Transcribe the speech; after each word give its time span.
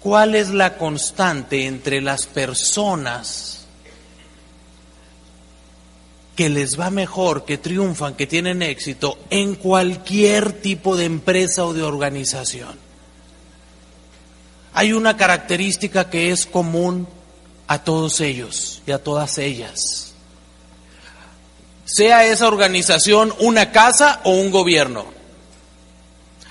¿Cuál 0.00 0.34
es 0.34 0.50
la 0.50 0.78
constante 0.78 1.66
entre 1.66 2.00
las 2.00 2.26
personas 2.26 3.66
que 6.36 6.48
les 6.48 6.78
va 6.78 6.90
mejor, 6.90 7.44
que 7.44 7.58
triunfan, 7.58 8.14
que 8.14 8.28
tienen 8.28 8.62
éxito 8.62 9.18
en 9.28 9.56
cualquier 9.56 10.52
tipo 10.52 10.96
de 10.96 11.04
empresa 11.04 11.64
o 11.64 11.74
de 11.74 11.82
organización? 11.82 12.78
Hay 14.72 14.92
una 14.92 15.16
característica 15.16 16.08
que 16.08 16.30
es 16.30 16.46
común 16.46 17.08
a 17.66 17.82
todos 17.82 18.20
ellos 18.20 18.82
y 18.86 18.92
a 18.92 19.02
todas 19.02 19.38
ellas. 19.38 20.14
Sea 21.84 22.24
esa 22.26 22.46
organización 22.46 23.34
una 23.40 23.72
casa 23.72 24.20
o 24.22 24.30
un 24.30 24.52
gobierno. 24.52 25.17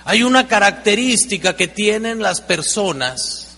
Hay 0.07 0.23
una 0.23 0.47
característica 0.47 1.57
que 1.57 1.67
tienen 1.67 2.21
las 2.21 2.39
personas, 2.39 3.57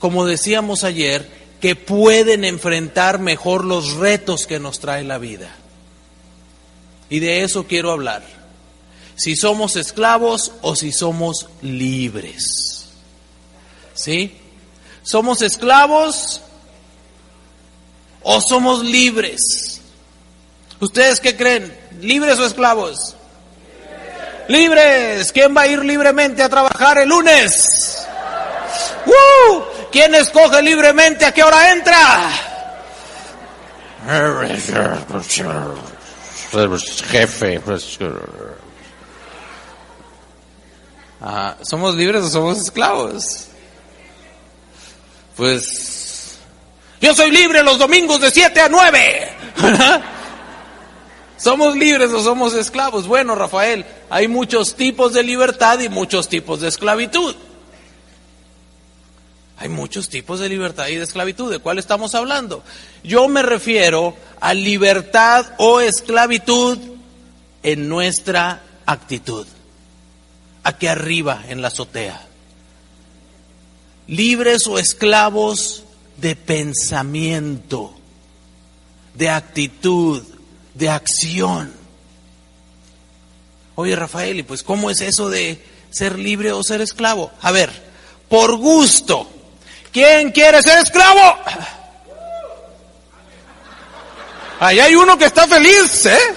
como 0.00 0.26
decíamos 0.26 0.82
ayer, 0.82 1.30
que 1.60 1.76
pueden 1.76 2.44
enfrentar 2.44 3.20
mejor 3.20 3.64
los 3.64 3.92
retos 3.92 4.48
que 4.48 4.58
nos 4.58 4.80
trae 4.80 5.04
la 5.04 5.18
vida. 5.18 5.54
Y 7.08 7.20
de 7.20 7.44
eso 7.44 7.68
quiero 7.68 7.92
hablar. 7.92 8.24
Si 9.14 9.36
somos 9.36 9.76
esclavos 9.76 10.50
o 10.60 10.74
si 10.74 10.90
somos 10.90 11.46
libres. 11.62 12.88
¿Sí? 13.94 14.36
¿Somos 15.04 15.40
esclavos 15.42 16.40
o 18.24 18.40
somos 18.40 18.84
libres? 18.84 19.82
¿Ustedes 20.80 21.20
qué 21.20 21.36
creen? 21.36 21.78
¿Libres 22.00 22.40
o 22.40 22.44
esclavos? 22.44 23.14
Libres. 24.48 25.30
¿Quién 25.32 25.56
va 25.56 25.62
a 25.62 25.66
ir 25.66 25.84
libremente 25.84 26.42
a 26.42 26.48
trabajar 26.48 26.98
el 26.98 27.08
lunes? 27.08 28.06
¡Uh! 29.06 29.62
¿Quién 29.92 30.14
escoge 30.14 30.62
libremente 30.62 31.24
a 31.24 31.32
qué 31.32 31.42
hora 31.42 31.72
entra? 31.72 32.30
Jefe. 37.02 37.60
Ah, 41.20 41.56
¿Somos 41.62 41.94
libres 41.94 42.22
o 42.22 42.30
somos 42.30 42.58
esclavos? 42.58 43.48
Pues 45.36 46.38
yo 47.00 47.14
soy 47.14 47.30
libre 47.30 47.62
los 47.62 47.78
domingos 47.78 48.20
de 48.20 48.30
7 48.30 48.60
a 48.60 48.68
9. 48.68 49.32
¿Somos 51.38 51.76
libres 51.76 52.10
o 52.10 52.20
somos 52.22 52.52
esclavos? 52.54 53.06
Bueno, 53.06 53.36
Rafael, 53.36 53.86
hay 54.10 54.26
muchos 54.26 54.74
tipos 54.74 55.14
de 55.14 55.22
libertad 55.22 55.78
y 55.78 55.88
muchos 55.88 56.28
tipos 56.28 56.60
de 56.60 56.68
esclavitud. 56.68 57.36
Hay 59.56 59.68
muchos 59.68 60.08
tipos 60.08 60.40
de 60.40 60.48
libertad 60.48 60.88
y 60.88 60.96
de 60.96 61.04
esclavitud. 61.04 61.50
¿De 61.50 61.60
cuál 61.60 61.78
estamos 61.78 62.14
hablando? 62.16 62.62
Yo 63.04 63.28
me 63.28 63.42
refiero 63.42 64.16
a 64.40 64.52
libertad 64.52 65.46
o 65.58 65.80
esclavitud 65.80 66.78
en 67.62 67.88
nuestra 67.88 68.62
actitud. 68.84 69.46
Aquí 70.64 70.88
arriba, 70.88 71.44
en 71.48 71.62
la 71.62 71.68
azotea. 71.68 72.26
Libres 74.08 74.66
o 74.66 74.78
esclavos 74.78 75.84
de 76.16 76.34
pensamiento, 76.34 77.94
de 79.14 79.28
actitud, 79.28 80.22
de 80.78 80.88
acción. 80.88 81.74
Oye, 83.74 83.94
Rafael, 83.94 84.38
¿y 84.38 84.42
pues 84.42 84.62
cómo 84.62 84.90
es 84.90 85.00
eso 85.00 85.28
de 85.28 85.62
ser 85.90 86.18
libre 86.18 86.52
o 86.52 86.62
ser 86.62 86.80
esclavo? 86.80 87.30
A 87.42 87.50
ver, 87.50 87.70
por 88.28 88.56
gusto. 88.56 89.28
¿Quién 89.92 90.30
quiere 90.30 90.62
ser 90.62 90.78
esclavo? 90.78 91.38
Ahí 94.60 94.80
hay 94.80 94.94
uno 94.94 95.18
que 95.18 95.26
está 95.26 95.46
feliz, 95.46 96.06
¿eh? 96.06 96.34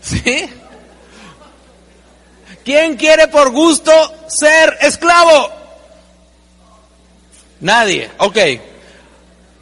¿Sí? 0.00 0.50
¿Quién 2.64 2.96
quiere 2.96 3.28
por 3.28 3.50
gusto 3.50 3.92
ser 4.28 4.78
esclavo? 4.80 5.50
Nadie. 7.60 8.10
Ok. 8.18 8.38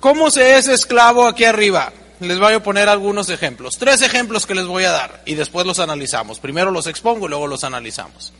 ¿Cómo 0.00 0.30
se 0.30 0.56
es 0.56 0.68
esclavo 0.68 1.26
aquí 1.26 1.44
arriba? 1.44 1.92
Les 2.20 2.38
voy 2.38 2.52
a 2.52 2.62
poner 2.62 2.88
algunos 2.88 3.30
ejemplos. 3.30 3.78
Tres 3.78 4.02
ejemplos 4.02 4.46
que 4.46 4.54
les 4.54 4.66
voy 4.66 4.84
a 4.84 4.90
dar 4.90 5.22
y 5.24 5.34
después 5.34 5.66
los 5.66 5.78
analizamos. 5.78 6.38
Primero 6.38 6.70
los 6.70 6.86
expongo 6.86 7.26
y 7.26 7.30
luego 7.30 7.46
los 7.46 7.64
analizamos. 7.64 8.32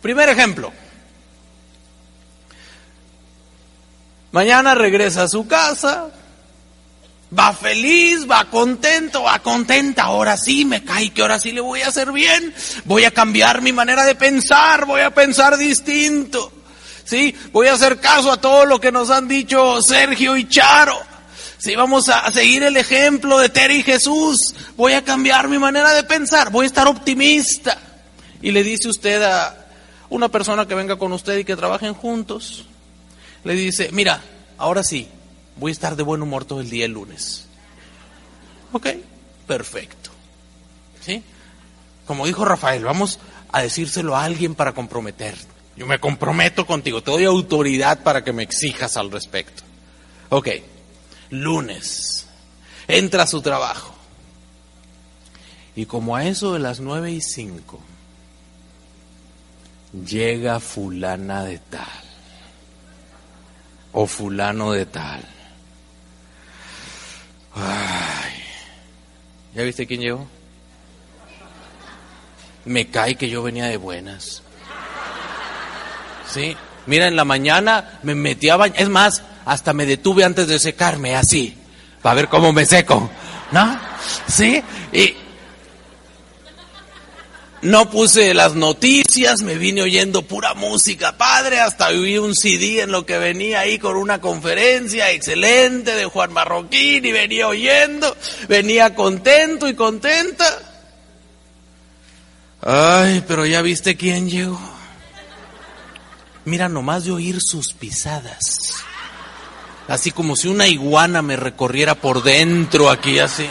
Primer 0.00 0.30
ejemplo. 0.30 0.72
Mañana 4.32 4.74
regresa 4.74 5.24
a 5.24 5.28
su 5.28 5.46
casa, 5.46 6.10
va 7.38 7.52
feliz, 7.52 8.26
va 8.28 8.46
contento, 8.46 9.24
va 9.24 9.38
contenta, 9.40 10.04
ahora 10.04 10.38
sí 10.38 10.64
me 10.64 10.82
cae 10.82 11.10
que 11.10 11.20
ahora 11.20 11.38
sí 11.38 11.52
le 11.52 11.60
voy 11.60 11.82
a 11.82 11.88
hacer 11.88 12.12
bien, 12.12 12.54
voy 12.86 13.04
a 13.04 13.10
cambiar 13.10 13.60
mi 13.60 13.72
manera 13.72 14.04
de 14.04 14.14
pensar, 14.14 14.86
voy 14.86 15.02
a 15.02 15.12
pensar 15.12 15.58
distinto, 15.58 16.50
sí, 17.04 17.36
voy 17.52 17.66
a 17.66 17.74
hacer 17.74 18.00
caso 18.00 18.32
a 18.32 18.40
todo 18.40 18.64
lo 18.64 18.80
que 18.80 18.90
nos 18.90 19.10
han 19.10 19.28
dicho 19.28 19.82
Sergio 19.82 20.34
y 20.38 20.48
Charo, 20.48 20.98
sí, 21.62 21.76
vamos 21.76 22.08
a 22.08 22.28
seguir 22.32 22.64
el 22.64 22.76
ejemplo 22.76 23.38
de 23.38 23.48
Terry 23.48 23.76
y 23.76 23.82
Jesús, 23.84 24.52
voy 24.76 24.94
a 24.94 25.04
cambiar 25.04 25.48
mi 25.48 25.58
manera 25.58 25.94
de 25.94 26.02
pensar, 26.02 26.50
voy 26.50 26.64
a 26.64 26.66
estar 26.66 26.88
optimista. 26.88 27.78
Y 28.42 28.50
le 28.50 28.64
dice 28.64 28.88
usted 28.88 29.22
a 29.22 29.66
una 30.10 30.28
persona 30.28 30.66
que 30.66 30.74
venga 30.74 30.96
con 30.96 31.12
usted 31.12 31.38
y 31.38 31.44
que 31.44 31.54
trabajen 31.54 31.94
juntos, 31.94 32.64
le 33.44 33.54
dice, 33.54 33.90
mira, 33.92 34.20
ahora 34.58 34.82
sí, 34.82 35.06
voy 35.56 35.70
a 35.70 35.72
estar 35.72 35.94
de 35.94 36.02
buen 36.02 36.20
humor 36.20 36.44
todo 36.44 36.60
el 36.60 36.68
día 36.68 36.84
el 36.84 36.92
lunes. 36.92 37.46
¿Ok? 38.72 38.88
Perfecto. 39.46 40.10
¿Sí? 41.00 41.22
Como 42.06 42.26
dijo 42.26 42.44
Rafael, 42.44 42.82
vamos 42.82 43.20
a 43.52 43.62
decírselo 43.62 44.16
a 44.16 44.24
alguien 44.24 44.56
para 44.56 44.72
comprometer. 44.72 45.36
Yo 45.76 45.86
me 45.86 46.00
comprometo 46.00 46.66
contigo, 46.66 47.04
te 47.04 47.12
doy 47.12 47.24
autoridad 47.24 48.02
para 48.02 48.24
que 48.24 48.32
me 48.32 48.42
exijas 48.42 48.96
al 48.96 49.12
respecto. 49.12 49.62
Ok, 50.28 50.48
lunes, 51.32 52.26
entra 52.86 53.24
a 53.24 53.26
su 53.26 53.42
trabajo. 53.42 53.94
Y 55.74 55.86
como 55.86 56.14
a 56.14 56.26
eso 56.26 56.52
de 56.52 56.60
las 56.60 56.80
nueve 56.80 57.10
y 57.10 57.20
cinco, 57.22 57.80
llega 60.06 60.60
fulana 60.60 61.44
de 61.44 61.58
tal 61.58 62.02
o 63.92 64.06
fulano 64.06 64.72
de 64.72 64.86
tal. 64.86 65.22
Ay, 67.54 68.32
¿ya 69.54 69.62
viste 69.62 69.86
quién 69.86 70.00
llegó? 70.00 70.26
Me 72.66 72.88
cae 72.88 73.16
que 73.16 73.28
yo 73.28 73.42
venía 73.42 73.66
de 73.66 73.76
buenas. 73.78 74.42
Sí, 76.30 76.56
mira, 76.86 77.08
en 77.08 77.16
la 77.16 77.24
mañana 77.24 77.98
me 78.02 78.14
metí 78.14 78.50
a 78.50 78.56
bañar, 78.56 78.80
es 78.80 78.88
más, 78.88 79.22
hasta 79.44 79.72
me 79.72 79.86
detuve 79.86 80.24
antes 80.24 80.46
de 80.46 80.58
secarme, 80.58 81.16
así, 81.16 81.56
para 82.00 82.14
ver 82.14 82.28
cómo 82.28 82.52
me 82.52 82.66
seco, 82.66 83.10
¿no? 83.50 83.80
Sí, 84.26 84.62
y 84.92 85.14
no 87.62 87.88
puse 87.90 88.34
las 88.34 88.56
noticias, 88.56 89.42
me 89.42 89.54
vine 89.54 89.82
oyendo 89.82 90.22
pura 90.22 90.52
música, 90.54 91.16
padre, 91.16 91.60
hasta 91.60 91.88
oí 91.88 92.18
un 92.18 92.34
CD 92.34 92.82
en 92.82 92.90
lo 92.90 93.06
que 93.06 93.18
venía 93.18 93.60
ahí 93.60 93.78
con 93.78 93.96
una 93.96 94.20
conferencia 94.20 95.12
excelente 95.12 95.94
de 95.94 96.04
Juan 96.06 96.32
Marroquín 96.32 97.04
y 97.04 97.12
venía 97.12 97.46
oyendo, 97.46 98.16
venía 98.48 98.96
contento 98.96 99.68
y 99.68 99.74
contenta. 99.74 100.44
Ay, 102.62 103.24
pero 103.28 103.46
ya 103.46 103.62
viste 103.62 103.96
quién 103.96 104.28
llegó. 104.28 104.60
Mira, 106.44 106.68
nomás 106.68 107.04
de 107.04 107.12
oír 107.12 107.40
sus 107.40 107.72
pisadas. 107.74 108.84
Así 109.88 110.10
como 110.10 110.36
si 110.36 110.48
una 110.48 110.68
iguana 110.68 111.22
me 111.22 111.36
recorriera 111.36 111.94
por 111.94 112.22
dentro 112.22 112.88
aquí 112.88 113.18
así. 113.18 113.48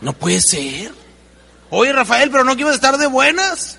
No 0.00 0.12
puede 0.12 0.40
ser. 0.40 0.92
Oye, 1.70 1.92
Rafael, 1.92 2.30
pero 2.30 2.44
no 2.44 2.54
quiero 2.54 2.72
estar 2.72 2.96
de 2.98 3.06
buenas. 3.06 3.78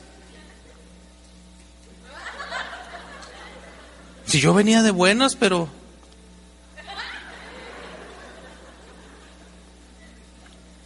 Si 4.26 4.40
yo 4.40 4.54
venía 4.54 4.82
de 4.82 4.92
buenas, 4.92 5.36
pero... 5.36 5.70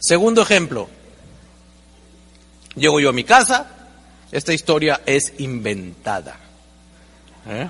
Segundo 0.00 0.42
ejemplo. 0.42 0.88
Llego 2.74 3.00
yo 3.00 3.10
a 3.10 3.12
mi 3.12 3.24
casa. 3.24 3.66
Esta 4.30 4.52
historia 4.52 5.00
es 5.06 5.32
inventada. 5.38 6.36
¿Eh? 7.46 7.68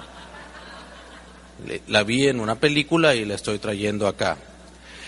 La 1.89 2.03
vi 2.05 2.29
en 2.29 2.41
una 2.41 2.57
película 2.57 3.15
y 3.15 3.25
la 3.25 3.35
estoy 3.35 3.59
trayendo 3.59 4.07
acá. 4.07 4.37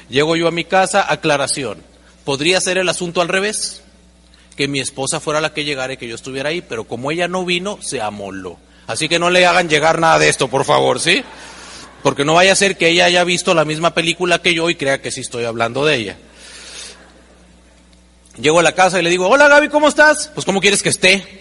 Llego 0.08 0.36
yo 0.36 0.48
a 0.48 0.52
mi 0.52 0.64
casa, 0.64 1.10
aclaración. 1.10 1.82
¿Podría 2.24 2.60
ser 2.60 2.78
el 2.78 2.88
asunto 2.88 3.20
al 3.20 3.28
revés? 3.28 3.82
que 4.60 4.68
mi 4.68 4.78
esposa 4.78 5.20
fuera 5.20 5.40
la 5.40 5.54
que 5.54 5.64
llegara 5.64 5.94
y 5.94 5.96
que 5.96 6.06
yo 6.06 6.14
estuviera 6.14 6.50
ahí, 6.50 6.60
pero 6.60 6.84
como 6.84 7.10
ella 7.10 7.28
no 7.28 7.46
vino, 7.46 7.78
se 7.80 8.02
amoló. 8.02 8.58
Así 8.86 9.08
que 9.08 9.18
no 9.18 9.30
le 9.30 9.46
hagan 9.46 9.70
llegar 9.70 9.98
nada 9.98 10.18
de 10.18 10.28
esto, 10.28 10.48
por 10.48 10.66
favor, 10.66 11.00
¿sí? 11.00 11.24
Porque 12.02 12.26
no 12.26 12.34
vaya 12.34 12.52
a 12.52 12.56
ser 12.56 12.76
que 12.76 12.88
ella 12.88 13.06
haya 13.06 13.24
visto 13.24 13.54
la 13.54 13.64
misma 13.64 13.94
película 13.94 14.42
que 14.42 14.52
yo 14.52 14.68
y 14.68 14.74
crea 14.74 15.00
que 15.00 15.10
sí 15.10 15.22
estoy 15.22 15.46
hablando 15.46 15.86
de 15.86 15.96
ella. 15.96 16.18
Llego 18.38 18.60
a 18.60 18.62
la 18.62 18.72
casa 18.72 19.00
y 19.00 19.02
le 19.02 19.08
digo, 19.08 19.28
hola 19.28 19.48
Gaby, 19.48 19.70
¿cómo 19.70 19.88
estás? 19.88 20.30
Pues 20.34 20.44
¿cómo 20.44 20.60
quieres 20.60 20.82
que 20.82 20.90
esté? 20.90 21.39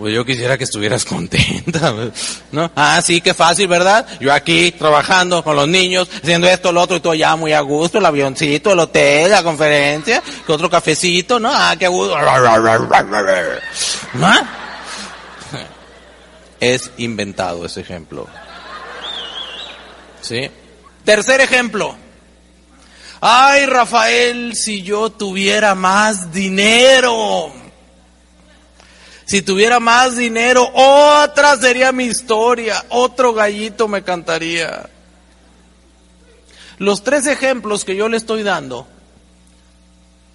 Pues 0.00 0.14
yo 0.14 0.24
quisiera 0.24 0.56
que 0.56 0.64
estuvieras 0.64 1.04
contenta, 1.04 1.92
¿no? 2.52 2.70
Ah, 2.74 3.02
sí, 3.04 3.20
qué 3.20 3.34
fácil, 3.34 3.68
¿verdad? 3.68 4.06
Yo 4.18 4.32
aquí 4.32 4.72
trabajando 4.72 5.44
con 5.44 5.54
los 5.54 5.68
niños, 5.68 6.08
haciendo 6.22 6.48
esto, 6.48 6.72
lo 6.72 6.80
otro 6.80 6.96
y 6.96 7.00
todo 7.00 7.12
ya 7.12 7.36
muy 7.36 7.52
a 7.52 7.60
gusto, 7.60 7.98
el 7.98 8.06
avioncito, 8.06 8.72
el 8.72 8.78
hotel, 8.78 9.30
la 9.30 9.42
conferencia, 9.42 10.22
que 10.46 10.52
otro 10.52 10.70
cafecito, 10.70 11.38
¿no? 11.38 11.50
Ah, 11.52 11.76
qué 11.78 11.86
gusto. 11.86 12.16
¿No? 14.14 14.32
Es 16.58 16.90
inventado 16.96 17.66
ese 17.66 17.82
ejemplo. 17.82 18.26
¿Sí? 20.22 20.50
Tercer 21.04 21.42
ejemplo. 21.42 21.94
Ay, 23.20 23.66
Rafael, 23.66 24.56
si 24.56 24.82
yo 24.82 25.10
tuviera 25.10 25.74
más 25.74 26.32
dinero. 26.32 27.59
Si 29.30 29.42
tuviera 29.42 29.78
más 29.78 30.16
dinero, 30.16 30.68
otra 30.74 31.56
sería 31.56 31.92
mi 31.92 32.06
historia, 32.06 32.84
otro 32.88 33.32
gallito 33.32 33.86
me 33.86 34.02
cantaría. 34.02 34.90
Los 36.78 37.04
tres 37.04 37.28
ejemplos 37.28 37.84
que 37.84 37.94
yo 37.94 38.08
le 38.08 38.16
estoy 38.16 38.42
dando 38.42 38.88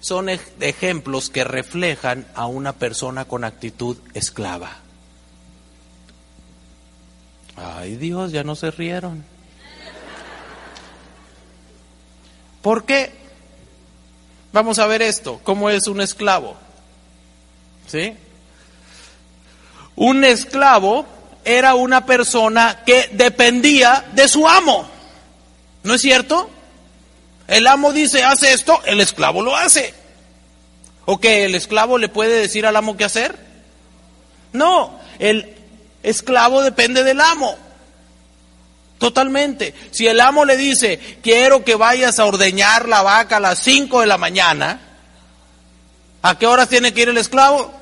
son 0.00 0.30
ejemplos 0.30 1.28
que 1.28 1.44
reflejan 1.44 2.26
a 2.34 2.46
una 2.46 2.72
persona 2.72 3.26
con 3.26 3.44
actitud 3.44 3.98
esclava. 4.14 4.78
Ay 7.54 7.96
Dios, 7.96 8.32
ya 8.32 8.44
no 8.44 8.56
se 8.56 8.70
rieron. 8.70 9.26
¿Por 12.62 12.86
qué? 12.86 13.12
Vamos 14.54 14.78
a 14.78 14.86
ver 14.86 15.02
esto, 15.02 15.38
cómo 15.42 15.68
es 15.68 15.86
un 15.86 16.00
esclavo. 16.00 16.56
¿Sí? 17.86 18.16
Un 19.96 20.24
esclavo 20.24 21.06
era 21.44 21.74
una 21.74 22.04
persona 22.06 22.82
que 22.84 23.08
dependía 23.12 24.04
de 24.12 24.28
su 24.28 24.46
amo. 24.46 24.88
¿No 25.82 25.94
es 25.94 26.02
cierto? 26.02 26.50
El 27.48 27.66
amo 27.66 27.92
dice, 27.92 28.24
hace 28.24 28.52
esto, 28.52 28.80
el 28.84 29.00
esclavo 29.00 29.42
lo 29.42 29.56
hace. 29.56 29.94
¿O 31.04 31.18
que 31.18 31.44
el 31.44 31.54
esclavo 31.54 31.98
le 31.98 32.08
puede 32.08 32.40
decir 32.40 32.66
al 32.66 32.76
amo 32.76 32.96
qué 32.96 33.04
hacer? 33.04 33.36
No, 34.52 34.98
el 35.18 35.54
esclavo 36.02 36.62
depende 36.62 37.04
del 37.04 37.20
amo. 37.20 37.56
Totalmente. 38.98 39.74
Si 39.90 40.06
el 40.06 40.20
amo 40.20 40.44
le 40.44 40.56
dice, 40.56 40.98
quiero 41.22 41.64
que 41.64 41.74
vayas 41.74 42.18
a 42.18 42.24
ordeñar 42.24 42.88
la 42.88 43.02
vaca 43.02 43.36
a 43.36 43.40
las 43.40 43.58
5 43.60 44.00
de 44.00 44.06
la 44.06 44.18
mañana, 44.18 44.80
¿a 46.22 46.38
qué 46.38 46.46
horas 46.46 46.68
tiene 46.68 46.92
que 46.92 47.02
ir 47.02 47.08
el 47.10 47.18
esclavo? 47.18 47.72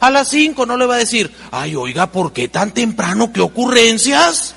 A 0.00 0.10
las 0.10 0.28
5 0.28 0.64
no 0.66 0.76
le 0.76 0.86
va 0.86 0.94
a 0.94 0.98
decir, 0.98 1.34
ay, 1.50 1.74
oiga, 1.74 2.10
¿por 2.12 2.32
qué 2.32 2.48
tan 2.48 2.72
temprano? 2.72 3.32
¿Qué 3.32 3.40
ocurrencias? 3.40 4.54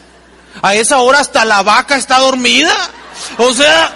A 0.62 0.76
esa 0.76 1.00
hora 1.00 1.20
hasta 1.20 1.46
la 1.46 1.64
vaca 1.64 1.96
está 1.96 2.20
dormida. 2.20 2.74
O 3.38 3.52
sea, 3.54 3.92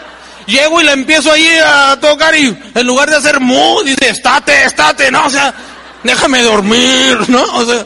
llego 0.47 0.81
y 0.81 0.85
le 0.85 0.91
empiezo 0.93 1.31
ahí 1.31 1.47
a 1.63 1.97
tocar 1.99 2.35
y 2.35 2.57
en 2.73 2.87
lugar 2.87 3.09
de 3.09 3.17
hacer 3.17 3.39
mu, 3.39 3.81
dice, 3.83 4.09
estate, 4.09 4.65
estate, 4.65 5.11
no, 5.11 5.25
o 5.25 5.29
sea, 5.29 5.53
déjame 6.03 6.41
dormir, 6.41 7.29
¿no? 7.29 7.43
O 7.53 7.65
sea, 7.65 7.85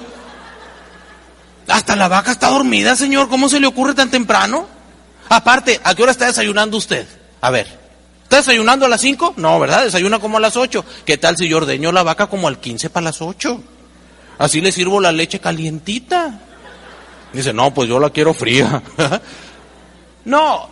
hasta 1.67 1.95
la 1.95 2.07
vaca 2.07 2.31
está 2.31 2.47
dormida, 2.49 2.95
señor, 2.95 3.29
¿cómo 3.29 3.49
se 3.49 3.59
le 3.59 3.67
ocurre 3.67 3.93
tan 3.93 4.09
temprano? 4.09 4.67
Aparte, 5.29 5.79
¿a 5.83 5.93
qué 5.93 6.03
hora 6.03 6.11
está 6.11 6.25
desayunando 6.25 6.77
usted? 6.77 7.07
A 7.41 7.51
ver. 7.51 7.78
¿Está 8.29 8.37
desayunando 8.37 8.85
a 8.85 8.89
las 8.89 9.01
5? 9.01 9.33
No, 9.37 9.59
¿verdad? 9.59 9.85
Desayuna 9.85 10.19
como 10.19 10.37
a 10.37 10.39
las 10.39 10.55
8. 10.55 10.85
¿Qué 11.03 11.17
tal 11.17 11.35
si 11.35 11.49
yo 11.49 11.57
ordeño 11.57 11.91
la 11.91 12.03
vaca 12.03 12.27
como 12.27 12.47
al 12.47 12.59
15 12.59 12.91
para 12.91 13.05
las 13.05 13.23
8? 13.23 13.59
Así 14.37 14.61
le 14.61 14.71
sirvo 14.71 15.01
la 15.01 15.11
leche 15.11 15.39
calientita. 15.39 16.39
Dice, 17.33 17.53
no, 17.53 17.73
pues 17.73 17.89
yo 17.89 17.99
la 17.99 18.11
quiero 18.11 18.35
fría. 18.35 18.83
no, 20.25 20.69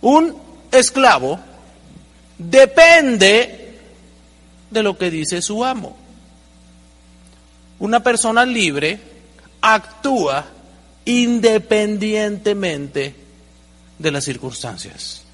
un 0.00 0.36
esclavo 0.72 1.38
depende 2.38 3.78
de 4.68 4.82
lo 4.82 4.98
que 4.98 5.08
dice 5.08 5.40
su 5.42 5.64
amo. 5.64 5.96
Una 7.78 8.02
persona 8.02 8.44
libre 8.44 8.98
actúa 9.60 10.44
independientemente 11.04 13.14
de 13.96 14.10
las 14.10 14.24
circunstancias 14.24 15.25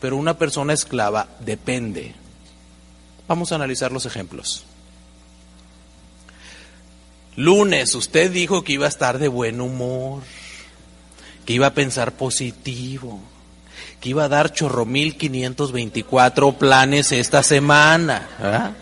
pero 0.00 0.16
una 0.16 0.38
persona 0.38 0.72
esclava 0.72 1.28
depende. 1.40 2.14
Vamos 3.28 3.50
a 3.50 3.56
analizar 3.56 3.92
los 3.92 4.06
ejemplos. 4.06 4.64
Lunes, 7.36 7.94
usted 7.94 8.30
dijo 8.30 8.64
que 8.64 8.74
iba 8.74 8.86
a 8.86 8.88
estar 8.88 9.18
de 9.18 9.28
buen 9.28 9.60
humor, 9.60 10.22
que 11.44 11.52
iba 11.52 11.66
a 11.66 11.74
pensar 11.74 12.12
positivo, 12.12 13.20
que 14.00 14.10
iba 14.10 14.24
a 14.24 14.28
dar 14.28 14.52
chorro 14.52 14.86
mil 14.86 15.16
quinientos 15.16 15.72
veinticuatro 15.72 16.52
planes 16.52 17.12
esta 17.12 17.42
semana. 17.42 18.74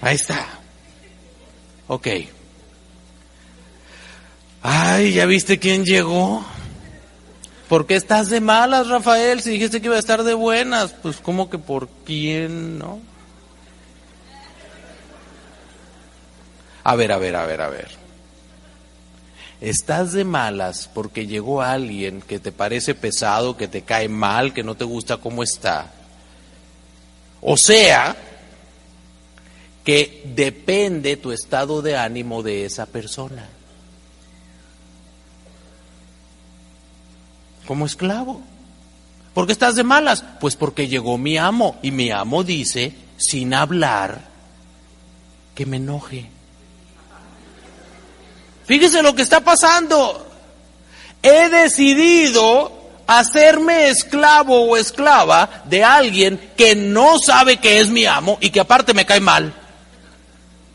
Ahí 0.00 0.14
está. 0.14 0.46
Ok. 1.88 2.08
Ay, 4.62 5.12
¿ya 5.14 5.26
viste 5.26 5.58
quién 5.58 5.84
llegó? 5.84 6.44
¿Por 7.70 7.86
qué 7.86 7.94
estás 7.94 8.28
de 8.30 8.40
malas, 8.40 8.88
Rafael? 8.88 9.40
Si 9.42 9.50
dijiste 9.50 9.80
que 9.80 9.86
iba 9.86 9.94
a 9.94 10.00
estar 10.00 10.24
de 10.24 10.34
buenas, 10.34 10.90
pues 10.90 11.18
¿cómo 11.18 11.48
que 11.48 11.56
por 11.56 11.88
quién, 12.04 12.80
no? 12.80 12.98
A 16.82 16.96
ver, 16.96 17.12
a 17.12 17.18
ver, 17.18 17.36
a 17.36 17.46
ver, 17.46 17.60
a 17.60 17.68
ver. 17.68 17.88
Estás 19.60 20.10
de 20.10 20.24
malas 20.24 20.90
porque 20.92 21.28
llegó 21.28 21.62
alguien 21.62 22.22
que 22.22 22.40
te 22.40 22.50
parece 22.50 22.96
pesado, 22.96 23.56
que 23.56 23.68
te 23.68 23.82
cae 23.82 24.08
mal, 24.08 24.52
que 24.52 24.64
no 24.64 24.74
te 24.74 24.82
gusta 24.82 25.18
cómo 25.18 25.44
está. 25.44 25.92
O 27.40 27.56
sea, 27.56 28.16
que 29.84 30.24
depende 30.34 31.16
tu 31.18 31.30
estado 31.30 31.82
de 31.82 31.96
ánimo 31.96 32.42
de 32.42 32.64
esa 32.64 32.86
persona. 32.86 33.48
Como 37.70 37.86
esclavo. 37.86 38.40
¿Por 39.32 39.46
qué 39.46 39.52
estás 39.52 39.76
de 39.76 39.84
malas? 39.84 40.24
Pues 40.40 40.56
porque 40.56 40.88
llegó 40.88 41.16
mi 41.18 41.38
amo 41.38 41.78
y 41.82 41.92
mi 41.92 42.10
amo 42.10 42.42
dice, 42.42 42.92
sin 43.16 43.54
hablar, 43.54 44.22
que 45.54 45.66
me 45.66 45.76
enoje. 45.76 46.28
Fíjese 48.64 49.04
lo 49.04 49.14
que 49.14 49.22
está 49.22 49.44
pasando. 49.44 50.26
He 51.22 51.48
decidido 51.48 52.72
hacerme 53.06 53.88
esclavo 53.88 54.62
o 54.62 54.76
esclava 54.76 55.62
de 55.66 55.84
alguien 55.84 56.40
que 56.56 56.74
no 56.74 57.20
sabe 57.20 57.58
que 57.58 57.78
es 57.78 57.88
mi 57.88 58.04
amo 58.04 58.36
y 58.40 58.50
que 58.50 58.58
aparte 58.58 58.94
me 58.94 59.06
cae 59.06 59.20
mal. 59.20 59.54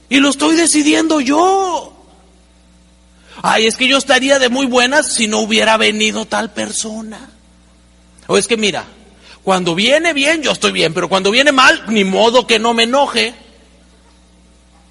Y 0.07 0.21
lo 0.21 0.29
estoy 0.29 0.55
decidiendo 0.55 1.19
yo. 1.19 1.93
Ay, 3.41 3.67
es 3.67 3.75
que 3.75 3.87
yo 3.87 3.97
estaría 3.97 4.39
de 4.39 4.49
muy 4.49 4.65
buenas 4.65 5.13
si 5.13 5.27
no 5.27 5.39
hubiera 5.39 5.77
venido 5.77 6.25
tal 6.25 6.51
persona. 6.51 7.29
O 8.27 8.37
es 8.37 8.47
que 8.47 8.57
mira, 8.57 8.85
cuando 9.43 9.75
viene 9.75 10.13
bien 10.13 10.41
yo 10.41 10.51
estoy 10.51 10.71
bien, 10.71 10.93
pero 10.93 11.09
cuando 11.09 11.31
viene 11.31 11.51
mal, 11.51 11.83
ni 11.87 12.03
modo 12.03 12.47
que 12.47 12.59
no 12.59 12.73
me 12.73 12.83
enoje. 12.83 13.33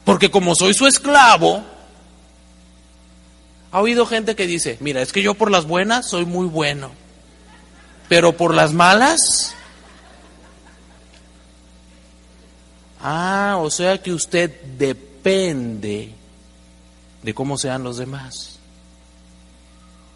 Porque 0.05 0.31
como 0.31 0.55
soy 0.55 0.75
su 0.75 0.87
esclavo, 0.87 1.65
ha 3.73 3.81
oído 3.81 4.07
gente 4.07 4.37
que 4.37 4.47
dice, 4.47 4.77
mira, 4.81 5.03
es 5.03 5.13
que 5.13 5.23
yo 5.23 5.35
por 5.35 5.51
las 5.51 5.67
buenas 5.67 6.07
soy 6.07 6.27
muy 6.27 6.47
bueno, 6.47 6.93
pero 8.09 8.37
por 8.37 8.55
las 8.55 8.73
malas... 8.73 9.55
Ah, 13.07 13.59
o 13.61 13.71
sea 13.71 14.01
que 14.01 14.13
usted 14.13 14.51
depende 14.79 16.15
de 17.25 17.33
cómo 17.33 17.57
sean 17.57 17.83
los 17.83 17.97
demás, 17.97 18.59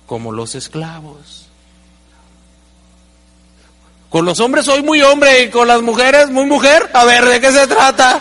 como 0.06 0.30
los 0.30 0.54
esclavos. 0.54 1.46
Con 4.10 4.26
los 4.26 4.40
hombres 4.40 4.66
soy 4.66 4.82
muy 4.82 5.00
hombre 5.00 5.44
y 5.44 5.50
con 5.50 5.66
las 5.66 5.80
mujeres 5.80 6.28
muy 6.28 6.44
mujer. 6.44 6.90
A 6.92 7.06
ver, 7.06 7.24
¿de 7.24 7.40
qué 7.40 7.50
se 7.50 7.66
trata? 7.66 8.20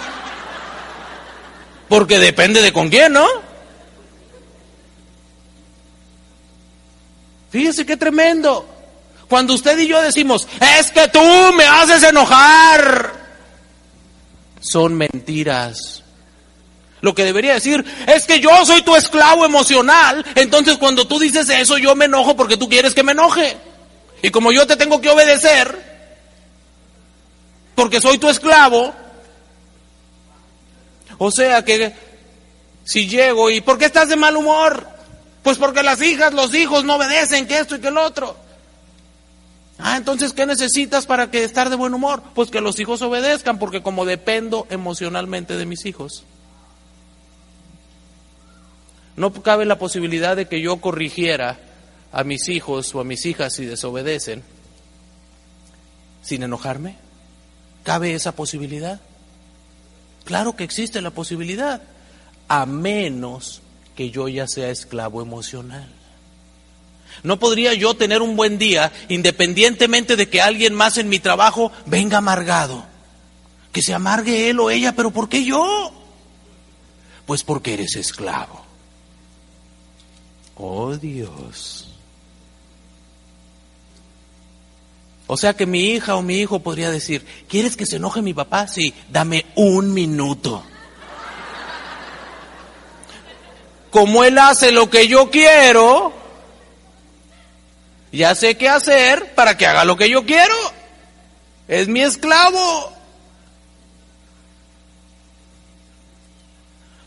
Porque 1.89 2.17
depende 2.17 2.61
de 2.61 2.71
con 2.71 2.87
quién, 2.87 3.11
¿no? 3.11 3.27
Fíjese 7.49 7.85
qué 7.85 7.97
tremendo. 7.97 8.65
Cuando 9.27 9.53
usted 9.53 9.77
y 9.79 9.87
yo 9.87 10.01
decimos, 10.01 10.47
es 10.79 10.91
que 10.91 11.09
tú 11.09 11.19
me 11.57 11.65
haces 11.65 12.03
enojar. 12.03 13.11
Son 14.61 14.95
mentiras. 14.95 16.03
Lo 17.01 17.13
que 17.13 17.23
debería 17.23 17.53
decir 17.53 17.85
es 18.07 18.25
que 18.25 18.39
yo 18.39 18.65
soy 18.65 18.81
tu 18.81 18.95
esclavo 18.95 19.45
emocional, 19.45 20.25
entonces 20.35 20.77
cuando 20.77 21.07
tú 21.07 21.19
dices 21.19 21.47
eso 21.49 21.77
yo 21.77 21.95
me 21.95 22.05
enojo 22.05 22.35
porque 22.35 22.57
tú 22.57 22.67
quieres 22.67 22.93
que 22.93 23.03
me 23.03 23.11
enoje. 23.11 23.57
Y 24.21 24.31
como 24.31 24.51
yo 24.51 24.65
te 24.65 24.75
tengo 24.75 24.99
que 24.99 25.09
obedecer, 25.09 25.77
porque 27.75 28.01
soy 28.01 28.17
tu 28.17 28.29
esclavo, 28.29 28.93
o 31.19 31.31
sea 31.31 31.63
que 31.63 31.93
si 32.83 33.07
llego 33.07 33.51
y 33.51 33.61
¿por 33.61 33.77
qué 33.77 33.85
estás 33.85 34.09
de 34.09 34.15
mal 34.15 34.35
humor? 34.35 34.87
Pues 35.43 35.57
porque 35.57 35.83
las 35.83 36.01
hijas, 36.01 36.33
los 36.33 36.53
hijos 36.55 36.83
no 36.83 36.95
obedecen, 36.95 37.47
que 37.47 37.59
esto 37.59 37.75
y 37.75 37.79
que 37.79 37.89
el 37.89 37.97
otro. 37.97 38.35
Ah, 39.79 39.95
entonces, 39.95 40.33
¿qué 40.33 40.45
necesitas 40.45 41.05
para 41.05 41.29
que 41.29 41.43
estar 41.43 41.69
de 41.69 41.75
buen 41.75 41.93
humor? 41.93 42.23
Pues 42.33 42.49
que 42.49 42.61
los 42.61 42.79
hijos 42.79 43.01
obedezcan, 43.01 43.59
porque 43.59 43.83
como 43.83 44.05
dependo 44.05 44.65
emocionalmente 44.69 45.55
de 45.55 45.65
mis 45.65 45.85
hijos. 45.85 46.23
No 49.17 49.33
cabe 49.33 49.65
la 49.65 49.79
posibilidad 49.79 50.35
de 50.35 50.47
que 50.47 50.61
yo 50.61 50.77
corrigiera 50.77 51.59
a 52.11 52.23
mis 52.23 52.47
hijos 52.49 52.93
o 52.95 53.01
a 53.01 53.03
mis 53.03 53.25
hijas 53.25 53.53
si 53.53 53.65
desobedecen 53.65 54.43
sin 56.21 56.43
enojarme. 56.43 56.95
¿Cabe 57.83 58.13
esa 58.13 58.33
posibilidad? 58.33 59.01
Claro 60.23 60.55
que 60.55 60.63
existe 60.63 61.01
la 61.01 61.11
posibilidad, 61.11 61.81
a 62.47 62.65
menos 62.65 63.61
que 63.95 64.11
yo 64.11 64.27
ya 64.27 64.47
sea 64.47 64.69
esclavo 64.69 65.21
emocional. 65.21 65.87
No 67.23 67.39
podría 67.39 67.73
yo 67.73 67.95
tener 67.95 68.21
un 68.21 68.35
buen 68.35 68.59
día 68.59 68.91
independientemente 69.09 70.15
de 70.15 70.29
que 70.29 70.41
alguien 70.41 70.75
más 70.75 70.97
en 70.97 71.09
mi 71.09 71.19
trabajo 71.19 71.71
venga 71.87 72.19
amargado. 72.19 72.85
Que 73.71 73.81
se 73.81 73.95
amargue 73.95 74.49
él 74.49 74.59
o 74.59 74.69
ella, 74.69 74.95
pero 74.95 75.09
¿por 75.09 75.27
qué 75.27 75.43
yo? 75.43 75.91
Pues 77.25 77.43
porque 77.43 77.73
eres 77.73 77.95
esclavo. 77.95 78.66
Oh 80.57 80.95
Dios. 80.95 81.87
O 85.27 85.35
sea 85.35 85.53
que 85.53 85.65
mi 85.65 85.91
hija 85.91 86.15
o 86.15 86.21
mi 86.21 86.39
hijo 86.39 86.59
podría 86.59 86.89
decir, 86.89 87.25
¿quieres 87.49 87.75
que 87.75 87.85
se 87.85 87.97
enoje 87.97 88.21
mi 88.21 88.33
papá? 88.33 88.67
Sí, 88.67 88.93
dame 89.09 89.45
un 89.55 89.93
minuto. 89.93 90.63
Como 93.91 94.23
él 94.23 94.37
hace 94.37 94.71
lo 94.71 94.89
que 94.89 95.07
yo 95.07 95.29
quiero, 95.29 96.13
ya 98.11 98.35
sé 98.35 98.55
qué 98.55 98.69
hacer 98.69 99.35
para 99.35 99.57
que 99.57 99.67
haga 99.67 99.83
lo 99.83 99.97
que 99.97 100.09
yo 100.09 100.25
quiero. 100.25 100.55
Es 101.67 101.89
mi 101.89 102.01
esclavo. 102.01 102.93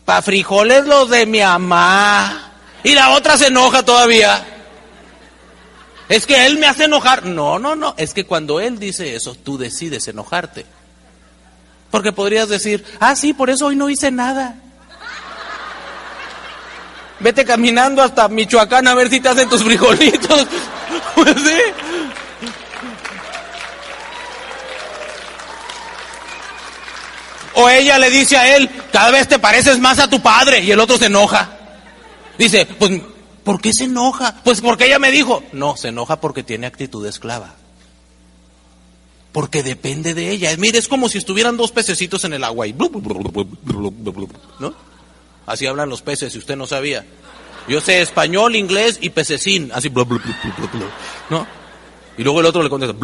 Pa' 0.05 0.21
frijoles 0.21 0.85
los 0.85 1.09
de 1.09 1.25
mi 1.25 1.41
mamá. 1.41 2.50
Y 2.83 2.95
la 2.95 3.11
otra 3.11 3.37
se 3.37 3.47
enoja 3.47 3.83
todavía. 3.83 4.43
Es 6.09 6.25
que 6.25 6.45
él 6.45 6.57
me 6.57 6.67
hace 6.67 6.85
enojar. 6.85 7.25
No, 7.25 7.59
no, 7.59 7.75
no. 7.75 7.93
Es 7.97 8.13
que 8.13 8.25
cuando 8.25 8.59
él 8.59 8.79
dice 8.79 9.15
eso, 9.15 9.35
tú 9.35 9.57
decides 9.57 10.07
enojarte. 10.07 10.65
Porque 11.89 12.11
podrías 12.11 12.49
decir, 12.49 12.83
ah, 12.99 13.15
sí, 13.15 13.33
por 13.33 13.49
eso 13.49 13.67
hoy 13.67 13.75
no 13.75 13.89
hice 13.89 14.11
nada. 14.11 14.55
Vete 17.19 17.45
caminando 17.45 18.01
hasta 18.01 18.27
Michoacán 18.27 18.87
a 18.87 18.95
ver 18.95 19.09
si 19.09 19.19
te 19.19 19.29
hacen 19.29 19.49
tus 19.49 19.63
frijolitos. 19.63 20.47
Pues 21.15 21.35
sí. 21.35 21.61
O 27.53 27.69
ella 27.69 27.97
le 27.97 28.09
dice 28.09 28.37
a 28.37 28.55
él, 28.55 28.69
cada 28.91 29.11
vez 29.11 29.27
te 29.27 29.39
pareces 29.39 29.77
más 29.79 29.99
a 29.99 30.09
tu 30.09 30.21
padre. 30.21 30.59
Y 30.59 30.71
el 30.71 30.79
otro 30.79 30.97
se 30.97 31.05
enoja. 31.05 31.60
Dice, 32.41 32.65
pues, 32.65 32.99
¿por 33.43 33.61
qué 33.61 33.71
se 33.71 33.83
enoja? 33.83 34.41
Pues 34.43 34.61
porque 34.61 34.87
ella 34.87 34.97
me 34.97 35.11
dijo. 35.11 35.43
No, 35.51 35.77
se 35.77 35.89
enoja 35.89 36.19
porque 36.19 36.41
tiene 36.41 36.65
actitud 36.65 37.03
de 37.03 37.11
esclava. 37.11 37.53
Porque 39.31 39.61
depende 39.61 40.15
de 40.15 40.31
ella. 40.31 40.49
Mire, 40.57 40.79
es 40.79 40.87
como 40.87 41.07
si 41.07 41.19
estuvieran 41.19 41.55
dos 41.55 41.71
pececitos 41.71 42.25
en 42.25 42.33
el 42.33 42.43
agua 42.43 42.65
y... 42.65 42.73
¿No? 42.73 42.89
Así 45.45 45.67
hablan 45.67 45.89
los 45.89 46.01
peces, 46.01 46.33
si 46.33 46.39
usted 46.39 46.55
no 46.55 46.65
sabía. 46.65 47.05
Yo 47.67 47.79
sé 47.79 48.01
español, 48.01 48.55
inglés 48.55 48.97
y 48.99 49.11
pececín, 49.11 49.69
así, 49.71 49.91
¿no? 51.29 51.45
Y 52.17 52.23
luego 52.23 52.39
el 52.39 52.47
otro 52.47 52.63
le 52.63 52.71
contesta, 52.71 52.95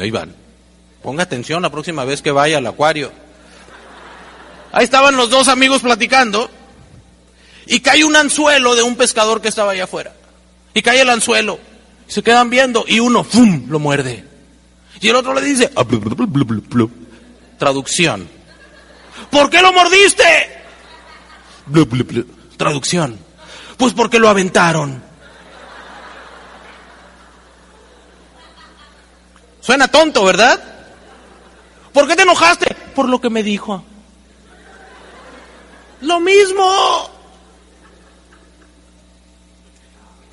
ahí 0.00 0.10
van. 0.10 0.34
Ponga 1.02 1.24
atención 1.24 1.60
la 1.60 1.68
próxima 1.68 2.06
vez 2.06 2.22
que 2.22 2.30
vaya 2.30 2.56
al 2.56 2.66
acuario. 2.66 3.12
Ahí 4.72 4.84
estaban 4.84 5.18
los 5.18 5.28
dos 5.28 5.48
amigos 5.48 5.82
platicando 5.82 6.48
y 7.66 7.80
cae 7.80 8.04
un 8.04 8.16
anzuelo 8.16 8.74
de 8.74 8.82
un 8.82 8.96
pescador 8.96 9.40
que 9.40 9.48
estaba 9.48 9.72
allá 9.72 9.84
afuera. 9.84 10.12
Y 10.74 10.82
cae 10.82 11.00
el 11.00 11.10
anzuelo. 11.10 11.58
Se 12.06 12.22
quedan 12.22 12.50
viendo 12.50 12.84
y 12.86 13.00
uno, 13.00 13.24
¡fum!, 13.24 13.66
lo 13.68 13.78
muerde. 13.78 14.24
Y 15.00 15.08
el 15.08 15.16
otro 15.16 15.34
le 15.34 15.42
dice, 15.42 15.70
traducción. 17.58 18.28
¿Por 19.30 19.50
qué 19.50 19.62
lo 19.62 19.72
mordiste? 19.72 20.24
Traducción. 22.56 23.18
Pues 23.76 23.92
porque 23.92 24.18
lo 24.18 24.28
aventaron. 24.28 25.02
Suena 29.60 29.88
tonto, 29.88 30.24
¿verdad? 30.24 30.62
¿Por 31.92 32.06
qué 32.06 32.16
te 32.16 32.22
enojaste? 32.22 32.74
Por 32.94 33.08
lo 33.08 33.20
que 33.20 33.30
me 33.30 33.42
dijo. 33.42 33.82
Lo 36.02 36.20
mismo. 36.20 37.13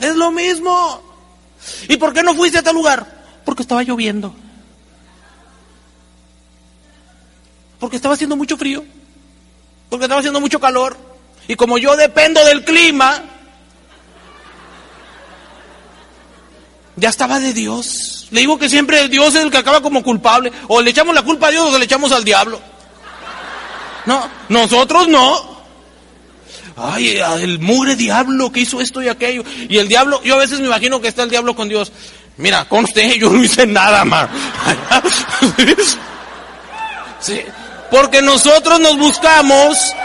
Es 0.01 0.15
lo 0.15 0.31
mismo. 0.31 1.01
¿Y 1.88 1.96
por 1.98 2.12
qué 2.12 2.24
no 2.24 2.34
fuiste 2.34 2.58
a 2.58 2.63
tal 2.63 2.75
lugar? 2.75 3.24
Porque 3.46 3.62
estaba 3.62 3.84
lloviendo. 3.84 4.34
Porque 7.79 7.96
estaba 7.96 8.15
haciendo 8.15 8.36
mucho 8.36 8.58
frío. 8.58 8.84
Porque 9.89 10.05
estaba 10.05 10.20
haciendo 10.20 10.41
mucho 10.41 10.60
calor. 10.60 10.98
Y 11.48 11.55
como 11.55 11.77
yo 11.77 11.96
dependo 11.96 12.43
del 12.46 12.65
clima, 12.65 13.24
ya 16.96 17.10
estaba 17.10 17.39
de 17.39 17.53
Dios. 17.53 18.27
Le 18.31 18.41
digo 18.41 18.58
que 18.58 18.70
siempre 18.70 19.08
Dios 19.08 19.36
es 19.36 19.43
el 19.43 19.51
que 19.51 19.58
acaba 19.58 19.81
como 19.81 20.01
culpable. 20.01 20.51
O 20.67 20.81
le 20.81 20.89
echamos 20.89 21.13
la 21.13 21.22
culpa 21.22 21.48
a 21.48 21.51
Dios 21.51 21.72
o 21.72 21.77
le 21.77 21.86
echamos 21.86 22.12
al 22.12 22.24
diablo. 22.24 22.60
No, 24.08 24.27
nosotros 24.50 25.08
no. 25.08 25.61
Ay, 26.78 27.20
el 27.42 27.60
mugre 27.60 27.96
diablo 27.96 28.51
que 28.51 28.62
hizo 28.62 28.82
esto 28.82 29.01
y 29.01 29.10
aquello. 29.10 29.44
Y 29.70 29.78
el 29.78 29.88
diablo, 29.88 30.22
yo 30.24 30.36
a 30.36 30.40
veces 30.40 30.60
me 30.60 30.68
imagino 30.68 31.01
que 31.01 31.08
está 31.08 31.24
el 31.24 31.30
diablo 31.30 31.56
con 31.56 31.70
Dios. 31.70 31.92
Mira, 32.38 32.68
conste, 32.68 33.16
yo 33.20 33.30
no 33.30 33.44
hice 33.44 33.66
nada 33.66 34.06
más. 34.06 34.30
sí, 37.20 37.42
porque 37.90 38.22
nosotros 38.22 38.80
nos 38.80 38.98
buscamos 38.98 39.96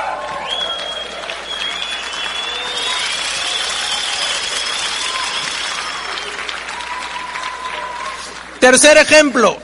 Tercer 8.67 8.97
ejemplo. 8.97 9.57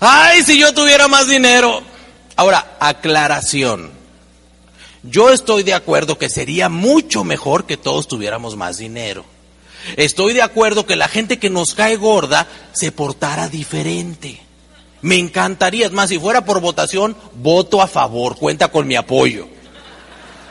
Ay, 0.00 0.42
si 0.42 0.58
yo 0.58 0.74
tuviera 0.74 1.06
más 1.06 1.28
dinero. 1.28 1.80
Ahora, 2.34 2.76
aclaración. 2.80 3.95
Yo 5.08 5.30
estoy 5.30 5.62
de 5.62 5.74
acuerdo 5.74 6.18
que 6.18 6.28
sería 6.28 6.68
mucho 6.68 7.24
mejor 7.24 7.64
que 7.64 7.76
todos 7.76 8.08
tuviéramos 8.08 8.56
más 8.56 8.78
dinero. 8.78 9.24
Estoy 9.96 10.34
de 10.34 10.42
acuerdo 10.42 10.84
que 10.84 10.96
la 10.96 11.08
gente 11.08 11.38
que 11.38 11.50
nos 11.50 11.74
cae 11.74 11.96
gorda 11.96 12.46
se 12.72 12.90
portara 12.90 13.48
diferente. 13.48 14.40
Me 15.02 15.18
encantaría, 15.18 15.86
es 15.86 15.92
más, 15.92 16.08
si 16.08 16.18
fuera 16.18 16.44
por 16.44 16.60
votación, 16.60 17.16
voto 17.34 17.80
a 17.80 17.86
favor, 17.86 18.36
cuenta 18.36 18.68
con 18.68 18.86
mi 18.88 18.96
apoyo. 18.96 19.46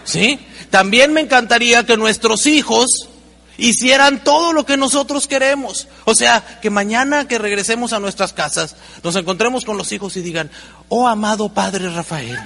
¿Sí? 0.05 0.39
También 0.69 1.11
me 1.11 1.21
encantaría 1.21 1.85
que 1.85 1.97
nuestros 1.97 2.45
hijos 2.45 3.09
hicieran 3.57 4.23
todo 4.23 4.53
lo 4.53 4.65
que 4.65 4.77
nosotros 4.77 5.27
queremos. 5.27 5.87
O 6.05 6.15
sea, 6.15 6.59
que 6.61 6.69
mañana 6.69 7.27
que 7.27 7.37
regresemos 7.37 7.91
a 7.91 7.99
nuestras 7.99 8.33
casas, 8.33 8.75
nos 9.03 9.15
encontremos 9.15 9.65
con 9.65 9.77
los 9.77 9.91
hijos 9.91 10.15
y 10.15 10.21
digan, 10.21 10.51
oh 10.89 11.07
amado 11.07 11.49
Padre 11.49 11.89
Rafael, 11.89 12.37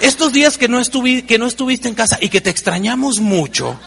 estos 0.00 0.32
días 0.32 0.56
que 0.56 0.68
no, 0.68 0.78
estuviste 0.80 1.88
en 1.88 1.94
casa 1.94 2.18
y 2.20 2.28
que 2.30 2.40
te 2.40 2.50
extrañamos 2.50 3.20
mucho, 3.20 3.78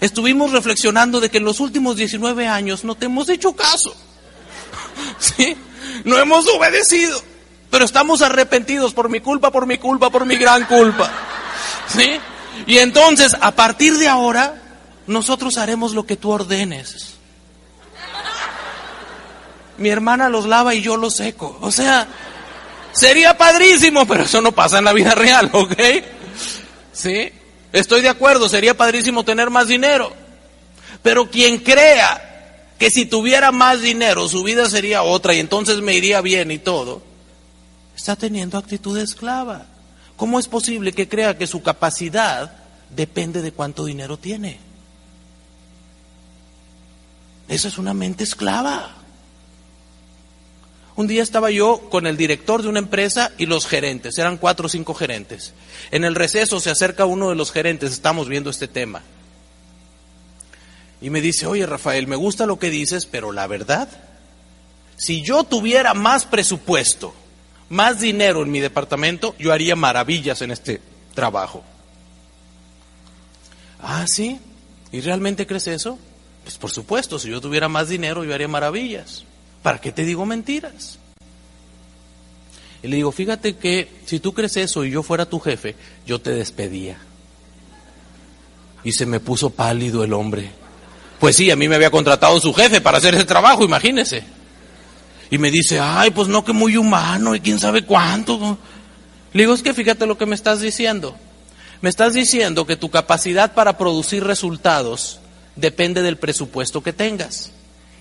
estuvimos 0.00 0.52
reflexionando 0.52 1.20
de 1.20 1.30
que 1.30 1.38
en 1.38 1.44
los 1.44 1.60
últimos 1.60 1.96
19 1.96 2.48
años 2.48 2.84
no 2.84 2.94
te 2.94 3.06
hemos 3.06 3.28
hecho 3.28 3.54
caso. 3.54 3.94
¿Sí? 5.18 5.56
No 6.04 6.18
hemos 6.18 6.48
obedecido, 6.48 7.20
pero 7.70 7.84
estamos 7.84 8.22
arrepentidos 8.22 8.94
por 8.94 9.08
mi 9.10 9.20
culpa, 9.20 9.50
por 9.50 9.66
mi 9.66 9.78
culpa, 9.78 10.10
por 10.10 10.24
mi 10.24 10.36
gran 10.36 10.64
culpa. 10.64 11.10
¿Sí? 11.88 12.18
Y 12.66 12.78
entonces, 12.78 13.36
a 13.38 13.50
partir 13.50 13.98
de 13.98 14.08
ahora, 14.08 14.62
nosotros 15.06 15.58
haremos 15.58 15.92
lo 15.92 16.06
que 16.06 16.16
tú 16.16 16.30
ordenes. 16.30 17.10
mi 19.76 19.90
hermana 19.90 20.28
los 20.28 20.46
lava 20.46 20.74
y 20.74 20.80
yo 20.80 20.96
los 20.96 21.16
seco. 21.16 21.58
O 21.60 21.70
sea, 21.70 22.06
sería 22.94 23.36
padrísimo, 23.36 24.06
pero 24.06 24.24
eso 24.24 24.40
no 24.40 24.52
pasa 24.52 24.78
en 24.78 24.84
la 24.84 24.92
vida 24.92 25.14
real, 25.14 25.50
¿ok? 25.52 25.74
Sí, 26.92 27.30
estoy 27.72 28.00
de 28.00 28.08
acuerdo, 28.08 28.48
sería 28.48 28.74
padrísimo 28.74 29.24
tener 29.24 29.50
más 29.50 29.68
dinero. 29.68 30.12
Pero 31.02 31.28
quien 31.28 31.58
crea 31.58 32.62
que 32.78 32.90
si 32.90 33.06
tuviera 33.06 33.52
más 33.52 33.82
dinero 33.82 34.28
su 34.28 34.42
vida 34.42 34.68
sería 34.68 35.02
otra 35.02 35.34
y 35.34 35.40
entonces 35.40 35.80
me 35.80 35.94
iría 35.94 36.20
bien 36.20 36.50
y 36.50 36.58
todo, 36.58 37.02
está 37.96 38.16
teniendo 38.16 38.56
actitud 38.56 38.96
de 38.96 39.04
esclava. 39.04 39.66
¿Cómo 40.16 40.38
es 40.38 40.48
posible 40.48 40.92
que 40.92 41.08
crea 41.08 41.36
que 41.36 41.46
su 41.46 41.62
capacidad 41.62 42.52
depende 42.90 43.42
de 43.42 43.52
cuánto 43.52 43.84
dinero 43.84 44.16
tiene? 44.16 44.58
Eso 47.48 47.68
es 47.68 47.78
una 47.78 47.92
mente 47.92 48.24
esclava. 48.24 49.03
Un 50.96 51.08
día 51.08 51.22
estaba 51.22 51.50
yo 51.50 51.88
con 51.90 52.06
el 52.06 52.16
director 52.16 52.62
de 52.62 52.68
una 52.68 52.78
empresa 52.78 53.32
y 53.36 53.46
los 53.46 53.66
gerentes, 53.66 54.16
eran 54.18 54.38
cuatro 54.38 54.66
o 54.66 54.68
cinco 54.68 54.94
gerentes. 54.94 55.52
En 55.90 56.04
el 56.04 56.14
receso 56.14 56.60
se 56.60 56.70
acerca 56.70 57.04
uno 57.04 57.30
de 57.30 57.34
los 57.34 57.50
gerentes, 57.50 57.92
estamos 57.92 58.28
viendo 58.28 58.50
este 58.50 58.68
tema. 58.68 59.02
Y 61.00 61.10
me 61.10 61.20
dice, 61.20 61.46
oye 61.46 61.66
Rafael, 61.66 62.06
me 62.06 62.16
gusta 62.16 62.46
lo 62.46 62.58
que 62.58 62.70
dices, 62.70 63.06
pero 63.06 63.32
la 63.32 63.46
verdad, 63.48 63.88
si 64.96 65.22
yo 65.22 65.42
tuviera 65.44 65.94
más 65.94 66.24
presupuesto, 66.24 67.12
más 67.68 68.00
dinero 68.00 68.42
en 68.42 68.52
mi 68.52 68.60
departamento, 68.60 69.34
yo 69.38 69.52
haría 69.52 69.74
maravillas 69.74 70.42
en 70.42 70.52
este 70.52 70.80
trabajo. 71.14 71.64
Ah, 73.82 74.06
sí. 74.06 74.38
¿Y 74.92 75.00
realmente 75.00 75.46
crees 75.46 75.66
eso? 75.66 75.98
Pues 76.44 76.56
por 76.56 76.70
supuesto, 76.70 77.18
si 77.18 77.30
yo 77.30 77.40
tuviera 77.40 77.68
más 77.68 77.88
dinero, 77.88 78.22
yo 78.22 78.32
haría 78.32 78.48
maravillas. 78.48 79.24
¿Para 79.64 79.80
qué 79.80 79.92
te 79.92 80.04
digo 80.04 80.26
mentiras? 80.26 80.98
Y 82.82 82.88
le 82.88 82.96
digo, 82.96 83.10
fíjate 83.10 83.56
que 83.56 83.88
si 84.04 84.20
tú 84.20 84.34
crees 84.34 84.58
eso 84.58 84.84
y 84.84 84.90
yo 84.90 85.02
fuera 85.02 85.24
tu 85.24 85.40
jefe, 85.40 85.74
yo 86.06 86.20
te 86.20 86.32
despedía. 86.32 86.98
Y 88.84 88.92
se 88.92 89.06
me 89.06 89.20
puso 89.20 89.48
pálido 89.48 90.04
el 90.04 90.12
hombre. 90.12 90.50
Pues 91.18 91.36
sí, 91.36 91.50
a 91.50 91.56
mí 91.56 91.66
me 91.66 91.76
había 91.76 91.90
contratado 91.90 92.38
su 92.40 92.52
jefe 92.52 92.82
para 92.82 92.98
hacer 92.98 93.14
ese 93.14 93.24
trabajo, 93.24 93.64
imagínese. 93.64 94.24
Y 95.30 95.38
me 95.38 95.50
dice, 95.50 95.80
ay, 95.80 96.10
pues 96.10 96.28
no 96.28 96.44
que 96.44 96.52
muy 96.52 96.76
humano 96.76 97.34
y 97.34 97.40
quién 97.40 97.58
sabe 97.58 97.86
cuánto. 97.86 98.58
Le 99.32 99.44
digo, 99.44 99.54
es 99.54 99.62
que 99.62 99.72
fíjate 99.72 100.04
lo 100.04 100.18
que 100.18 100.26
me 100.26 100.34
estás 100.34 100.60
diciendo. 100.60 101.16
Me 101.80 101.88
estás 101.88 102.12
diciendo 102.12 102.66
que 102.66 102.76
tu 102.76 102.90
capacidad 102.90 103.54
para 103.54 103.78
producir 103.78 104.24
resultados 104.24 105.20
depende 105.56 106.02
del 106.02 106.18
presupuesto 106.18 106.82
que 106.82 106.92
tengas. 106.92 107.53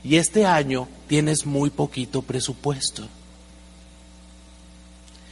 Y 0.03 0.17
este 0.17 0.45
año 0.45 0.87
tienes 1.07 1.45
muy 1.45 1.69
poquito 1.69 2.21
presupuesto. 2.21 3.03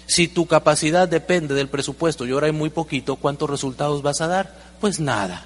Si 0.07 0.27
tu 0.27 0.45
capacidad 0.45 1.07
depende 1.07 1.55
del 1.55 1.69
presupuesto 1.69 2.25
y 2.25 2.31
ahora 2.31 2.47
hay 2.47 2.53
muy 2.53 2.69
poquito, 2.69 3.15
¿cuántos 3.15 3.49
resultados 3.49 4.01
vas 4.01 4.21
a 4.21 4.27
dar? 4.27 4.53
Pues 4.79 4.99
nada. 4.99 5.45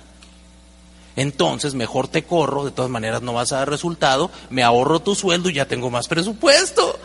Entonces 1.15 1.75
mejor 1.75 2.07
te 2.07 2.23
corro, 2.23 2.65
de 2.65 2.71
todas 2.71 2.91
maneras 2.91 3.21
no 3.21 3.33
vas 3.33 3.51
a 3.51 3.57
dar 3.57 3.69
resultado, 3.69 4.29
me 4.49 4.63
ahorro 4.63 5.01
tu 5.01 5.15
sueldo 5.15 5.49
y 5.49 5.53
ya 5.53 5.65
tengo 5.65 5.89
más 5.89 6.07
presupuesto. 6.07 6.99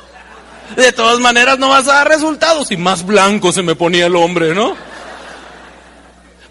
De 0.77 0.93
todas 0.93 1.19
maneras 1.21 1.59
no 1.59 1.69
vas 1.69 1.89
a 1.89 1.95
dar 1.95 2.09
resultados 2.09 2.71
y 2.71 2.77
más 2.77 3.05
blanco 3.05 3.53
se 3.53 3.63
me 3.63 3.75
ponía 3.75 4.07
el 4.07 4.17
hombre, 4.17 4.55
¿no? 4.55 4.75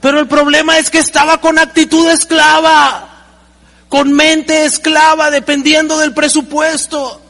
Pero 0.02 0.20
el 0.20 0.28
problema 0.28 0.78
es 0.78 0.90
que 0.90 1.00
estaba 1.00 1.42
con 1.42 1.60
actitud 1.60 2.10
esclava 2.10 3.19
con 3.90 4.14
mente 4.14 4.66
esclava 4.66 5.32
dependiendo 5.32 5.98
del 5.98 6.14
presupuesto. 6.14 7.22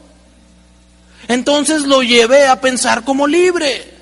Entonces 1.26 1.82
lo 1.82 2.02
llevé 2.02 2.46
a 2.46 2.60
pensar 2.60 3.02
como 3.02 3.26
libre. 3.26 3.94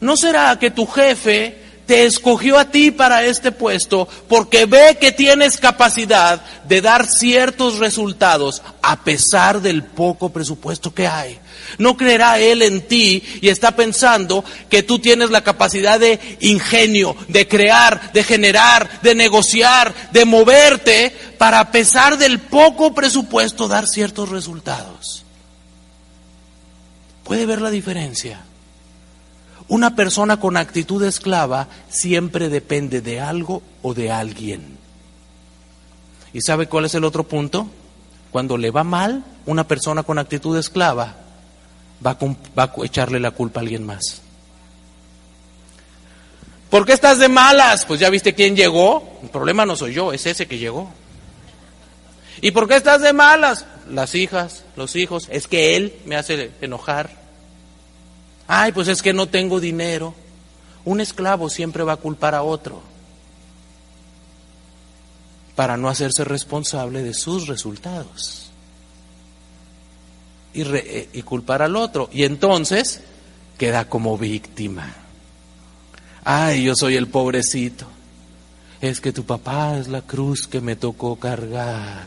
¿No 0.00 0.16
será 0.16 0.58
que 0.58 0.70
tu 0.70 0.86
jefe 0.86 1.61
te 1.86 2.04
escogió 2.04 2.58
a 2.58 2.70
ti 2.70 2.90
para 2.90 3.24
este 3.24 3.52
puesto 3.52 4.08
porque 4.28 4.66
ve 4.66 4.98
que 5.00 5.12
tienes 5.12 5.56
capacidad 5.56 6.40
de 6.64 6.80
dar 6.80 7.06
ciertos 7.06 7.78
resultados 7.78 8.62
a 8.82 9.02
pesar 9.04 9.60
del 9.60 9.84
poco 9.84 10.30
presupuesto 10.30 10.94
que 10.94 11.06
hay. 11.06 11.38
No 11.78 11.96
creerá 11.96 12.38
él 12.38 12.62
en 12.62 12.86
ti 12.86 13.22
y 13.40 13.48
está 13.48 13.74
pensando 13.74 14.44
que 14.68 14.82
tú 14.82 14.98
tienes 14.98 15.30
la 15.30 15.42
capacidad 15.42 15.98
de 15.98 16.20
ingenio, 16.40 17.16
de 17.28 17.48
crear, 17.48 18.12
de 18.12 18.22
generar, 18.22 19.00
de 19.02 19.14
negociar, 19.14 19.94
de 20.12 20.24
moverte 20.24 21.14
para 21.38 21.60
a 21.60 21.70
pesar 21.70 22.18
del 22.18 22.40
poco 22.40 22.94
presupuesto 22.94 23.68
dar 23.68 23.86
ciertos 23.86 24.28
resultados. 24.28 25.24
¿Puede 27.24 27.46
ver 27.46 27.60
la 27.60 27.70
diferencia? 27.70 28.40
Una 29.68 29.94
persona 29.94 30.38
con 30.38 30.56
actitud 30.56 31.02
esclava 31.04 31.68
siempre 31.88 32.48
depende 32.48 33.00
de 33.00 33.20
algo 33.20 33.62
o 33.82 33.94
de 33.94 34.10
alguien. 34.10 34.78
¿Y 36.32 36.40
sabe 36.40 36.66
cuál 36.66 36.86
es 36.86 36.94
el 36.94 37.04
otro 37.04 37.24
punto? 37.24 37.68
Cuando 38.30 38.56
le 38.56 38.70
va 38.70 38.84
mal, 38.84 39.24
una 39.46 39.68
persona 39.68 40.02
con 40.02 40.18
actitud 40.18 40.56
esclava 40.56 41.16
va 42.04 42.18
a, 42.56 42.72
echarle 42.84 43.20
la 43.20 43.30
culpa 43.30 43.60
a 43.60 43.62
alguien 43.62 43.84
más. 43.84 44.22
¿Por 46.70 46.86
qué 46.86 46.94
estás 46.94 47.18
de 47.18 47.28
malas? 47.28 47.84
Pues 47.84 48.00
ya 48.00 48.08
viste 48.08 48.34
quién 48.34 48.56
llegó. 48.56 49.18
El 49.22 49.28
problema 49.28 49.66
no 49.66 49.76
soy 49.76 49.92
yo, 49.92 50.12
es 50.12 50.24
ese 50.26 50.46
que 50.46 50.58
llegó. 50.58 50.90
¿Y 52.40 52.50
por 52.50 52.66
qué 52.66 52.76
estás 52.76 53.02
de 53.02 53.12
malas? 53.12 53.66
Las 53.90 54.14
hijas, 54.14 54.64
los 54.76 54.96
hijos. 54.96 55.28
Es 55.30 55.46
que 55.46 55.76
él 55.76 55.94
me 56.06 56.16
hace 56.16 56.50
enojar. 56.62 57.21
Ay, 58.46 58.72
pues 58.72 58.88
es 58.88 59.02
que 59.02 59.12
no 59.12 59.28
tengo 59.28 59.60
dinero. 59.60 60.14
Un 60.84 61.00
esclavo 61.00 61.48
siempre 61.48 61.84
va 61.84 61.94
a 61.94 61.96
culpar 61.96 62.34
a 62.34 62.42
otro 62.42 62.82
para 65.54 65.76
no 65.76 65.88
hacerse 65.88 66.24
responsable 66.24 67.02
de 67.02 67.14
sus 67.14 67.46
resultados 67.46 68.50
y, 70.54 70.62
eh, 70.62 71.08
y, 71.12 71.22
culpar 71.22 71.62
al 71.62 71.76
otro. 71.76 72.08
Y 72.12 72.24
entonces 72.24 73.00
queda 73.58 73.88
como 73.88 74.18
víctima. 74.18 74.94
Ay, 76.24 76.64
yo 76.64 76.74
soy 76.74 76.96
el 76.96 77.08
pobrecito. 77.08 77.86
Es 78.80 79.00
que 79.00 79.12
tu 79.12 79.24
papá 79.24 79.78
es 79.78 79.88
la 79.88 80.02
cruz 80.02 80.48
que 80.48 80.60
me 80.60 80.76
tocó 80.76 81.16
cargar. 81.16 82.06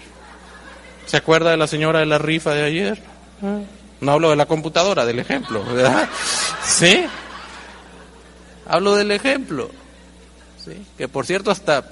¿Se 1.06 1.18
acuerda 1.18 1.52
de 1.52 1.58
la 1.58 1.68
señora 1.68 2.00
de 2.00 2.06
la 2.06 2.18
rifa 2.18 2.54
de 2.54 2.64
ayer? 2.64 3.02
¿Ah? 3.42 3.60
No 4.02 4.14
hablo 4.14 4.30
de 4.30 4.36
la 4.36 4.46
computadora, 4.46 5.06
del 5.06 5.20
ejemplo, 5.20 5.64
¿verdad? 5.64 6.08
¿Sí? 6.64 7.06
Hablo 8.68 8.96
del 8.96 9.12
ejemplo. 9.12 9.70
¿Sí? 10.64 10.86
Que 10.98 11.08
por 11.08 11.26
cierto 11.26 11.52
hasta 11.52 11.84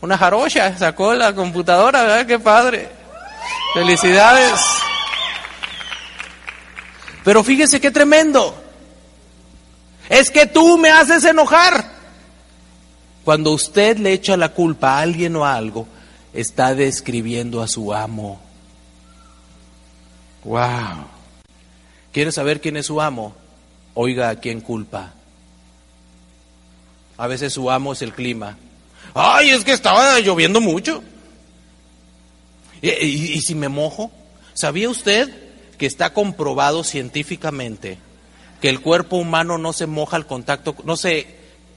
una 0.00 0.18
jarocha 0.18 0.76
sacó 0.76 1.14
la 1.14 1.34
computadora, 1.34 2.02
¿verdad? 2.02 2.26
Qué 2.26 2.38
padre. 2.38 2.88
Felicidades. 3.74 4.60
Pero 7.24 7.44
fíjese 7.44 7.80
qué 7.80 7.90
tremendo. 7.90 8.54
Es 10.08 10.30
que 10.30 10.46
tú 10.46 10.76
me 10.78 10.90
haces 10.90 11.24
enojar. 11.24 11.84
Cuando 13.24 13.52
usted 13.52 13.98
le 13.98 14.12
echa 14.12 14.36
la 14.36 14.48
culpa 14.48 14.94
a 14.94 15.00
alguien 15.00 15.36
o 15.36 15.44
a 15.44 15.54
algo, 15.54 15.86
está 16.32 16.74
describiendo 16.74 17.62
a 17.62 17.68
su 17.68 17.94
amo. 17.94 18.40
Wow. 20.44 21.11
¿Quiere 22.12 22.30
saber 22.30 22.60
quién 22.60 22.76
es 22.76 22.86
su 22.86 23.00
amo? 23.00 23.34
Oiga 23.94 24.28
a 24.28 24.36
quién 24.36 24.60
culpa. 24.60 25.14
A 27.16 27.26
veces 27.26 27.52
su 27.52 27.70
amo 27.70 27.94
es 27.94 28.02
el 28.02 28.12
clima. 28.12 28.58
Ay, 29.14 29.50
es 29.50 29.64
que 29.64 29.72
estaba 29.72 30.20
lloviendo 30.20 30.60
mucho. 30.60 31.02
¿Y, 32.82 33.40
si 33.40 33.54
me 33.54 33.68
mojo? 33.68 34.10
¿Sabía 34.54 34.90
usted 34.90 35.30
que 35.78 35.86
está 35.86 36.12
comprobado 36.12 36.84
científicamente 36.84 37.98
que 38.60 38.68
el 38.68 38.80
cuerpo 38.80 39.16
humano 39.16 39.56
no 39.56 39.72
se 39.72 39.86
moja 39.86 40.16
al 40.16 40.26
contacto, 40.26 40.76
no 40.84 40.96
se 40.96 41.26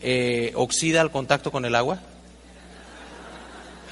eh, 0.01 0.51
oxida 0.55 1.01
al 1.01 1.11
contacto 1.11 1.51
con 1.51 1.63
el 1.63 1.75
agua? 1.75 1.99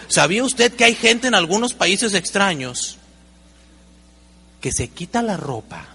¿Sabía 0.08 0.44
usted 0.44 0.74
que 0.74 0.84
hay 0.84 0.96
gente 0.96 1.28
en 1.28 1.36
algunos 1.36 1.74
países 1.74 2.14
extraños 2.14 2.98
que 4.60 4.72
se 4.72 4.90
quita 4.90 5.22
la 5.22 5.38
ropa 5.38 5.93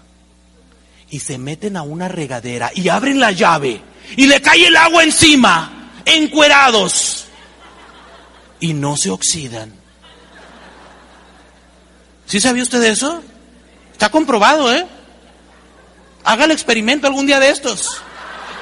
y 1.09 1.19
se 1.19 1.37
meten 1.37 1.77
a 1.77 1.81
una 1.81 2.07
regadera 2.07 2.71
y 2.73 2.89
abren 2.89 3.19
la 3.19 3.31
llave 3.31 3.81
y 4.15 4.27
le 4.27 4.41
cae 4.41 4.67
el 4.67 4.75
agua 4.75 5.03
encima, 5.03 5.91
encuerados, 6.05 7.25
y 8.59 8.73
no 8.73 8.97
se 8.97 9.09
oxidan. 9.09 9.73
¿Sí 12.25 12.39
sabía 12.39 12.63
usted 12.63 12.83
eso? 12.83 13.23
Está 13.91 14.09
comprobado, 14.09 14.73
¿eh? 14.73 14.85
Haga 16.23 16.45
el 16.45 16.51
experimento 16.51 17.07
algún 17.07 17.25
día 17.25 17.39
de 17.39 17.49
estos. 17.49 17.97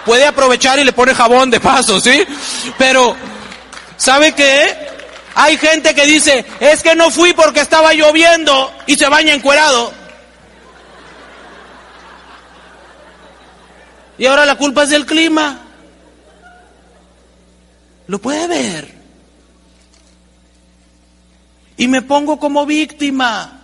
Puede 0.06 0.26
aprovechar 0.26 0.80
y 0.80 0.84
le 0.84 0.94
pone 0.94 1.14
jabón 1.14 1.50
de 1.50 1.60
paso, 1.60 2.00
¿sí? 2.00 2.24
Pero, 2.78 3.16
¿sabe 3.98 4.34
qué? 4.34 4.88
Hay 5.36 5.58
gente 5.58 5.94
que 5.94 6.06
dice, 6.06 6.46
es 6.60 6.82
que 6.82 6.96
no 6.96 7.12
fui 7.12 7.34
porque 7.34 7.60
estaba 7.60 7.94
lloviendo 7.94 8.74
y 8.86 8.96
se 8.96 9.10
baña 9.10 9.34
encuerado. 9.34 9.94
Y 14.17 14.25
ahora 14.25 14.45
la 14.45 14.58
culpa 14.58 14.84
es 14.84 14.89
del 14.89 15.06
clima. 15.06 15.62
Lo 18.08 18.19
puede 18.19 18.47
ver. 18.47 18.95
Y 21.77 21.88
me 21.88 22.01
pongo 22.01 22.39
como 22.39 22.65
víctima. 22.65 23.62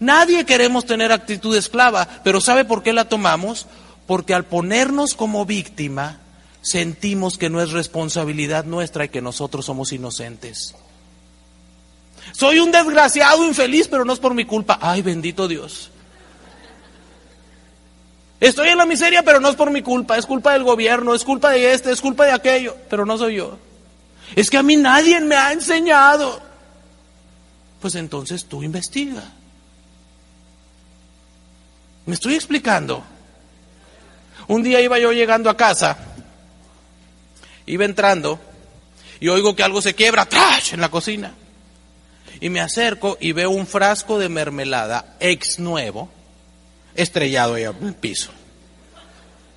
Nadie 0.00 0.44
queremos 0.44 0.84
tener 0.84 1.12
actitud 1.12 1.56
esclava, 1.56 2.06
pero 2.22 2.40
¿sabe 2.40 2.64
por 2.64 2.82
qué 2.82 2.92
la 2.92 3.08
tomamos? 3.08 3.66
Porque 4.06 4.34
al 4.34 4.44
ponernos 4.44 5.14
como 5.14 5.46
víctima, 5.46 6.18
sentimos 6.60 7.38
que 7.38 7.48
no 7.48 7.62
es 7.62 7.70
responsabilidad 7.70 8.64
nuestra 8.64 9.06
y 9.06 9.08
que 9.08 9.22
nosotros 9.22 9.64
somos 9.64 9.92
inocentes. 9.92 10.74
Soy 12.32 12.58
un 12.58 12.72
desgraciado 12.72 13.46
infeliz, 13.46 13.88
pero 13.88 14.04
no 14.04 14.12
es 14.12 14.18
por 14.18 14.34
mi 14.34 14.44
culpa. 14.44 14.78
Ay, 14.82 15.00
bendito 15.00 15.48
Dios. 15.48 15.90
Estoy 18.44 18.68
en 18.68 18.76
la 18.76 18.84
miseria, 18.84 19.22
pero 19.22 19.40
no 19.40 19.48
es 19.48 19.56
por 19.56 19.70
mi 19.70 19.80
culpa, 19.80 20.18
es 20.18 20.26
culpa 20.26 20.52
del 20.52 20.64
gobierno, 20.64 21.14
es 21.14 21.24
culpa 21.24 21.52
de 21.52 21.72
este, 21.72 21.90
es 21.90 22.02
culpa 22.02 22.26
de 22.26 22.32
aquello, 22.32 22.76
pero 22.90 23.06
no 23.06 23.16
soy 23.16 23.36
yo. 23.36 23.56
Es 24.36 24.50
que 24.50 24.58
a 24.58 24.62
mí 24.62 24.76
nadie 24.76 25.18
me 25.20 25.34
ha 25.34 25.50
enseñado. 25.50 26.42
Pues 27.80 27.94
entonces 27.94 28.44
tú 28.44 28.62
investiga. 28.62 29.22
¿Me 32.04 32.12
estoy 32.14 32.34
explicando? 32.34 33.02
Un 34.46 34.62
día 34.62 34.82
iba 34.82 34.98
yo 34.98 35.10
llegando 35.12 35.48
a 35.48 35.56
casa, 35.56 35.96
iba 37.64 37.86
entrando 37.86 38.38
y 39.20 39.28
oigo 39.28 39.56
que 39.56 39.62
algo 39.62 39.80
se 39.80 39.94
quiebra, 39.94 40.26
¡trash! 40.26 40.74
en 40.74 40.82
la 40.82 40.90
cocina. 40.90 41.32
Y 42.42 42.50
me 42.50 42.60
acerco 42.60 43.16
y 43.18 43.32
veo 43.32 43.48
un 43.48 43.66
frasco 43.66 44.18
de 44.18 44.28
mermelada 44.28 45.16
ex 45.18 45.58
nuevo, 45.58 46.10
estrellado 46.94 47.54
ahí 47.54 47.64
en 47.64 47.86
el 47.86 47.94
piso. 47.94 48.30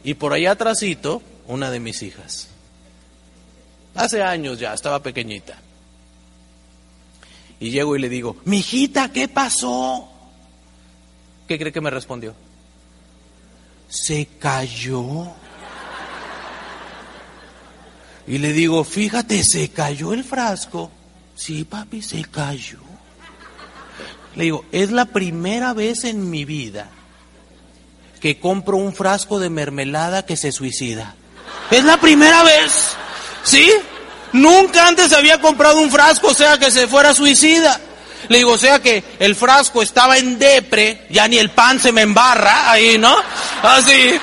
Y 0.04 0.13
por 0.13 0.34
allá 0.34 0.52
atrásito, 0.52 1.21
una 1.47 1.69
de 1.71 1.80
mis 1.80 2.02
hijas. 2.02 2.47
Hace 3.95 4.21
años 4.21 4.60
ya, 4.60 4.73
estaba 4.73 5.02
pequeñita. 5.02 5.58
Y 7.60 7.71
llego 7.71 7.95
y 7.95 8.00
le 8.00 8.10
digo, 8.10 8.38
mijita, 8.45 9.12
¿qué 9.12 9.28
pasó? 9.28 10.10
¿Qué 11.47 11.58
cree 11.58 11.71
que 11.71 11.82
me 11.82 11.89
respondió? 11.89 12.36
Se 13.89 14.28
cayó. 14.39 15.34
Y 18.28 18.38
le 18.38 18.54
digo, 18.54 18.84
fíjate, 18.84 19.43
se 19.43 19.69
cayó 19.69 20.13
el 20.13 20.23
frasco. 20.23 20.91
Sí, 21.36 21.63
papi, 21.63 22.02
se 22.02 22.23
cayó. 22.26 22.80
Le 24.36 24.43
digo, 24.43 24.65
es 24.71 24.91
la 24.91 25.06
primera 25.06 25.73
vez 25.73 26.04
en 26.04 26.30
mi 26.30 26.45
vida 26.45 26.91
que 28.19 28.39
compro 28.39 28.77
un 28.77 28.93
frasco 28.93 29.39
de 29.39 29.49
mermelada 29.49 30.25
que 30.25 30.38
se 30.38 30.51
suicida. 30.51 31.15
Es 31.71 31.84
la 31.84 31.97
primera 31.97 32.43
vez. 32.43 32.95
¿Sí? 33.43 33.71
Nunca 34.34 34.88
antes 34.88 35.13
había 35.13 35.39
comprado 35.39 35.80
un 35.80 35.89
frasco, 35.89 36.27
o 36.27 36.34
sea, 36.34 36.58
que 36.58 36.71
se 36.71 36.88
fuera 36.88 37.13
suicida. 37.13 37.80
Le 38.30 38.39
digo, 38.39 38.53
o 38.53 38.58
sea 38.58 38.80
que 38.80 39.03
el 39.19 39.36
frasco 39.36 39.82
estaba 39.82 40.17
en 40.17 40.38
depre, 40.38 41.06
ya 41.10 41.27
ni 41.27 41.38
el 41.38 41.51
pan 41.51 41.80
se 41.80 41.91
me 41.91 42.01
embarra 42.01 42.71
ahí, 42.71 42.97
¿no? 42.97 43.15
Así, 43.63 44.19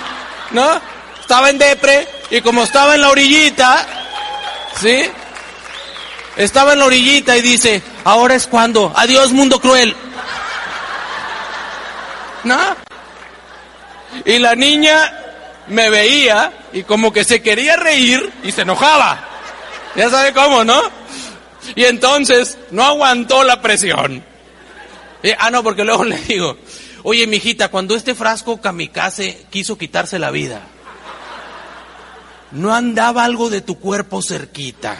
¿no? 0.50 0.80
Estaba 1.20 1.48
en 1.48 1.58
depre 1.58 2.06
y 2.30 2.40
como 2.42 2.64
estaba 2.64 2.94
en 2.94 3.00
la 3.00 3.08
orillita, 3.08 3.86
¿sí? 4.80 5.04
Estaba 6.36 6.74
en 6.74 6.80
la 6.80 6.86
orillita 6.86 7.36
y 7.36 7.42
dice, 7.42 7.82
ahora 8.04 8.34
es 8.34 8.46
cuando, 8.46 8.92
adiós 8.94 9.32
mundo 9.32 9.58
cruel. 9.60 9.96
¿No? 12.42 12.58
Y 14.24 14.38
la 14.38 14.54
niña 14.54 15.12
me 15.68 15.90
veía 15.90 16.52
y 16.72 16.82
como 16.82 17.12
que 17.12 17.24
se 17.24 17.42
quería 17.42 17.76
reír 17.76 18.32
y 18.42 18.52
se 18.52 18.62
enojaba. 18.62 19.28
Ya 19.96 20.10
sabe 20.10 20.32
cómo, 20.32 20.64
¿no? 20.64 20.80
Y 21.74 21.84
entonces 21.84 22.58
no 22.70 22.84
aguantó 22.84 23.44
la 23.44 23.60
presión. 23.62 24.24
ah, 25.38 25.50
no, 25.50 25.62
porque 25.62 25.84
luego 25.84 26.04
le 26.04 26.18
digo, 26.18 26.56
oye, 27.02 27.26
mijita, 27.26 27.68
cuando 27.68 27.94
este 27.94 28.14
frasco 28.14 28.60
kamikaze 28.60 29.46
quiso 29.50 29.78
quitarse 29.78 30.18
la 30.18 30.30
vida, 30.30 30.62
no 32.52 32.74
andaba 32.74 33.24
algo 33.24 33.50
de 33.50 33.60
tu 33.60 33.78
cuerpo 33.78 34.22
cerquita. 34.22 34.96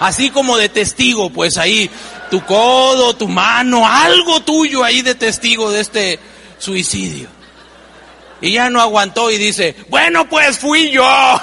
Así 0.00 0.30
como 0.30 0.56
de 0.56 0.68
testigo, 0.68 1.30
pues 1.30 1.58
ahí, 1.58 1.90
tu 2.30 2.44
codo, 2.44 3.16
tu 3.16 3.26
mano, 3.26 3.86
algo 3.86 4.40
tuyo 4.40 4.84
ahí 4.84 5.02
de 5.02 5.16
testigo 5.16 5.72
de 5.72 5.80
este 5.80 6.20
suicidio. 6.58 7.37
Y 8.40 8.52
ya 8.52 8.70
no 8.70 8.80
aguantó 8.80 9.30
y 9.30 9.36
dice, 9.36 9.74
bueno, 9.88 10.28
pues 10.28 10.58
fui 10.58 10.90
yo. 10.90 11.04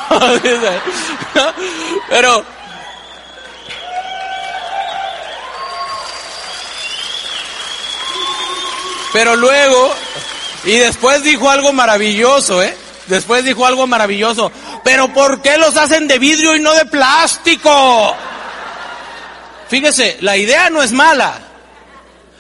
Pero... 2.10 2.46
Pero 9.12 9.36
luego, 9.38 9.96
y 10.66 10.78
después 10.78 11.24
dijo 11.24 11.50
algo 11.50 11.72
maravilloso, 11.72 12.62
¿eh? 12.62 12.76
Después 13.08 13.46
dijo 13.46 13.66
algo 13.66 13.88
maravilloso. 13.88 14.52
Pero 14.84 15.14
¿por 15.14 15.42
qué 15.42 15.58
los 15.58 15.78
hacen 15.78 16.08
de 16.08 16.20
vidrio 16.20 16.54
y 16.54 16.60
no 16.60 16.74
de 16.74 16.86
plástico? 16.86 18.14
Fíjese, 19.70 20.18
la 20.20 20.36
idea 20.36 20.70
no 20.70 20.84
es 20.84 20.92
mala. 20.92 21.40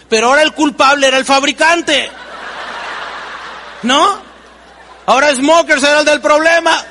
Pero 0.09 0.27
ahora 0.27 0.41
el 0.41 0.53
culpable 0.53 1.07
era 1.07 1.17
el 1.17 1.23
fabricante. 1.25 2.11
¿No? 3.83 4.24
Ahora 5.05 5.33
Smokers 5.35 5.83
era 5.83 5.99
el 5.99 6.05
del 6.05 6.21
problema. 6.21 6.83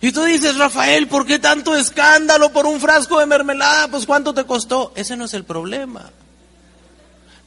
Y 0.00 0.12
tú 0.12 0.22
dices, 0.24 0.56
Rafael, 0.56 1.08
¿por 1.08 1.26
qué 1.26 1.38
tanto 1.38 1.76
escándalo 1.76 2.50
por 2.52 2.66
un 2.66 2.80
frasco 2.80 3.18
de 3.18 3.26
mermelada? 3.26 3.88
Pues 3.88 4.06
¿cuánto 4.06 4.32
te 4.32 4.44
costó? 4.44 4.92
Ese 4.94 5.16
no 5.16 5.26
es 5.26 5.34
el 5.34 5.44
problema. 5.44 6.10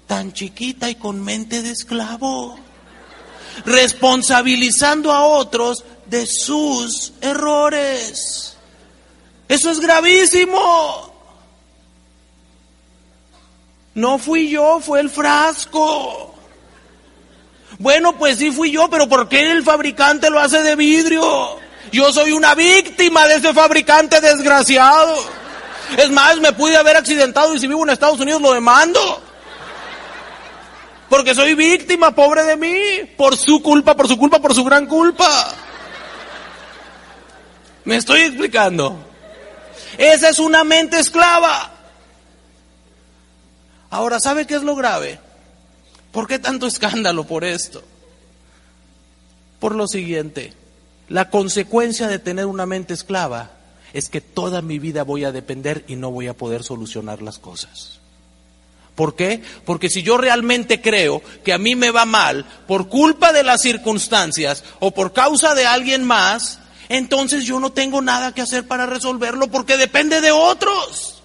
Tan 0.06 0.34
chiquita 0.34 0.90
y 0.90 0.96
con 0.96 1.24
mente 1.24 1.64
de 1.64 1.72
esclavo. 1.72 2.60
Responsabilizando 3.66 5.12
a 5.12 5.24
otros 5.24 5.84
de 6.06 6.28
sus 6.28 7.14
errores. 7.22 8.56
Eso 9.48 9.72
es 9.72 9.80
gravísimo. 9.80 11.12
No 13.96 14.18
fui 14.20 14.50
yo, 14.50 14.80
fue 14.80 15.00
el 15.00 15.10
frasco. 15.10 16.33
Bueno, 17.80 18.18
pues 18.18 18.38
sí 18.38 18.52
fui 18.52 18.72
yo, 18.72 18.90
pero 18.90 19.08
¿por 19.08 19.28
qué 19.28 19.52
el 19.52 19.64
fabricante 19.64 20.30
lo 20.30 20.40
hace 20.40 20.62
de 20.62 20.76
vidrio? 20.76 21.58
Yo 21.92 22.12
soy 22.12 22.32
una 22.32 22.56
víctima 22.56 23.28
de 23.28 23.36
ese 23.36 23.54
fabricante 23.54 24.22
desgraciado. 24.22 25.16
Es 25.98 26.10
más, 26.10 26.38
me 26.40 26.54
pude 26.54 26.78
haber 26.78 26.98
accidentado 26.98 27.54
y 27.54 27.60
si 27.60 27.68
vivo 27.68 27.84
en 27.84 27.92
Estados 27.92 28.20
Unidos 28.20 28.42
lo 28.42 28.54
demando. 28.54 29.22
Porque 31.10 31.36
soy 31.36 31.54
víctima, 31.54 32.16
pobre 32.16 32.44
de 32.44 32.58
mí, 32.58 33.12
por 33.18 33.38
su 33.38 33.62
culpa, 33.62 33.96
por 33.96 34.08
su 34.08 34.18
culpa, 34.18 34.40
por 34.40 34.56
su 34.56 34.64
gran 34.64 34.88
culpa. 34.88 35.30
¿Me 37.86 37.98
estoy 37.98 38.22
explicando? 38.22 38.98
Esa 39.98 40.30
es 40.30 40.40
una 40.40 40.64
mente 40.64 40.98
esclava. 40.98 41.72
Ahora, 43.92 44.20
¿sabe 44.20 44.48
qué 44.48 44.56
es 44.56 44.64
lo 44.64 44.76
grave? 44.76 45.20
¿Por 46.14 46.28
qué 46.28 46.38
tanto 46.38 46.68
escándalo 46.68 47.26
por 47.26 47.44
esto? 47.44 47.84
Por 49.60 49.74
lo 49.74 49.88
siguiente, 49.88 50.54
la 51.10 51.32
consecuencia 51.32 52.08
de 52.08 52.20
tener 52.20 52.46
una 52.46 52.68
mente 52.68 52.94
esclava 52.94 53.52
es 53.94 54.10
que 54.10 54.22
toda 54.22 54.62
mi 54.62 54.78
vida 54.78 55.04
voy 55.04 55.24
a 55.26 55.32
depender 55.32 55.84
y 55.88 55.96
no 55.96 56.12
voy 56.12 56.28
a 56.28 56.38
poder 56.38 56.64
solucionar 56.64 57.24
las 57.24 57.40
cosas. 57.40 58.00
¿Por 58.94 59.16
qué? 59.16 59.42
Porque 59.66 59.90
si 59.90 60.04
yo 60.04 60.18
realmente 60.18 60.82
creo 60.82 61.24
que 61.44 61.52
a 61.52 61.58
mí 61.58 61.76
me 61.76 61.90
va 61.90 62.06
mal 62.06 62.46
por 62.68 62.90
culpa 62.90 63.34
de 63.34 63.42
las 63.42 63.62
circunstancias 63.62 64.64
o 64.80 64.92
por 64.92 65.14
causa 65.14 65.56
de 65.56 65.66
alguien 65.66 66.04
más, 66.04 66.60
entonces 66.90 67.44
yo 67.44 67.60
no 67.60 67.72
tengo 67.72 68.04
nada 68.04 68.36
que 68.36 68.42
hacer 68.42 68.68
para 68.68 68.86
resolverlo 68.86 69.48
porque 69.48 69.78
depende 69.78 70.22
de 70.22 70.32
otros. 70.32 71.24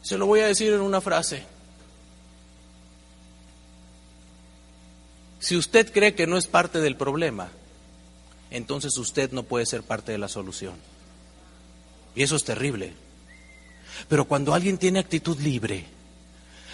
Se 0.00 0.16
lo 0.16 0.24
voy 0.24 0.40
a 0.40 0.46
decir 0.46 0.72
en 0.72 0.80
una 0.80 1.02
frase. 1.02 1.59
Si 5.40 5.56
usted 5.56 5.92
cree 5.92 6.14
que 6.14 6.26
no 6.26 6.36
es 6.36 6.46
parte 6.46 6.80
del 6.80 6.96
problema, 6.96 7.48
entonces 8.50 8.96
usted 8.98 9.32
no 9.32 9.42
puede 9.42 9.66
ser 9.66 9.82
parte 9.82 10.12
de 10.12 10.18
la 10.18 10.28
solución. 10.28 10.74
Y 12.14 12.22
eso 12.22 12.36
es 12.36 12.44
terrible. 12.44 12.92
Pero 14.08 14.26
cuando 14.26 14.54
alguien 14.54 14.78
tiene 14.78 14.98
actitud 14.98 15.38
libre, 15.40 15.86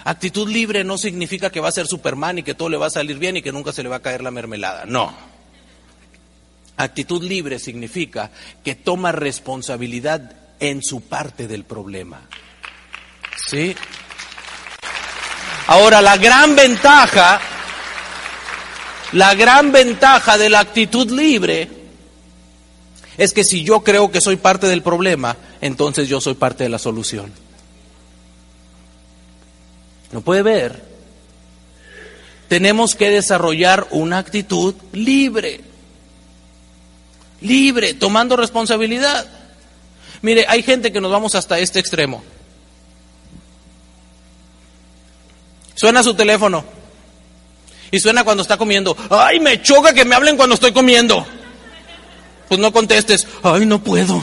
actitud 0.04 0.48
libre 0.48 0.84
no 0.84 0.98
significa 0.98 1.50
que 1.50 1.60
va 1.60 1.68
a 1.68 1.72
ser 1.72 1.86
Superman 1.86 2.38
y 2.38 2.42
que 2.42 2.54
todo 2.54 2.68
le 2.68 2.76
va 2.76 2.86
a 2.86 2.90
salir 2.90 3.18
bien 3.18 3.36
y 3.36 3.42
que 3.42 3.52
nunca 3.52 3.72
se 3.72 3.82
le 3.82 3.88
va 3.88 3.96
a 3.96 4.02
caer 4.02 4.22
la 4.22 4.30
mermelada. 4.30 4.84
No. 4.84 5.14
Actitud 6.76 7.22
libre 7.22 7.58
significa 7.58 8.30
que 8.62 8.74
toma 8.74 9.12
responsabilidad 9.12 10.32
en 10.60 10.82
su 10.82 11.02
parte 11.02 11.46
del 11.46 11.64
problema. 11.64 12.22
¿Sí? 13.48 13.74
Ahora, 15.68 16.00
la 16.00 16.16
gran 16.16 16.54
ventaja, 16.54 17.40
la 19.12 19.34
gran 19.34 19.72
ventaja 19.72 20.38
de 20.38 20.48
la 20.48 20.60
actitud 20.60 21.10
libre 21.10 21.68
es 23.16 23.32
que 23.32 23.44
si 23.44 23.64
yo 23.64 23.82
creo 23.82 24.10
que 24.10 24.20
soy 24.20 24.36
parte 24.36 24.66
del 24.66 24.82
problema, 24.82 25.36
entonces 25.60 26.08
yo 26.08 26.20
soy 26.20 26.34
parte 26.34 26.64
de 26.64 26.70
la 26.70 26.78
solución. 26.78 27.32
¿No 30.12 30.20
puede 30.20 30.42
ver? 30.42 30.84
Tenemos 32.48 32.94
que 32.94 33.10
desarrollar 33.10 33.86
una 33.90 34.18
actitud 34.18 34.74
libre. 34.92 35.60
Libre, 37.40 37.94
tomando 37.94 38.36
responsabilidad. 38.36 39.26
Mire, 40.22 40.46
hay 40.48 40.62
gente 40.62 40.92
que 40.92 41.00
nos 41.00 41.10
vamos 41.10 41.34
hasta 41.34 41.58
este 41.58 41.78
extremo. 41.78 42.22
Suena 45.74 46.02
su 46.02 46.14
teléfono. 46.14 46.75
Y 47.90 48.00
suena 48.00 48.24
cuando 48.24 48.42
está 48.42 48.56
comiendo. 48.56 48.96
Ay, 49.10 49.40
me 49.40 49.62
choca 49.62 49.92
que 49.92 50.04
me 50.04 50.14
hablen 50.14 50.36
cuando 50.36 50.54
estoy 50.54 50.72
comiendo. 50.72 51.26
Pues 52.48 52.60
no 52.60 52.72
contestes. 52.72 53.26
Ay, 53.42 53.66
no 53.66 53.82
puedo. 53.82 54.22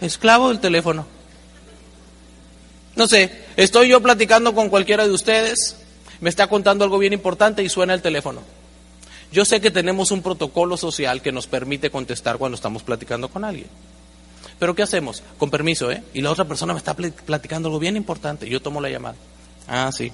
Esclavo 0.00 0.48
del 0.48 0.60
teléfono. 0.60 1.06
No 2.96 3.08
sé, 3.08 3.30
estoy 3.56 3.88
yo 3.88 4.00
platicando 4.00 4.54
con 4.54 4.68
cualquiera 4.68 5.06
de 5.06 5.12
ustedes, 5.12 5.76
me 6.20 6.30
está 6.30 6.46
contando 6.46 6.84
algo 6.84 6.98
bien 6.98 7.12
importante 7.12 7.62
y 7.62 7.68
suena 7.68 7.94
el 7.94 8.02
teléfono. 8.02 8.40
Yo 9.32 9.44
sé 9.44 9.60
que 9.60 9.72
tenemos 9.72 10.12
un 10.12 10.22
protocolo 10.22 10.76
social 10.76 11.20
que 11.20 11.32
nos 11.32 11.48
permite 11.48 11.90
contestar 11.90 12.38
cuando 12.38 12.54
estamos 12.54 12.84
platicando 12.84 13.28
con 13.28 13.44
alguien. 13.44 13.66
Pero 14.60 14.76
¿qué 14.76 14.82
hacemos? 14.82 15.24
Con 15.38 15.50
permiso, 15.50 15.90
¿eh? 15.90 16.04
Y 16.14 16.20
la 16.20 16.30
otra 16.30 16.44
persona 16.44 16.72
me 16.72 16.78
está 16.78 16.94
platicando 16.94 17.68
algo 17.68 17.80
bien 17.80 17.96
importante. 17.96 18.48
Yo 18.48 18.62
tomo 18.62 18.80
la 18.80 18.90
llamada. 18.90 19.16
Ah, 19.66 19.90
sí. 19.92 20.12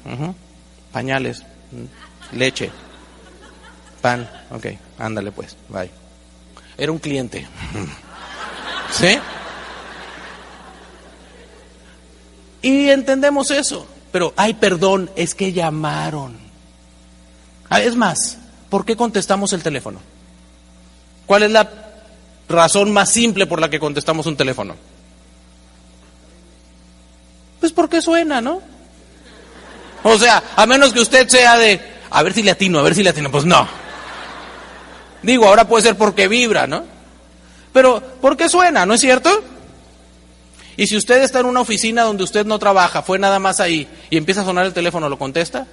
Pañales. 0.91 1.43
Mm, 1.73 2.37
leche. 2.37 2.71
Pan. 4.01 4.29
Ok. 4.51 4.67
Ándale 4.99 5.33
pues. 5.33 5.57
Bye. 5.69 5.91
Era 6.77 6.93
un 6.93 6.99
cliente. 6.99 7.47
¿Sí? 8.93 9.19
Y 12.63 12.89
entendemos 12.89 13.51
eso. 13.51 13.87
Pero, 14.13 14.35
ay, 14.37 14.55
perdón, 14.55 15.11
es 15.17 15.35
que 15.35 15.53
llamaron. 15.53 16.37
Ah, 17.69 17.81
es 17.81 17.95
más, 17.95 18.39
¿por 18.69 18.85
qué 18.85 18.97
contestamos 18.97 19.53
el 19.53 19.63
teléfono? 19.63 20.01
¿Cuál 21.27 21.45
es 21.45 21.51
la 21.53 21.71
razón 22.49 22.93
más 22.93 23.09
simple 23.11 23.47
por 23.47 23.61
la 23.61 23.71
que 23.71 23.79
contestamos 23.79 24.27
un 24.27 24.37
teléfono? 24.37 24.75
Pues 27.61 27.73
porque 27.73 28.03
suena, 28.03 28.41
¿no? 28.41 28.61
O 30.03 30.19
sea, 30.19 30.43
a 30.57 30.67
menos 30.67 30.93
que 30.93 31.01
usted 31.01 31.29
sea 31.29 31.59
de, 31.59 31.81
a 32.11 32.23
ver 32.23 32.33
si 32.33 32.43
le 32.43 32.51
atino, 32.51 32.79
a 32.79 32.83
ver 32.83 32.95
si 32.95 33.03
le 33.03 33.11
atino, 33.11 33.31
pues 33.31 33.45
no. 33.45 33.69
Digo, 35.23 35.47
ahora 35.47 35.69
puede 35.69 35.83
ser 35.83 35.97
porque 35.97 36.29
vibra, 36.29 36.67
¿no? 36.67 36.85
Pero, 37.73 38.01
¿por 38.21 38.37
qué 38.37 38.49
suena? 38.49 38.87
¿No 38.87 38.95
es 38.95 39.01
cierto? 39.01 39.31
Y 40.77 40.87
si 40.87 40.97
usted 40.97 41.23
está 41.23 41.41
en 41.41 41.47
una 41.47 41.61
oficina 41.61 42.03
donde 42.03 42.25
usted 42.25 42.47
no 42.47 42.59
trabaja, 42.59 43.03
fue 43.03 43.19
nada 43.19 43.39
más 43.39 43.61
ahí, 43.61 43.87
y 44.09 44.17
empieza 44.17 44.41
a 44.41 44.45
sonar 44.45 44.65
el 44.65 44.73
teléfono, 44.73 45.09
¿lo 45.09 45.19
contesta? 45.19 45.67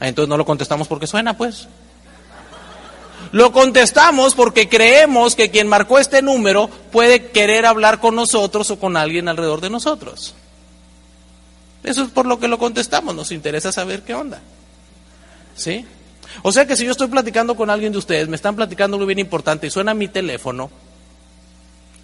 Ah, 0.00 0.08
entonces 0.08 0.28
no 0.28 0.36
lo 0.36 0.46
contestamos 0.46 0.88
porque 0.88 1.06
suena, 1.06 1.36
pues. 1.36 1.68
Lo 3.30 3.52
contestamos 3.52 4.34
porque 4.34 4.68
creemos 4.68 5.36
que 5.36 5.50
quien 5.50 5.68
marcó 5.68 5.98
este 5.98 6.22
número 6.22 6.68
puede 6.90 7.30
querer 7.30 7.66
hablar 7.66 8.00
con 8.00 8.14
nosotros 8.14 8.70
o 8.70 8.78
con 8.78 8.96
alguien 8.96 9.28
alrededor 9.28 9.60
de 9.60 9.70
nosotros. 9.70 10.34
Eso 11.82 12.02
es 12.02 12.10
por 12.10 12.26
lo 12.26 12.38
que 12.38 12.48
lo 12.48 12.58
contestamos, 12.58 13.14
nos 13.14 13.32
interesa 13.32 13.72
saber 13.72 14.02
qué 14.02 14.14
onda. 14.14 14.40
¿Sí? 15.54 15.84
O 16.42 16.52
sea 16.52 16.66
que 16.66 16.76
si 16.76 16.84
yo 16.84 16.92
estoy 16.92 17.08
platicando 17.08 17.56
con 17.56 17.70
alguien 17.70 17.92
de 17.92 17.98
ustedes, 17.98 18.28
me 18.28 18.36
están 18.36 18.56
platicando 18.56 18.96
algo 18.96 19.06
bien 19.06 19.18
importante 19.18 19.66
y 19.66 19.70
suena 19.70 19.92
mi 19.92 20.08
teléfono, 20.08 20.70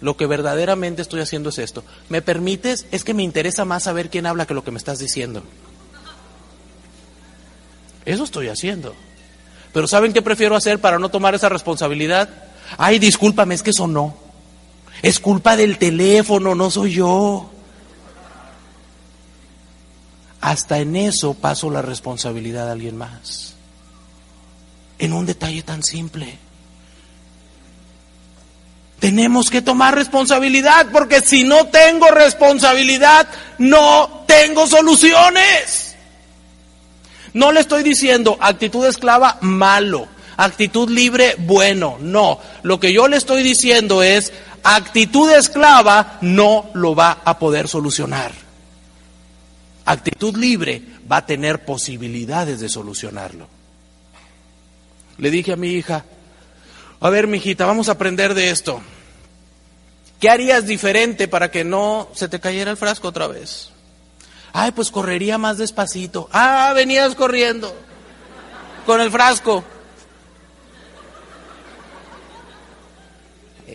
lo 0.01 0.15
que 0.15 0.25
verdaderamente 0.25 1.01
estoy 1.01 1.21
haciendo 1.21 1.49
es 1.49 1.57
esto. 1.57 1.83
¿Me 2.09 2.21
permites? 2.21 2.85
Es 2.91 3.03
que 3.03 3.13
me 3.13 3.23
interesa 3.23 3.65
más 3.65 3.83
saber 3.83 4.09
quién 4.09 4.25
habla 4.25 4.45
que 4.45 4.53
lo 4.53 4.63
que 4.63 4.71
me 4.71 4.77
estás 4.77 4.99
diciendo. 4.99 5.43
Eso 8.05 8.23
estoy 8.23 8.47
haciendo. 8.47 8.95
Pero 9.73 9.87
¿saben 9.87 10.13
qué 10.13 10.21
prefiero 10.21 10.55
hacer 10.55 10.79
para 10.79 10.99
no 10.99 11.09
tomar 11.09 11.35
esa 11.35 11.49
responsabilidad? 11.49 12.29
Ay, 12.77 12.99
discúlpame, 12.99 13.55
es 13.55 13.63
que 13.63 13.69
eso 13.71 13.87
no. 13.87 14.15
Es 15.01 15.19
culpa 15.19 15.55
del 15.55 15.77
teléfono, 15.77 16.55
no 16.55 16.71
soy 16.71 16.93
yo. 16.93 17.49
Hasta 20.49 20.79
en 20.79 20.95
eso 20.95 21.35
paso 21.35 21.69
la 21.69 21.83
responsabilidad 21.83 22.69
a 22.69 22.71
alguien 22.71 22.97
más. 22.97 23.53
En 24.97 25.13
un 25.13 25.27
detalle 25.27 25.61
tan 25.61 25.83
simple. 25.83 26.39
Tenemos 28.99 29.51
que 29.51 29.61
tomar 29.61 29.93
responsabilidad 29.93 30.87
porque 30.91 31.21
si 31.21 31.43
no 31.43 31.67
tengo 31.67 32.07
responsabilidad, 32.07 33.27
no 33.59 34.23
tengo 34.25 34.65
soluciones. 34.65 35.95
No 37.33 37.51
le 37.51 37.59
estoy 37.59 37.83
diciendo 37.83 38.35
actitud 38.41 38.87
esclava 38.87 39.37
malo, 39.41 40.07
actitud 40.35 40.89
libre 40.89 41.35
bueno, 41.37 41.97
no. 41.99 42.39
Lo 42.63 42.79
que 42.79 42.91
yo 42.91 43.07
le 43.07 43.17
estoy 43.17 43.43
diciendo 43.43 44.01
es 44.01 44.33
actitud 44.63 45.31
esclava 45.31 46.17
no 46.21 46.71
lo 46.73 46.95
va 46.95 47.19
a 47.23 47.37
poder 47.37 47.67
solucionar. 47.67 48.48
Actitud 49.89 50.37
libre 50.37 50.83
va 51.11 51.17
a 51.17 51.25
tener 51.25 51.65
posibilidades 51.65 52.59
de 52.59 52.69
solucionarlo. 52.69 53.47
Le 55.17 55.31
dije 55.31 55.53
a 55.53 55.55
mi 55.55 55.69
hija, 55.69 56.05
a 56.99 57.09
ver, 57.09 57.25
mijita, 57.25 57.65
vamos 57.65 57.89
a 57.89 57.93
aprender 57.93 58.35
de 58.35 58.51
esto. 58.51 58.83
¿Qué 60.19 60.29
harías 60.29 60.67
diferente 60.67 61.27
para 61.27 61.49
que 61.49 61.63
no 61.63 62.07
se 62.13 62.27
te 62.27 62.39
cayera 62.39 62.69
el 62.69 62.77
frasco 62.77 63.07
otra 63.07 63.25
vez? 63.25 63.71
Ay, 64.53 64.73
pues 64.73 64.91
correría 64.91 65.39
más 65.39 65.57
despacito. 65.57 66.29
Ah, 66.31 66.71
venías 66.75 67.15
corriendo 67.15 67.75
con 68.85 69.01
el 69.01 69.09
frasco. 69.09 69.63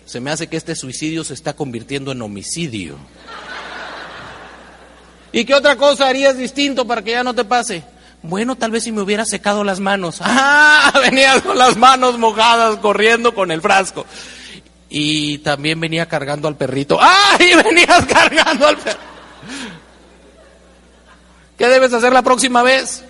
Se 0.05 0.21
me 0.21 0.31
hace 0.31 0.47
que 0.47 0.55
este 0.55 0.75
suicidio 0.75 1.25
se 1.25 1.33
está 1.33 1.57
convirtiendo 1.57 2.13
en 2.13 2.21
homicidio. 2.21 2.95
¿Y 5.35 5.43
qué 5.43 5.53
otra 5.53 5.75
cosa 5.75 6.07
harías 6.07 6.37
distinto 6.37 6.87
para 6.87 7.01
que 7.01 7.11
ya 7.11 7.21
no 7.21 7.33
te 7.33 7.43
pase? 7.43 7.83
Bueno, 8.21 8.55
tal 8.55 8.71
vez 8.71 8.85
si 8.85 8.93
me 8.93 9.01
hubiera 9.01 9.25
secado 9.25 9.65
las 9.65 9.81
manos. 9.81 10.21
Ah, 10.23 10.93
venías 11.01 11.41
con 11.41 11.57
las 11.57 11.75
manos 11.75 12.17
mojadas 12.17 12.77
corriendo 12.77 13.35
con 13.35 13.51
el 13.51 13.59
frasco. 13.59 14.05
Y 14.87 15.39
también 15.39 15.77
venía 15.81 16.05
cargando 16.05 16.47
al 16.47 16.55
perrito. 16.55 16.97
¡Ay! 17.01 17.53
Venías 17.65 18.05
cargando 18.05 18.67
al 18.67 18.77
perro. 18.77 18.99
¿Qué 21.57 21.67
debes 21.67 21.91
hacer 21.91 22.13
la 22.13 22.21
próxima 22.21 22.63
vez? 22.63 23.03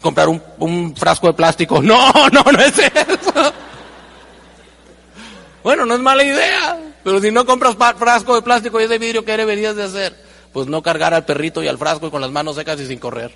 Comprar 0.00 0.30
un, 0.30 0.42
un 0.60 0.96
frasco 0.96 1.26
de 1.26 1.34
plástico. 1.34 1.82
No, 1.82 2.10
no, 2.30 2.42
no 2.42 2.58
es 2.58 2.78
eso. 2.78 3.52
Bueno, 5.62 5.84
no 5.84 5.92
es 5.92 6.00
mala 6.00 6.24
idea. 6.24 6.78
Pero 7.04 7.20
si 7.20 7.30
no 7.30 7.44
compras 7.44 7.76
frasco 7.98 8.34
de 8.34 8.40
plástico 8.40 8.80
y 8.80 8.84
es 8.84 8.88
de 8.88 8.98
vidrio, 8.98 9.26
¿qué 9.26 9.36
deberías 9.36 9.76
de 9.76 9.82
hacer? 9.82 10.29
Pues 10.52 10.66
no 10.66 10.82
cargar 10.82 11.14
al 11.14 11.24
perrito 11.24 11.62
y 11.62 11.68
al 11.68 11.78
frasco 11.78 12.08
y 12.08 12.10
con 12.10 12.20
las 12.20 12.30
manos 12.30 12.56
secas 12.56 12.80
y 12.80 12.86
sin 12.86 12.98
correr. 12.98 13.32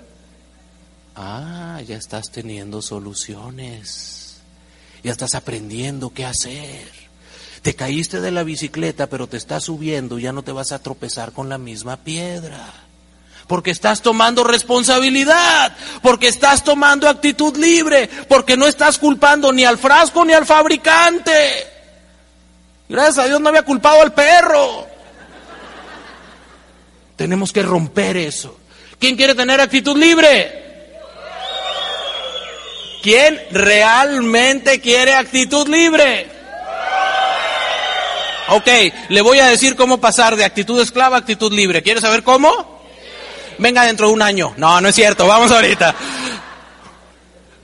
Ah, 1.16 1.80
ya 1.86 1.96
estás 1.96 2.30
teniendo 2.30 2.82
soluciones. 2.82 4.38
Ya 5.02 5.12
estás 5.12 5.34
aprendiendo 5.34 6.10
qué 6.10 6.24
hacer. 6.24 6.88
Te 7.62 7.74
caíste 7.74 8.20
de 8.20 8.30
la 8.30 8.42
bicicleta, 8.42 9.06
pero 9.06 9.26
te 9.26 9.36
estás 9.36 9.64
subiendo, 9.64 10.18
ya 10.18 10.32
no 10.32 10.42
te 10.42 10.52
vas 10.52 10.72
a 10.72 10.80
tropezar 10.80 11.32
con 11.32 11.48
la 11.48 11.56
misma 11.58 11.96
piedra. 11.96 12.72
Porque 13.46 13.70
estás 13.70 14.02
tomando 14.02 14.44
responsabilidad, 14.44 15.76
porque 16.02 16.28
estás 16.28 16.64
tomando 16.64 17.08
actitud 17.08 17.56
libre, 17.56 18.08
porque 18.28 18.56
no 18.56 18.66
estás 18.66 18.98
culpando 18.98 19.52
ni 19.52 19.64
al 19.64 19.78
frasco 19.78 20.24
ni 20.24 20.32
al 20.32 20.46
fabricante. 20.46 21.66
Gracias 22.88 23.18
a 23.18 23.26
Dios 23.28 23.40
no 23.40 23.48
había 23.48 23.62
culpado 23.62 24.02
al 24.02 24.12
perro. 24.12 24.93
Tenemos 27.16 27.52
que 27.52 27.62
romper 27.62 28.16
eso. 28.16 28.58
¿Quién 28.98 29.16
quiere 29.16 29.34
tener 29.34 29.60
actitud 29.60 29.96
libre? 29.96 30.62
¿Quién 33.02 33.38
realmente 33.50 34.80
quiere 34.80 35.14
actitud 35.14 35.68
libre? 35.68 36.26
Ok, 38.48 38.68
le 39.08 39.20
voy 39.22 39.38
a 39.38 39.46
decir 39.46 39.76
cómo 39.76 40.00
pasar 40.00 40.36
de 40.36 40.44
actitud 40.44 40.80
esclava 40.80 41.16
a 41.16 41.20
actitud 41.20 41.52
libre. 41.52 41.82
¿Quiere 41.82 42.00
saber 42.00 42.22
cómo? 42.22 42.82
Venga 43.58 43.84
dentro 43.84 44.08
de 44.08 44.12
un 44.14 44.22
año. 44.22 44.54
No, 44.56 44.80
no 44.80 44.88
es 44.88 44.94
cierto, 44.94 45.26
vamos 45.26 45.50
ahorita. 45.52 45.94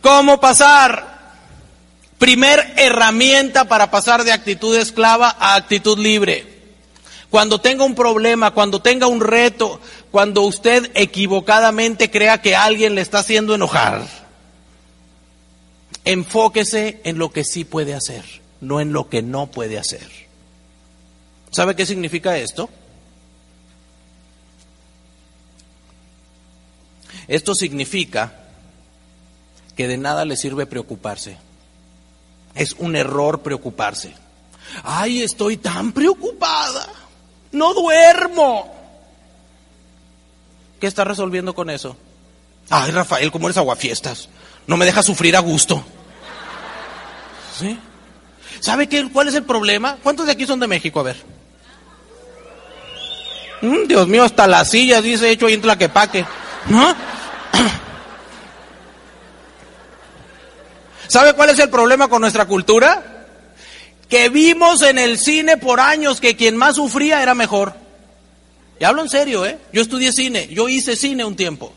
¿Cómo 0.01 0.41
pasar? 0.41 1.11
Primer 2.19 2.75
herramienta 2.77 3.65
para 3.65 3.91
pasar 3.91 4.25
de 4.25 4.33
actitud 4.33 4.77
esclava 4.77 5.37
a 5.39 5.55
actitud 5.55 5.99
libre. 5.99 6.60
Cuando 7.31 7.61
tenga 7.61 7.85
un 7.85 7.95
problema, 7.95 8.51
cuando 8.51 8.83
tenga 8.83 9.07
un 9.07 9.21
reto, 9.21 9.81
cuando 10.11 10.43
usted 10.43 10.91
equivocadamente 10.95 12.11
crea 12.11 12.43
que 12.43 12.57
alguien 12.57 12.97
le 12.97 13.03
está 13.03 13.21
haciendo 13.21 13.55
enojar, 13.55 14.05
enfóquese 16.05 17.01
en 17.05 17.19
lo 17.19 17.31
que 17.31 17.45
sí 17.45 17.65
puede 17.65 17.95
hacer, 17.95 18.25
no 18.61 18.81
en 18.81 18.93
lo 18.93 19.09
que 19.09 19.23
no 19.23 19.47
puede 19.47 19.79
hacer. 19.79 20.09
¿Sabe 21.53 21.77
qué 21.77 21.87
significa 21.87 22.37
esto? 22.37 22.69
Esto 27.29 27.55
significa 27.55 28.41
que 29.77 29.87
de 29.87 29.99
nada 29.99 30.25
le 30.25 30.37
sirve 30.37 30.67
preocuparse. 30.67 31.37
Es 32.57 32.73
un 32.73 32.97
error 32.97 33.43
preocuparse. 33.43 34.13
Ay, 34.83 35.23
estoy 35.23 35.57
tan 35.57 35.93
preocupada. 35.93 36.80
No 37.53 37.75
duermo. 37.75 38.73
¿Qué 40.81 40.87
está 40.87 41.05
resolviendo 41.05 41.55
con 41.55 41.69
eso? 41.71 41.97
Ay, 42.71 42.91
Rafael, 42.91 43.31
¿cómo 43.31 43.49
eres 43.49 43.57
aguafiestas? 43.57 44.29
No 44.67 44.77
me 44.77 44.87
deja 44.87 45.03
sufrir 45.03 45.37
a 45.37 45.41
gusto. 45.41 45.85
¿Sí? 47.59 47.79
¿Sabe 48.61 48.89
qué, 48.89 49.11
cuál 49.13 49.29
es 49.29 49.35
el 49.35 49.45
problema? 49.45 49.99
¿Cuántos 50.03 50.27
de 50.27 50.33
aquí 50.33 50.47
son 50.47 50.61
de 50.61 50.67
México? 50.67 51.01
A 51.01 51.05
ver. 51.05 51.17
Mm, 53.63 53.87
Dios 53.89 54.07
mío, 54.07 54.25
hasta 54.25 54.47
las 54.47 54.71
sillas 54.71 55.03
dice 55.03 55.31
hecho 55.31 55.47
ahí 55.47 55.55
en 55.55 55.61
Tlaquepaque. 55.61 56.25
¿No? 56.69 56.95
¿Sabe 61.09 61.35
cuál 61.35 61.51
es 61.51 61.59
el 61.59 61.69
problema 61.69 62.09
con 62.09 62.23
nuestra 62.23 62.47
cultura? 62.47 63.20
Que 64.11 64.29
vimos 64.29 64.83
en 64.83 64.99
el 64.99 65.19
cine 65.19 65.57
por 65.57 65.81
años 65.81 66.21
que 66.21 66.37
quien 66.37 66.57
más 66.57 66.77
sufría 66.77 67.23
era 67.23 67.35
mejor. 67.35 67.75
Y 68.79 68.85
hablo 68.85 69.01
en 69.03 69.09
serio, 69.09 69.47
¿eh? 69.47 69.59
Yo 69.73 69.81
estudié 69.83 70.13
cine, 70.13 70.49
yo 70.49 70.69
hice 70.69 70.97
cine 70.97 71.25
un 71.25 71.37
tiempo. 71.37 71.73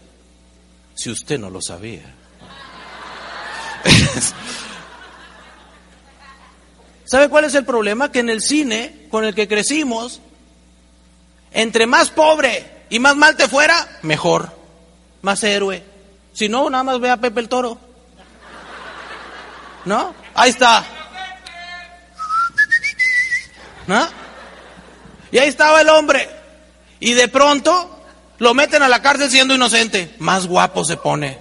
Si 0.96 1.10
usted 1.10 1.40
no 1.40 1.50
lo 1.50 1.62
sabía. 1.62 2.14
¿Sabe 7.06 7.30
cuál 7.30 7.46
es 7.46 7.54
el 7.56 7.66
problema? 7.66 8.12
Que 8.12 8.20
en 8.20 8.30
el 8.30 8.42
cine 8.42 9.08
con 9.12 9.26
el 9.26 9.36
que 9.36 9.48
crecimos, 9.48 10.22
entre 11.52 11.86
más 11.86 12.10
pobre 12.10 12.86
y 12.90 13.00
más 13.00 13.16
mal 13.16 13.36
te 13.36 13.48
fuera, 13.48 14.00
mejor, 14.02 14.52
más 15.22 15.44
héroe. 15.44 15.84
Si 16.34 16.50
no, 16.50 16.70
nada 16.70 16.84
más 16.84 17.00
ve 17.00 17.10
a 17.12 17.18
Pepe 17.18 17.42
el 17.42 17.50
Toro. 17.50 17.78
¿No? 19.86 20.16
Ahí 20.34 20.50
está. 20.50 21.03
¿No? 23.88 24.08
Y 25.32 25.38
ahí 25.38 25.50
estaba 25.50 25.82
el 25.82 25.90
hombre. 25.90 26.30
Y 27.00 27.14
de 27.14 27.28
pronto 27.28 28.02
lo 28.38 28.54
meten 28.54 28.84
a 28.84 28.88
la 28.88 29.02
cárcel 29.02 29.30
siendo 29.30 29.56
inocente. 29.56 30.16
Más 30.20 30.48
guapo 30.48 30.86
se 30.86 30.98
pone. 30.98 31.38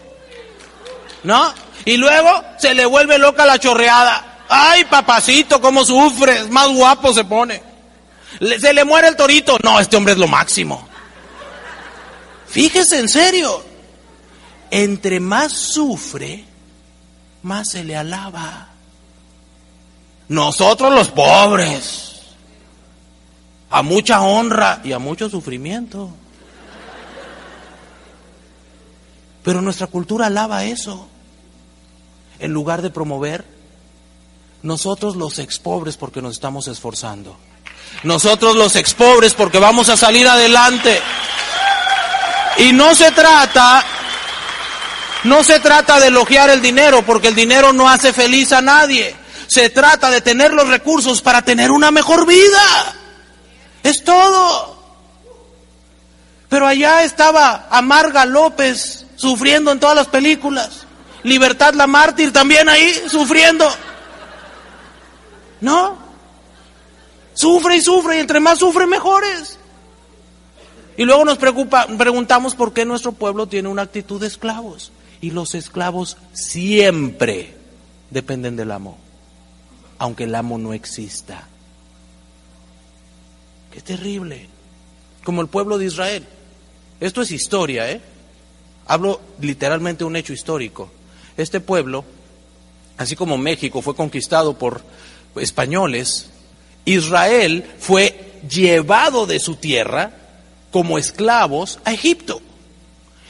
¿No? 1.23 1.53
Y 1.85 1.97
luego 1.97 2.45
se 2.59 2.75
le 2.75 2.87
vuelve 2.87 3.19
loca 3.19 3.47
la 3.47 3.59
chorreada. 3.59 4.45
Ay, 4.49 4.85
papacito, 4.85 5.61
cómo 5.61 5.85
sufres. 5.85 6.49
Más 6.51 6.69
guapo 6.69 7.13
se 7.13 7.25
pone. 7.25 7.63
se 8.61 8.73
le 8.73 8.85
muere 8.85 9.09
el 9.09 9.17
torito. 9.17 9.57
No, 9.63 9.79
este 9.79 9.97
hombre 9.97 10.15
es 10.15 10.19
lo 10.19 10.29
máximo. 10.29 10.89
Fíjese, 12.49 12.99
en 12.99 13.09
serio. 13.09 13.65
Entre 14.71 15.21
más 15.21 15.53
sufre, 15.53 16.45
más 17.43 17.71
se 17.71 17.85
le 17.85 17.95
alaba. 17.95 18.69
Nosotros 20.29 20.95
los 20.95 21.09
pobres, 21.09 22.12
a 23.73 23.83
mucha 23.83 24.21
honra 24.21 24.81
y 24.85 24.93
a 24.93 24.99
mucho 24.99 25.31
sufrimiento. 25.31 26.11
Pero 29.43 29.63
nuestra 29.63 29.87
cultura 29.87 30.27
alaba 30.27 30.65
eso. 30.65 31.09
En 32.39 32.53
lugar 32.53 32.83
de 32.83 32.91
promover, 32.91 33.45
nosotros 34.63 35.17
los 35.17 35.39
expobres 35.39 35.97
porque 35.97 36.21
nos 36.21 36.33
estamos 36.33 36.69
esforzando. 36.69 37.37
Nosotros 38.05 38.57
los 38.57 38.77
expobres 38.77 39.33
porque 39.35 39.59
vamos 39.59 39.89
a 39.89 39.97
salir 39.97 40.29
adelante. 40.29 41.01
Y 42.59 42.73
no 42.73 42.95
se 42.95 43.11
trata 43.11 43.85
no 45.25 45.45
se 45.45 45.61
trata 45.61 46.01
de 46.01 46.09
elogiar 46.09 46.51
el 46.51 46.61
dinero, 46.61 47.03
porque 47.07 47.29
el 47.29 47.35
dinero 47.35 47.73
no 47.73 47.89
hace 47.89 48.13
feliz 48.13 48.53
a 48.53 48.61
nadie. 48.61 49.15
Se 49.47 49.71
trata 49.71 50.11
de 50.11 50.21
tener 50.21 50.53
los 50.53 50.67
recursos 50.67 51.23
para 51.23 51.43
tener 51.43 51.71
una 51.71 51.93
mejor 51.93 52.27
vida. 52.27 53.02
Es 53.83 54.05
todo. 54.05 54.77
Pero 56.49 56.67
allá 56.67 57.03
estaba 57.03 57.67
Amarga 57.71 58.25
López 58.27 59.07
sufriendo 59.17 59.73
en 59.73 59.81
todas 59.81 59.97
las 59.97 60.09
películas. 60.09 60.87
Libertad 61.23 61.75
la 61.75 61.87
mártir 61.87 62.33
también 62.33 62.69
ahí 62.69 62.93
sufriendo. 63.09 63.69
¿No? 65.61 65.97
Sufre 67.35 67.77
y 67.77 67.81
sufre 67.81 68.17
y 68.17 68.21
entre 68.21 68.41
más 68.41 68.59
sufre 68.59 68.87
mejores. 68.87 69.59
Y 70.97 71.05
luego 71.05 71.25
nos 71.25 71.39
preocupa, 71.39 71.87
preguntamos 71.87 72.55
por 72.55 72.73
qué 72.73 72.85
nuestro 72.85 73.13
pueblo 73.13 73.47
tiene 73.47 73.69
una 73.69 73.83
actitud 73.83 74.21
de 74.21 74.27
esclavos. 74.27 74.93
Y 75.21 75.31
los 75.31 75.55
esclavos 75.55 76.17
siempre 76.33 77.57
dependen 78.11 78.57
del 78.57 78.73
amo, 78.73 78.99
aunque 79.99 80.25
el 80.25 80.35
amo 80.35 80.59
no 80.59 80.75
exista. 80.75 81.49
Qué 83.73 83.81
terrible. 83.81 84.49
Como 85.25 85.41
el 85.41 85.49
pueblo 85.49 85.79
de 85.79 85.87
Israel. 85.87 86.27
Esto 87.01 87.23
es 87.23 87.31
historia, 87.31 87.91
¿eh? 87.91 88.01
Hablo 88.87 89.21
literalmente 89.41 90.05
un 90.05 90.17
hecho 90.17 90.33
histórico. 90.33 90.91
Este 91.37 91.61
pueblo, 91.61 92.05
así 92.99 93.17
como 93.17 93.39
México 93.39 93.81
fue 93.81 93.97
conquistado 93.97 94.59
por 94.59 94.83
españoles, 95.37 96.31
Israel 96.85 97.65
fue 97.79 98.33
llevado 98.49 99.27
de 99.27 99.41
su 99.41 99.57
tierra 99.57 100.13
como 100.71 100.99
esclavos 100.99 101.79
a 101.85 101.93
Egipto. 101.93 102.41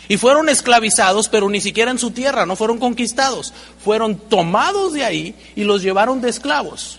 Y 0.08 0.16
fueron 0.16 0.48
esclavizados, 0.48 1.28
pero 1.28 1.48
ni 1.48 1.60
siquiera 1.60 1.90
en 1.90 1.98
su 1.98 2.10
tierra, 2.10 2.44
no 2.44 2.56
fueron 2.56 2.78
conquistados. 2.78 3.52
Fueron 3.82 4.16
tomados 4.16 4.92
de 4.92 5.04
ahí 5.04 5.34
y 5.54 5.64
los 5.64 5.82
llevaron 5.82 6.20
de 6.20 6.30
esclavos. 6.30 6.98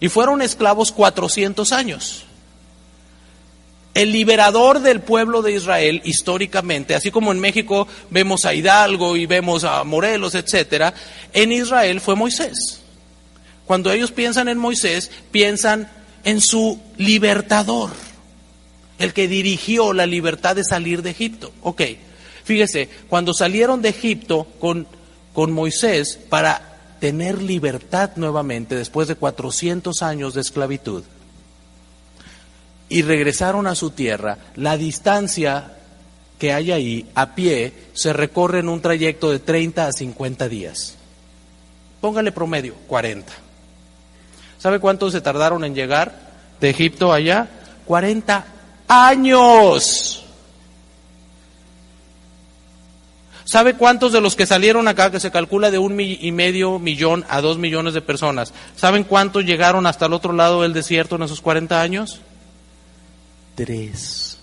Y 0.00 0.08
fueron 0.08 0.42
esclavos 0.42 0.92
400 0.92 1.72
años. 1.72 2.24
El 3.94 4.12
liberador 4.12 4.80
del 4.80 5.00
pueblo 5.00 5.40
de 5.40 5.52
Israel, 5.52 6.02
históricamente, 6.04 6.94
así 6.94 7.10
como 7.10 7.32
en 7.32 7.40
México 7.40 7.88
vemos 8.10 8.44
a 8.44 8.52
Hidalgo 8.52 9.16
y 9.16 9.24
vemos 9.24 9.64
a 9.64 9.82
Morelos, 9.84 10.34
etcétera, 10.34 10.92
en 11.32 11.50
Israel 11.50 12.00
fue 12.02 12.14
Moisés. 12.14 12.82
Cuando 13.64 13.90
ellos 13.90 14.12
piensan 14.12 14.48
en 14.48 14.58
Moisés, 14.58 15.10
piensan 15.30 15.90
en 16.24 16.42
su 16.42 16.78
libertador 16.98 17.90
el 18.98 19.12
que 19.12 19.28
dirigió 19.28 19.92
la 19.92 20.06
libertad 20.06 20.56
de 20.56 20.64
salir 20.64 21.02
de 21.02 21.10
Egipto. 21.10 21.52
Ok, 21.62 21.82
fíjese, 22.44 22.88
cuando 23.08 23.34
salieron 23.34 23.82
de 23.82 23.90
Egipto 23.90 24.46
con, 24.58 24.86
con 25.32 25.52
Moisés 25.52 26.18
para 26.28 26.75
tener 27.00 27.42
libertad 27.42 28.10
nuevamente 28.16 28.74
después 28.74 29.08
de 29.08 29.16
400 29.16 30.02
años 30.02 30.34
de 30.34 30.40
esclavitud 30.40 31.04
y 32.88 33.02
regresaron 33.02 33.66
a 33.66 33.74
su 33.74 33.90
tierra, 33.90 34.38
la 34.54 34.76
distancia 34.76 35.72
que 36.38 36.52
hay 36.52 36.70
ahí 36.70 37.10
a 37.14 37.34
pie 37.34 37.72
se 37.94 38.12
recorre 38.12 38.60
en 38.60 38.68
un 38.68 38.80
trayecto 38.80 39.30
de 39.30 39.38
30 39.38 39.86
a 39.86 39.92
50 39.92 40.48
días. 40.48 40.94
Póngale 42.00 42.30
promedio, 42.30 42.74
40. 42.86 43.32
¿Sabe 44.58 44.78
cuánto 44.78 45.10
se 45.10 45.20
tardaron 45.20 45.64
en 45.64 45.74
llegar 45.74 46.14
de 46.60 46.70
Egipto 46.70 47.12
allá? 47.12 47.48
40 47.86 48.46
años. 48.88 50.25
¿Sabe 53.46 53.74
cuántos 53.74 54.12
de 54.12 54.20
los 54.20 54.34
que 54.34 54.44
salieron 54.44 54.88
acá, 54.88 55.12
que 55.12 55.20
se 55.20 55.30
calcula 55.30 55.70
de 55.70 55.78
un 55.78 56.00
y 56.00 56.32
medio 56.32 56.80
millón 56.80 57.24
a 57.28 57.40
dos 57.40 57.58
millones 57.58 57.94
de 57.94 58.00
personas, 58.02 58.52
¿saben 58.74 59.04
cuántos 59.04 59.44
llegaron 59.44 59.86
hasta 59.86 60.06
el 60.06 60.14
otro 60.14 60.32
lado 60.32 60.62
del 60.62 60.72
desierto 60.72 61.14
en 61.14 61.22
esos 61.22 61.40
40 61.40 61.80
años? 61.80 62.20
Tres. 63.54 64.40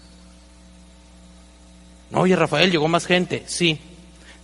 No, 2.12 2.22
oye, 2.22 2.38
Rafael, 2.38 2.72
llegó 2.72 2.88
más 2.88 3.06
gente. 3.06 3.43
Sí, 3.45 3.78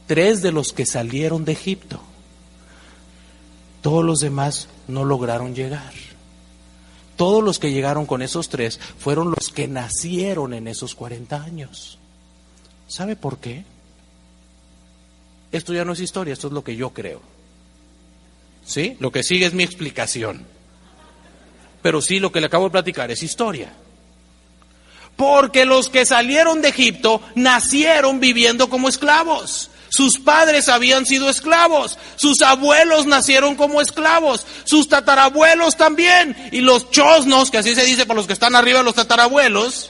tres 0.08 0.42
de 0.42 0.52
los 0.52 0.74
que 0.74 0.86
salieron 0.86 1.46
de 1.46 1.54
Egipto. 1.54 2.02
Todos 3.82 4.04
los 4.04 4.20
demás 4.20 4.68
no 4.90 5.06
lograron 5.06 5.56
llegar. 5.56 5.94
Todos 7.16 7.42
los 7.42 7.60
que 7.60 7.72
llegaron 7.72 8.06
con 8.06 8.22
esos 8.22 8.50
tres 8.50 8.78
fueron 8.98 9.30
los 9.30 9.48
que 9.54 9.70
nacieron 9.70 10.54
en 10.54 10.68
esos 10.68 10.96
40 10.96 11.42
años. 11.42 11.98
¿Sabe 12.88 13.16
por 13.16 13.38
qué? 13.38 13.64
Esto 15.52 15.74
ya 15.74 15.86
no 15.86 15.94
es 15.94 16.00
historia, 16.00 16.34
esto 16.34 16.48
es 16.48 16.54
lo 16.54 16.64
que 16.64 16.76
yo 16.76 16.92
creo. 16.92 17.22
¿Sí? 18.66 18.96
Lo 19.00 19.12
que 19.12 19.24
sigue 19.24 19.46
es 19.46 19.54
mi 19.54 19.64
explicación. 19.64 20.46
Pero 21.82 22.02
sí, 22.02 22.20
lo 22.20 22.32
que 22.32 22.40
le 22.40 22.48
acabo 22.48 22.66
de 22.66 22.72
platicar 22.72 23.10
es 23.10 23.24
historia. 23.24 23.74
Porque 25.16 25.66
los 25.66 25.90
que 25.90 26.06
salieron 26.06 26.62
de 26.62 26.70
Egipto 26.70 27.22
nacieron 27.36 28.20
viviendo 28.20 28.70
como 28.70 28.90
esclavos. 28.90 29.72
Sus 29.90 30.20
padres 30.20 30.70
habían 30.70 31.08
sido 31.08 31.30
esclavos, 31.30 31.98
sus 32.16 32.44
abuelos 32.44 33.08
nacieron 33.08 33.56
como 33.56 33.82
esclavos, 33.82 34.46
sus 34.64 34.88
tatarabuelos 34.88 35.78
también, 35.78 36.38
y 36.52 36.62
los 36.62 36.92
chosnos, 36.92 37.50
que 37.50 37.58
así 37.58 37.74
se 37.74 37.86
dice 37.86 38.06
por 38.06 38.16
los 38.16 38.28
que 38.28 38.34
están 38.34 38.56
arriba, 38.56 38.84
los 38.84 38.94
tatarabuelos, 38.94 39.90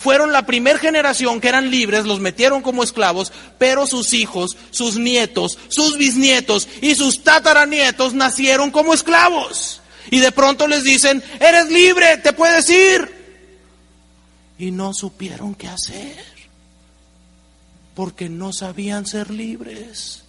fueron 0.00 0.32
la 0.32 0.46
primera 0.46 0.78
generación 0.78 1.42
que 1.42 1.48
eran 1.48 1.70
libres, 1.70 2.06
los 2.06 2.20
metieron 2.20 2.62
como 2.62 2.82
esclavos, 2.82 3.32
pero 3.58 3.86
sus 3.86 4.14
hijos, 4.14 4.56
sus 4.70 4.96
nietos, 4.96 5.58
sus 5.68 5.98
bisnietos 5.98 6.68
y 6.80 6.94
sus 6.94 7.22
tataranietos 7.22 8.14
nacieron 8.14 8.70
como 8.70 8.94
esclavos. 8.94 9.82
Y 10.10 10.20
de 10.20 10.32
pronto 10.32 10.66
les 10.66 10.84
dicen, 10.84 11.22
eres 11.38 11.70
libre, 11.70 12.16
te 12.16 12.32
puedes 12.32 12.70
ir. 12.70 13.20
Y 14.58 14.70
no 14.70 14.94
supieron 14.94 15.54
qué 15.54 15.68
hacer 15.68 16.30
porque 17.94 18.30
no 18.30 18.54
sabían 18.54 19.04
ser 19.04 19.30
libres. 19.30 20.24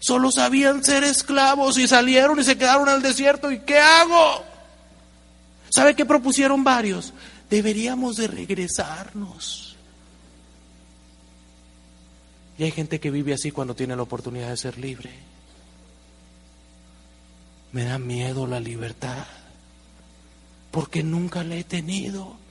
Solo 0.00 0.32
sabían 0.32 0.82
ser 0.82 1.04
esclavos 1.04 1.78
y 1.78 1.86
salieron 1.86 2.40
y 2.40 2.42
se 2.42 2.58
quedaron 2.58 2.88
el 2.88 3.00
desierto. 3.00 3.52
¿Y 3.52 3.60
qué 3.60 3.78
hago? 3.78 4.44
¿Sabe 5.70 5.94
qué 5.94 6.04
propusieron 6.04 6.64
varios? 6.64 7.12
Deberíamos 7.54 8.16
de 8.16 8.26
regresarnos. 8.26 9.76
Y 12.58 12.64
hay 12.64 12.72
gente 12.72 12.98
que 12.98 13.12
vive 13.12 13.32
así 13.32 13.52
cuando 13.52 13.76
tiene 13.76 13.94
la 13.94 14.02
oportunidad 14.02 14.48
de 14.48 14.56
ser 14.56 14.76
libre. 14.76 15.12
Me 17.70 17.84
da 17.84 18.00
miedo 18.00 18.48
la 18.48 18.58
libertad, 18.58 19.24
porque 20.72 21.04
nunca 21.04 21.44
la 21.44 21.54
he 21.54 21.62
tenido 21.62 22.42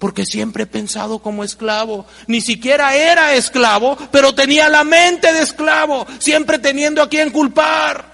porque 0.00 0.24
siempre 0.24 0.62
he 0.62 0.66
pensado 0.66 1.18
como 1.18 1.44
esclavo. 1.44 2.06
Ni 2.26 2.40
siquiera 2.40 2.96
era 2.96 3.34
esclavo, 3.34 3.98
pero 4.10 4.34
tenía 4.34 4.68
la 4.68 4.82
mente 4.82 5.32
de 5.32 5.42
esclavo, 5.42 6.06
siempre 6.18 6.58
teniendo 6.58 7.02
a 7.02 7.08
quien 7.08 7.30
culpar. 7.30 8.09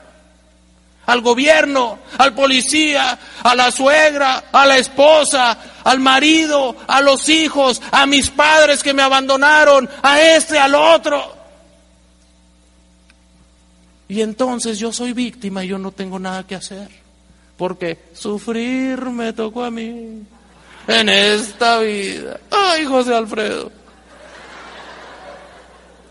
Al 1.07 1.21
gobierno, 1.21 2.01
al 2.19 2.35
policía, 2.35 3.19
a 3.43 3.55
la 3.55 3.71
suegra, 3.71 4.45
a 4.53 4.67
la 4.67 4.77
esposa, 4.77 5.57
al 5.85 6.01
marido, 6.01 6.77
a 6.87 7.01
los 7.01 7.29
hijos, 7.29 7.81
a 7.93 8.07
mis 8.07 8.31
padres 8.31 8.83
que 8.83 8.93
me 8.93 9.03
abandonaron, 9.03 9.89
a 10.03 10.21
este, 10.21 10.59
al 10.59 10.75
otro. 10.75 11.37
Y 14.09 14.21
entonces 14.21 14.79
yo 14.79 14.93
soy 14.93 15.13
víctima 15.13 15.65
y 15.65 15.69
yo 15.69 15.79
no 15.79 15.93
tengo 15.93 16.19
nada 16.19 16.45
que 16.45 16.55
hacer. 16.55 16.89
Porque 17.57 17.99
sufrir 18.13 19.01
me 19.07 19.33
tocó 19.33 19.65
a 19.65 19.71
mí 19.71 20.23
en 20.87 21.09
esta 21.09 21.79
vida. 21.79 22.41
Ay, 22.51 22.85
José 22.85 23.15
Alfredo. 23.15 23.73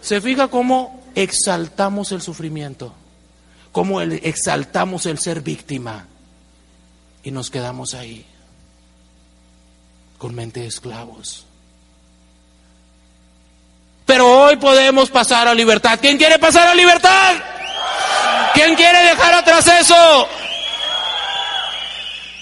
Se 0.02 0.22
fija 0.22 0.48
cómo 0.48 1.04
exaltamos 1.16 2.12
el 2.12 2.22
sufrimiento, 2.22 2.94
cómo 3.76 4.00
exaltamos 4.00 5.06
el 5.06 5.20
ser 5.20 5.42
víctima 5.42 6.06
y 7.26 7.32
nos 7.32 7.52
quedamos 7.52 7.94
ahí 7.94 8.26
con 10.18 10.34
mente 10.34 10.62
de 10.62 10.68
esclavos. 10.68 11.46
Pero 14.06 14.44
hoy 14.44 14.56
podemos 14.56 15.10
pasar 15.10 15.50
a 15.50 15.54
libertad. 15.54 16.00
¿Quién 16.02 16.18
quiere 16.18 16.40
pasar 16.40 16.70
a 16.70 16.74
libertad? 16.74 17.36
¿Quién 18.54 18.76
quiere 18.76 19.10
dejar 19.10 19.34
atrás 19.34 19.68
eso? 19.68 20.30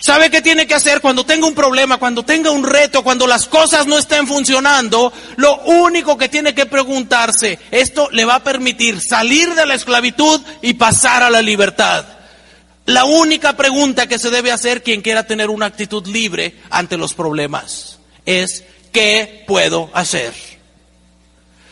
¿Sabe 0.04 0.30
qué 0.30 0.42
tiene 0.42 0.68
que 0.68 0.74
hacer 0.74 1.00
cuando 1.00 1.26
tenga 1.26 1.48
un 1.48 1.56
problema, 1.56 1.96
cuando 1.96 2.26
tenga 2.26 2.52
un 2.52 2.66
reto, 2.66 3.06
cuando 3.06 3.26
las 3.26 3.48
cosas 3.48 3.88
no 3.88 3.98
estén 3.98 4.28
funcionando? 4.28 5.14
Lo 5.38 5.62
único 5.62 6.18
que 6.18 6.28
tiene 6.28 6.54
que 6.54 6.66
preguntarse, 6.66 7.58
esto 7.72 8.10
le 8.12 8.26
va 8.26 8.36
a 8.36 8.44
permitir 8.44 9.00
salir 9.00 9.56
de 9.56 9.66
la 9.66 9.76
esclavitud 9.76 10.42
y 10.62 10.74
pasar 10.74 11.24
a 11.24 11.30
la 11.30 11.42
libertad. 11.42 12.04
La 12.86 13.06
única 13.06 13.56
pregunta 13.56 14.06
que 14.08 14.20
se 14.20 14.30
debe 14.30 14.52
hacer 14.52 14.84
quien 14.84 15.02
quiera 15.02 15.26
tener 15.26 15.50
una 15.50 15.68
actitud 15.68 16.06
libre 16.06 16.60
ante 16.70 16.98
los 16.98 17.14
problemas 17.14 17.98
es, 18.26 18.66
¿qué 18.92 19.46
puedo 19.48 19.90
hacer? 19.94 20.34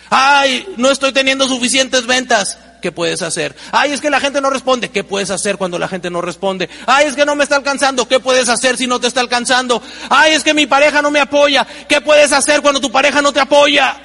Ay, 0.10 0.66
no 0.78 0.90
estoy 0.90 1.12
teniendo 1.12 1.50
suficientes 1.50 2.06
ventas. 2.06 2.58
¿Qué 2.82 2.92
puedes 2.92 3.22
hacer? 3.22 3.56
Ay, 3.72 3.94
es 3.94 4.02
que 4.02 4.10
la 4.10 4.20
gente 4.20 4.42
no 4.42 4.50
responde, 4.50 4.90
¿qué 4.90 5.04
puedes 5.04 5.30
hacer 5.30 5.58
cuando 5.58 5.80
la 5.80 5.88
gente 5.88 6.10
no 6.10 6.22
responde? 6.22 6.70
Ay, 6.86 7.08
es 7.08 7.16
que 7.16 7.26
no 7.26 7.36
me 7.36 7.44
está 7.44 7.56
alcanzando, 7.56 8.08
¿qué 8.08 8.20
puedes 8.20 8.50
hacer 8.50 8.78
si 8.78 8.88
no 8.88 9.00
te 9.00 9.08
está 9.08 9.22
alcanzando? 9.22 9.82
Ay, 10.10 10.34
es 10.34 10.44
que 10.44 10.54
mi 10.54 10.66
pareja 10.66 11.02
no 11.02 11.12
me 11.12 11.22
apoya, 11.22 11.66
¿qué 11.88 12.02
puedes 12.02 12.34
hacer 12.34 12.62
cuando 12.62 12.82
tu 12.82 12.92
pareja 12.92 13.22
no 13.22 13.32
te 13.32 13.40
apoya? 13.40 13.96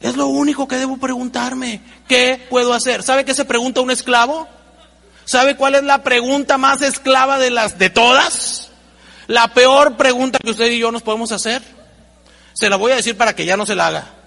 Es 0.00 0.16
lo 0.16 0.26
único 0.26 0.66
que 0.66 0.76
debo 0.76 0.96
preguntarme, 0.96 1.80
¿qué 2.08 2.44
puedo 2.50 2.74
hacer? 2.74 3.04
¿Sabe 3.04 3.24
qué 3.24 3.34
se 3.34 3.44
pregunta 3.44 3.80
un 3.80 3.92
esclavo? 3.92 4.48
¿Sabe 5.24 5.56
cuál 5.56 5.76
es 5.76 5.84
la 5.84 6.02
pregunta 6.02 6.58
más 6.58 6.82
esclava 6.82 7.38
de 7.38 7.50
las 7.50 7.78
de 7.78 7.90
todas? 7.90 8.70
La 9.28 9.54
peor 9.54 9.96
pregunta 9.96 10.38
que 10.42 10.50
usted 10.50 10.70
y 10.72 10.78
yo 10.78 10.90
nos 10.90 11.02
podemos 11.02 11.30
hacer. 11.30 11.62
Se 12.54 12.68
la 12.68 12.76
voy 12.76 12.92
a 12.92 12.96
decir 12.96 13.16
para 13.16 13.34
que 13.34 13.44
ya 13.44 13.56
no 13.56 13.64
se 13.64 13.76
la 13.76 13.86
haga. 13.86 14.21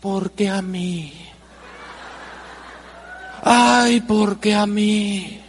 ¿Por 0.00 0.32
qué 0.32 0.48
a 0.48 0.62
mí? 0.62 1.12
Ay, 3.42 4.00
¿por 4.00 4.40
qué 4.40 4.54
a 4.54 4.66
mí? 4.66 5.40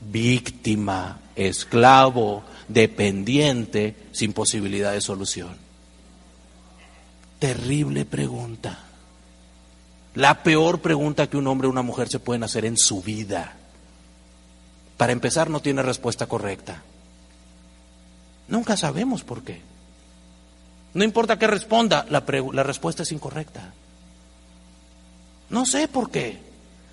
Víctima, 0.00 1.20
esclavo, 1.34 2.44
dependiente, 2.68 3.96
sin 4.12 4.32
posibilidad 4.32 4.92
de 4.92 5.00
solución. 5.00 5.56
Terrible 7.38 8.04
pregunta. 8.04 8.78
La 10.14 10.42
peor 10.42 10.80
pregunta 10.80 11.28
que 11.28 11.36
un 11.36 11.46
hombre 11.46 11.68
o 11.68 11.70
una 11.70 11.82
mujer 11.82 12.08
se 12.08 12.18
pueden 12.18 12.42
hacer 12.42 12.64
en 12.64 12.76
su 12.76 13.02
vida. 13.02 13.56
Para 14.96 15.12
empezar, 15.12 15.48
no 15.48 15.60
tiene 15.60 15.82
respuesta 15.82 16.26
correcta. 16.26 16.82
Nunca 18.48 18.76
sabemos 18.76 19.22
por 19.22 19.42
qué. 19.42 19.69
No 20.94 21.04
importa 21.04 21.38
qué 21.38 21.46
responda, 21.46 22.04
la, 22.08 22.24
la 22.52 22.62
respuesta 22.62 23.02
es 23.02 23.12
incorrecta. 23.12 23.72
No 25.50 25.66
sé 25.66 25.88
por 25.88 26.10
qué. 26.10 26.38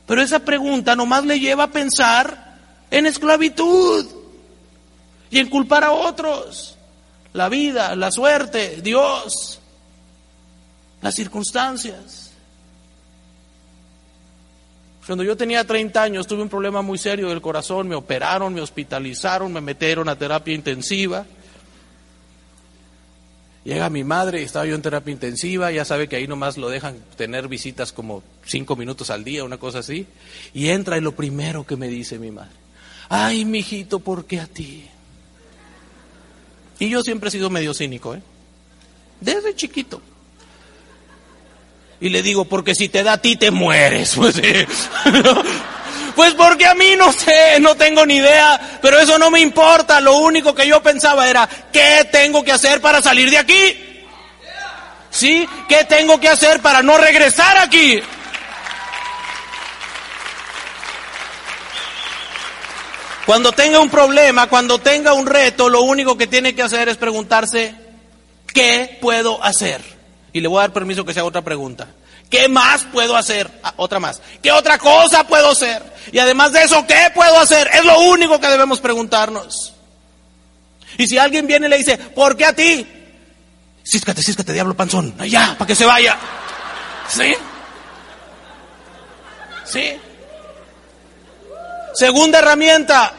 Pero 0.05 0.21
esa 0.21 0.39
pregunta 0.39 0.95
nomás 0.95 1.25
le 1.25 1.39
lleva 1.39 1.63
a 1.63 1.71
pensar 1.71 2.57
en 2.89 3.05
esclavitud 3.05 4.05
y 5.29 5.39
en 5.39 5.49
culpar 5.49 5.83
a 5.83 5.91
otros. 5.91 6.75
La 7.33 7.49
vida, 7.49 7.95
la 7.95 8.11
suerte, 8.11 8.81
Dios, 8.81 9.59
las 11.01 11.13
circunstancias. 11.13 12.31
Cuando 15.05 15.23
yo 15.23 15.37
tenía 15.37 15.65
30 15.65 16.01
años 16.01 16.27
tuve 16.27 16.41
un 16.41 16.49
problema 16.49 16.81
muy 16.81 16.97
serio 16.97 17.29
del 17.29 17.41
corazón, 17.41 17.87
me 17.87 17.95
operaron, 17.95 18.53
me 18.53 18.61
hospitalizaron, 18.61 19.53
me 19.53 19.61
metieron 19.61 20.09
a 20.09 20.17
terapia 20.17 20.53
intensiva. 20.53 21.25
Llega 23.67 23.89
mi 23.89 24.05
madre, 24.05 24.43
estaba 24.43 24.65
yo 24.65 24.75
en 24.75 24.81
terapia 24.81 25.11
intensiva, 25.11 25.69
ya 25.73 25.83
sabe 25.83 26.07
que 26.07 26.15
ahí 26.15 26.25
nomás 26.25 26.55
lo 26.55 26.69
dejan 26.69 27.03
tener 27.17 27.49
visitas 27.49 27.91
como 27.91 28.23
cinco 28.45 28.77
minutos 28.77 29.09
al 29.09 29.25
día, 29.25 29.43
una 29.43 29.57
cosa 29.57 29.79
así. 29.79 30.07
Y 30.53 30.69
entra 30.69 30.97
y 30.97 31.01
lo 31.01 31.11
primero 31.11 31.65
que 31.65 31.75
me 31.75 31.89
dice 31.89 32.17
mi 32.17 32.31
madre, 32.31 32.55
ay, 33.09 33.43
mijito, 33.43 33.99
¿por 33.99 34.23
qué 34.23 34.39
a 34.39 34.47
ti? 34.47 34.85
Y 36.79 36.87
yo 36.87 37.01
siempre 37.01 37.27
he 37.27 37.31
sido 37.33 37.49
medio 37.49 37.73
cínico, 37.73 38.15
¿eh? 38.15 38.21
Desde 39.19 39.53
chiquito. 39.53 40.01
Y 41.99 42.07
le 42.07 42.21
digo, 42.21 42.45
porque 42.45 42.73
si 42.73 42.87
te 42.87 43.03
da 43.03 43.13
a 43.13 43.21
ti 43.21 43.35
te 43.35 43.51
mueres. 43.51 44.15
Pues, 44.15 44.41
Pues 46.17 46.33
porque 46.33 46.65
a 46.65 46.73
mí 46.73 46.95
no 46.97 47.13
sé, 47.13 47.59
no 47.59 47.75
tengo 47.75 48.03
ni 48.03 48.15
idea, 48.15 48.79
pero 48.81 48.97
eso 48.97 49.19
no 49.19 49.29
me 49.29 49.39
importa. 49.39 50.01
Lo 50.01 50.17
único 50.17 50.55
que 50.55 50.65
yo 50.65 50.81
pensaba 50.81 51.29
era, 51.29 51.47
¿qué 51.71 52.09
tengo 52.11 52.43
que 52.43 52.51
hacer 52.51 52.81
para 52.81 53.03
salir 53.03 53.29
de 53.29 53.37
aquí? 53.37 54.01
¿Sí? 55.11 55.47
¿Qué 55.69 55.83
tengo 55.83 56.19
que 56.19 56.27
hacer 56.27 56.59
para 56.59 56.81
no 56.81 56.97
regresar 56.97 57.59
aquí? 57.59 58.01
Cuando 63.27 63.51
tenga 63.51 63.79
un 63.79 63.91
problema, 63.91 64.47
cuando 64.47 64.79
tenga 64.79 65.13
un 65.13 65.27
reto, 65.27 65.69
lo 65.69 65.83
único 65.83 66.17
que 66.17 66.25
tiene 66.25 66.55
que 66.55 66.63
hacer 66.63 66.89
es 66.89 66.97
preguntarse, 66.97 67.75
¿qué 68.51 68.97
puedo 68.99 69.43
hacer? 69.43 69.83
Y 70.33 70.41
le 70.41 70.47
voy 70.47 70.57
a 70.57 70.61
dar 70.61 70.73
permiso 70.73 71.05
que 71.05 71.13
sea 71.13 71.25
otra 71.25 71.43
pregunta. 71.43 71.87
¿Qué 72.29 72.47
más 72.47 72.83
puedo 72.91 73.15
hacer? 73.15 73.49
Ah, 73.63 73.73
otra 73.77 73.99
más. 73.99 74.21
¿Qué 74.41 74.51
otra 74.51 74.77
cosa 74.77 75.25
puedo 75.25 75.51
hacer? 75.51 75.81
Y 76.11 76.19
además 76.19 76.51
de 76.51 76.63
eso, 76.63 76.85
¿qué 76.85 77.11
puedo 77.13 77.39
hacer? 77.39 77.69
Es 77.73 77.85
lo 77.85 77.99
único 78.01 78.39
que 78.39 78.47
debemos 78.47 78.79
preguntarnos. 78.79 79.73
Y 80.97 81.07
si 81.07 81.17
alguien 81.17 81.47
viene 81.47 81.67
y 81.67 81.69
le 81.69 81.77
dice, 81.77 81.97
¿por 81.97 82.35
qué 82.35 82.45
a 82.45 82.53
ti? 82.53 82.85
Císcate, 83.83 84.21
císcate, 84.21 84.51
diablo 84.51 84.75
panzón. 84.75 85.15
Allá, 85.19 85.55
para 85.57 85.67
que 85.67 85.75
se 85.75 85.85
vaya. 85.85 86.17
¿Sí? 87.07 87.33
¿Sí? 89.65 89.93
Segunda 91.93 92.39
herramienta. 92.39 93.13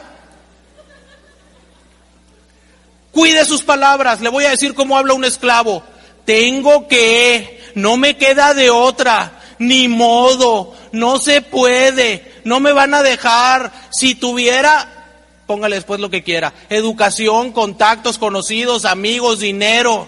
Cuide 3.11 3.45
sus 3.45 3.63
palabras. 3.63 4.21
Le 4.21 4.29
voy 4.29 4.45
a 4.45 4.51
decir 4.51 4.73
cómo 4.73 4.97
habla 4.97 5.13
un 5.13 5.25
esclavo. 5.25 5.83
Tengo 6.25 6.87
que, 6.87 7.58
no 7.75 7.97
me 7.97 8.17
queda 8.17 8.53
de 8.53 8.69
otra, 8.69 9.39
ni 9.59 9.87
modo, 9.87 10.75
no 10.91 11.19
se 11.19 11.41
puede, 11.41 12.41
no 12.43 12.59
me 12.59 12.71
van 12.73 12.93
a 12.93 13.03
dejar. 13.03 13.71
Si 13.91 14.15
tuviera, 14.15 15.05
póngale 15.45 15.75
después 15.75 15.99
lo 15.99 16.09
que 16.09 16.23
quiera, 16.23 16.53
educación, 16.69 17.51
contactos, 17.51 18.17
conocidos, 18.17 18.85
amigos, 18.85 19.39
dinero, 19.39 20.07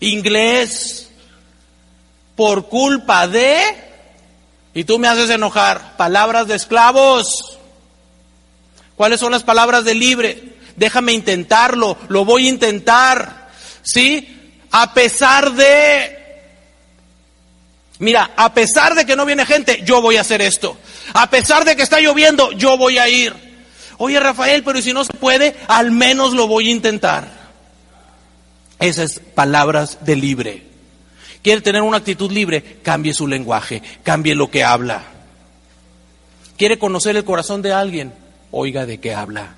inglés, 0.00 1.10
por 2.36 2.68
culpa 2.68 3.28
de, 3.28 3.60
y 4.74 4.84
tú 4.84 4.98
me 4.98 5.08
haces 5.08 5.30
enojar, 5.30 5.96
palabras 5.96 6.48
de 6.48 6.54
esclavos. 6.54 7.58
¿Cuáles 8.96 9.20
son 9.20 9.32
las 9.32 9.42
palabras 9.42 9.84
de 9.84 9.94
libre? 9.94 10.54
Déjame 10.76 11.12
intentarlo, 11.12 11.96
lo 12.08 12.24
voy 12.24 12.46
a 12.46 12.50
intentar. 12.50 13.50
¿Sí? 13.82 14.54
A 14.70 14.94
pesar 14.94 15.52
de... 15.52 16.21
Mira, 18.02 18.32
a 18.34 18.52
pesar 18.52 18.96
de 18.96 19.06
que 19.06 19.14
no 19.14 19.24
viene 19.24 19.46
gente, 19.46 19.80
yo 19.84 20.02
voy 20.02 20.16
a 20.16 20.22
hacer 20.22 20.42
esto. 20.42 20.76
A 21.14 21.30
pesar 21.30 21.64
de 21.64 21.76
que 21.76 21.84
está 21.84 22.00
lloviendo, 22.00 22.50
yo 22.50 22.76
voy 22.76 22.98
a 22.98 23.08
ir. 23.08 23.32
Oye, 23.96 24.18
Rafael, 24.18 24.64
pero 24.64 24.82
si 24.82 24.92
no 24.92 25.04
se 25.04 25.12
puede, 25.12 25.54
al 25.68 25.92
menos 25.92 26.32
lo 26.32 26.48
voy 26.48 26.66
a 26.66 26.72
intentar. 26.72 27.28
Esas 28.80 29.20
palabras 29.20 29.98
de 30.00 30.16
libre. 30.16 30.64
Quiere 31.44 31.60
tener 31.60 31.82
una 31.82 31.98
actitud 31.98 32.32
libre, 32.32 32.80
cambie 32.82 33.14
su 33.14 33.28
lenguaje, 33.28 33.84
cambie 34.02 34.34
lo 34.34 34.50
que 34.50 34.64
habla. 34.64 35.04
Quiere 36.56 36.80
conocer 36.80 37.14
el 37.14 37.24
corazón 37.24 37.62
de 37.62 37.72
alguien, 37.72 38.12
oiga 38.50 38.84
de 38.84 38.98
qué 38.98 39.14
habla. 39.14 39.54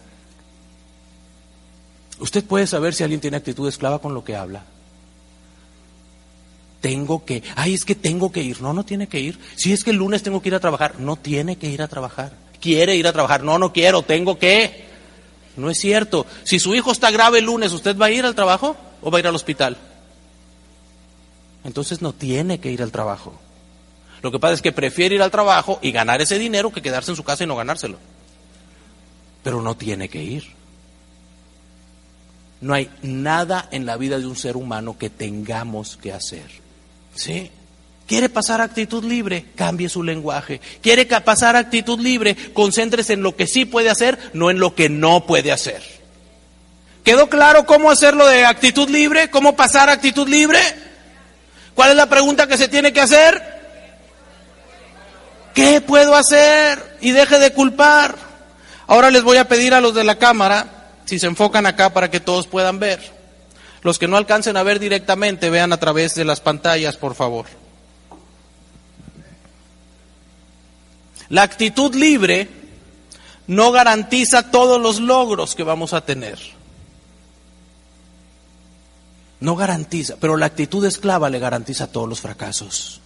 Usted 2.18 2.44
puede 2.44 2.66
saber 2.66 2.92
si 2.92 3.04
alguien 3.04 3.22
tiene 3.22 3.38
actitud 3.38 3.66
esclava 3.66 4.00
con 4.00 4.12
lo 4.12 4.22
que 4.22 4.36
habla 4.36 4.64
tengo 6.84 7.24
que, 7.24 7.42
ay, 7.56 7.72
es 7.72 7.86
que 7.86 7.94
tengo 7.94 8.30
que 8.30 8.42
ir. 8.42 8.60
No, 8.60 8.74
no 8.74 8.84
tiene 8.84 9.06
que 9.06 9.18
ir. 9.18 9.38
Si 9.56 9.72
es 9.72 9.84
que 9.84 9.90
el 9.90 9.96
lunes 9.96 10.22
tengo 10.22 10.42
que 10.42 10.50
ir 10.50 10.54
a 10.54 10.60
trabajar, 10.60 11.00
no 11.00 11.16
tiene 11.16 11.56
que 11.56 11.66
ir 11.66 11.80
a 11.80 11.88
trabajar. 11.88 12.32
Quiere 12.60 12.94
ir 12.94 13.06
a 13.06 13.12
trabajar. 13.14 13.42
No, 13.42 13.58
no 13.58 13.72
quiero, 13.72 14.02
tengo 14.02 14.38
que. 14.38 14.84
No 15.56 15.70
es 15.70 15.78
cierto. 15.78 16.26
Si 16.42 16.58
su 16.58 16.74
hijo 16.74 16.92
está 16.92 17.10
grave 17.10 17.38
el 17.38 17.46
lunes, 17.46 17.72
¿usted 17.72 17.96
va 17.96 18.06
a 18.06 18.10
ir 18.10 18.26
al 18.26 18.34
trabajo 18.34 18.76
o 19.00 19.10
va 19.10 19.16
a 19.16 19.20
ir 19.20 19.26
al 19.26 19.34
hospital? 19.34 19.78
Entonces 21.64 22.02
no 22.02 22.12
tiene 22.12 22.60
que 22.60 22.70
ir 22.70 22.82
al 22.82 22.92
trabajo. 22.92 23.32
Lo 24.20 24.30
que 24.30 24.38
pasa 24.38 24.52
es 24.52 24.60
que 24.60 24.72
prefiere 24.72 25.14
ir 25.14 25.22
al 25.22 25.30
trabajo 25.30 25.78
y 25.80 25.90
ganar 25.90 26.20
ese 26.20 26.38
dinero 26.38 26.70
que 26.70 26.82
quedarse 26.82 27.12
en 27.12 27.16
su 27.16 27.24
casa 27.24 27.44
y 27.44 27.46
no 27.46 27.56
ganárselo. 27.56 27.96
Pero 29.42 29.62
no 29.62 29.74
tiene 29.74 30.10
que 30.10 30.22
ir. 30.22 30.52
No 32.60 32.74
hay 32.74 32.90
nada 33.00 33.70
en 33.70 33.86
la 33.86 33.96
vida 33.96 34.18
de 34.18 34.26
un 34.26 34.36
ser 34.36 34.58
humano 34.58 34.98
que 34.98 35.08
tengamos 35.08 35.96
que 35.96 36.12
hacer. 36.12 36.63
¿Sí? 37.14 37.50
¿Quiere 38.06 38.28
pasar 38.28 38.60
actitud 38.60 39.02
libre? 39.04 39.46
Cambie 39.56 39.88
su 39.88 40.02
lenguaje. 40.02 40.60
¿Quiere 40.82 41.06
pasar 41.06 41.56
actitud 41.56 41.98
libre? 41.98 42.36
Concéntrese 42.52 43.14
en 43.14 43.22
lo 43.22 43.34
que 43.34 43.46
sí 43.46 43.64
puede 43.64 43.88
hacer, 43.88 44.18
no 44.34 44.50
en 44.50 44.58
lo 44.58 44.74
que 44.74 44.88
no 44.88 45.26
puede 45.26 45.52
hacer. 45.52 45.82
¿Quedó 47.02 47.28
claro 47.28 47.64
cómo 47.66 47.90
hacerlo 47.90 48.26
de 48.26 48.44
actitud 48.44 48.88
libre? 48.88 49.30
¿Cómo 49.30 49.56
pasar 49.56 49.88
actitud 49.88 50.28
libre? 50.28 50.58
¿Cuál 51.74 51.90
es 51.90 51.96
la 51.96 52.08
pregunta 52.08 52.46
que 52.46 52.58
se 52.58 52.68
tiene 52.68 52.92
que 52.92 53.00
hacer? 53.00 53.42
¿Qué 55.54 55.80
puedo 55.80 56.14
hacer? 56.14 56.98
Y 57.00 57.12
deje 57.12 57.38
de 57.38 57.52
culpar. 57.52 58.16
Ahora 58.86 59.10
les 59.10 59.22
voy 59.22 59.38
a 59.38 59.48
pedir 59.48 59.72
a 59.72 59.80
los 59.80 59.94
de 59.94 60.04
la 60.04 60.18
cámara, 60.18 60.90
si 61.04 61.18
se 61.18 61.26
enfocan 61.26 61.64
acá 61.64 61.92
para 61.92 62.10
que 62.10 62.20
todos 62.20 62.46
puedan 62.46 62.78
ver. 62.78 63.23
Los 63.84 63.98
que 63.98 64.08
no 64.08 64.16
alcancen 64.16 64.56
a 64.56 64.62
ver 64.62 64.78
directamente, 64.80 65.50
vean 65.50 65.72
a 65.74 65.76
través 65.76 66.14
de 66.14 66.24
las 66.24 66.40
pantallas, 66.40 66.96
por 66.96 67.14
favor. 67.14 67.44
La 71.28 71.42
actitud 71.42 71.94
libre 71.94 72.48
no 73.46 73.72
garantiza 73.72 74.50
todos 74.50 74.80
los 74.80 75.00
logros 75.00 75.54
que 75.54 75.64
vamos 75.64 75.92
a 75.92 76.00
tener. 76.00 76.38
No 79.40 79.54
garantiza, 79.54 80.16
pero 80.18 80.38
la 80.38 80.46
actitud 80.46 80.82
esclava 80.86 81.28
le 81.28 81.38
garantiza 81.38 81.92
todos 81.92 82.08
los 82.08 82.22
fracasos. 82.22 83.02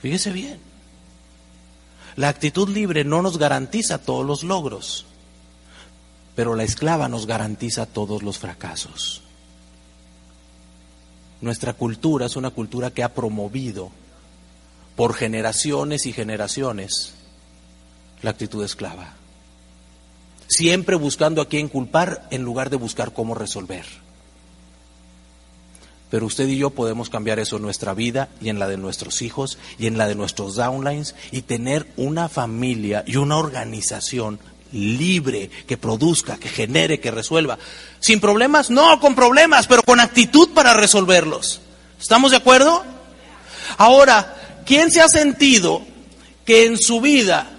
Fíjese 0.00 0.32
bien. 0.32 0.58
La 2.16 2.30
actitud 2.30 2.70
libre 2.70 3.04
no 3.04 3.20
nos 3.20 3.36
garantiza 3.36 3.98
todos 3.98 4.24
los 4.24 4.42
logros 4.42 5.04
pero 6.38 6.54
la 6.54 6.62
esclava 6.62 7.08
nos 7.08 7.26
garantiza 7.26 7.84
todos 7.84 8.22
los 8.22 8.38
fracasos. 8.38 9.22
Nuestra 11.40 11.72
cultura 11.72 12.26
es 12.26 12.36
una 12.36 12.50
cultura 12.50 12.92
que 12.92 13.02
ha 13.02 13.12
promovido 13.12 13.90
por 14.94 15.14
generaciones 15.14 16.06
y 16.06 16.12
generaciones 16.12 17.14
la 18.22 18.30
actitud 18.30 18.62
esclava. 18.62 19.14
Siempre 20.46 20.94
buscando 20.94 21.42
a 21.42 21.48
quién 21.48 21.66
culpar 21.66 22.28
en 22.30 22.44
lugar 22.44 22.70
de 22.70 22.76
buscar 22.76 23.12
cómo 23.12 23.34
resolver. 23.34 23.86
Pero 26.08 26.24
usted 26.24 26.46
y 26.46 26.56
yo 26.56 26.70
podemos 26.70 27.10
cambiar 27.10 27.40
eso 27.40 27.56
en 27.56 27.62
nuestra 27.62 27.94
vida 27.94 28.28
y 28.40 28.48
en 28.48 28.60
la 28.60 28.68
de 28.68 28.76
nuestros 28.76 29.22
hijos 29.22 29.58
y 29.76 29.88
en 29.88 29.98
la 29.98 30.06
de 30.06 30.14
nuestros 30.14 30.54
downlines 30.54 31.16
y 31.32 31.42
tener 31.42 31.88
una 31.96 32.28
familia 32.28 33.02
y 33.08 33.16
una 33.16 33.38
organización 33.38 34.38
libre, 34.72 35.50
que 35.66 35.76
produzca, 35.76 36.36
que 36.36 36.48
genere, 36.48 37.00
que 37.00 37.10
resuelva. 37.10 37.58
¿Sin 38.00 38.20
problemas? 38.20 38.70
No, 38.70 39.00
con 39.00 39.14
problemas, 39.14 39.66
pero 39.66 39.82
con 39.82 40.00
actitud 40.00 40.50
para 40.50 40.74
resolverlos. 40.74 41.60
¿Estamos 42.00 42.30
de 42.30 42.36
acuerdo? 42.36 42.84
Ahora, 43.76 44.62
¿quién 44.64 44.90
se 44.90 45.00
ha 45.00 45.08
sentido 45.08 45.82
que 46.44 46.66
en 46.66 46.78
su 46.78 47.00
vida 47.00 47.50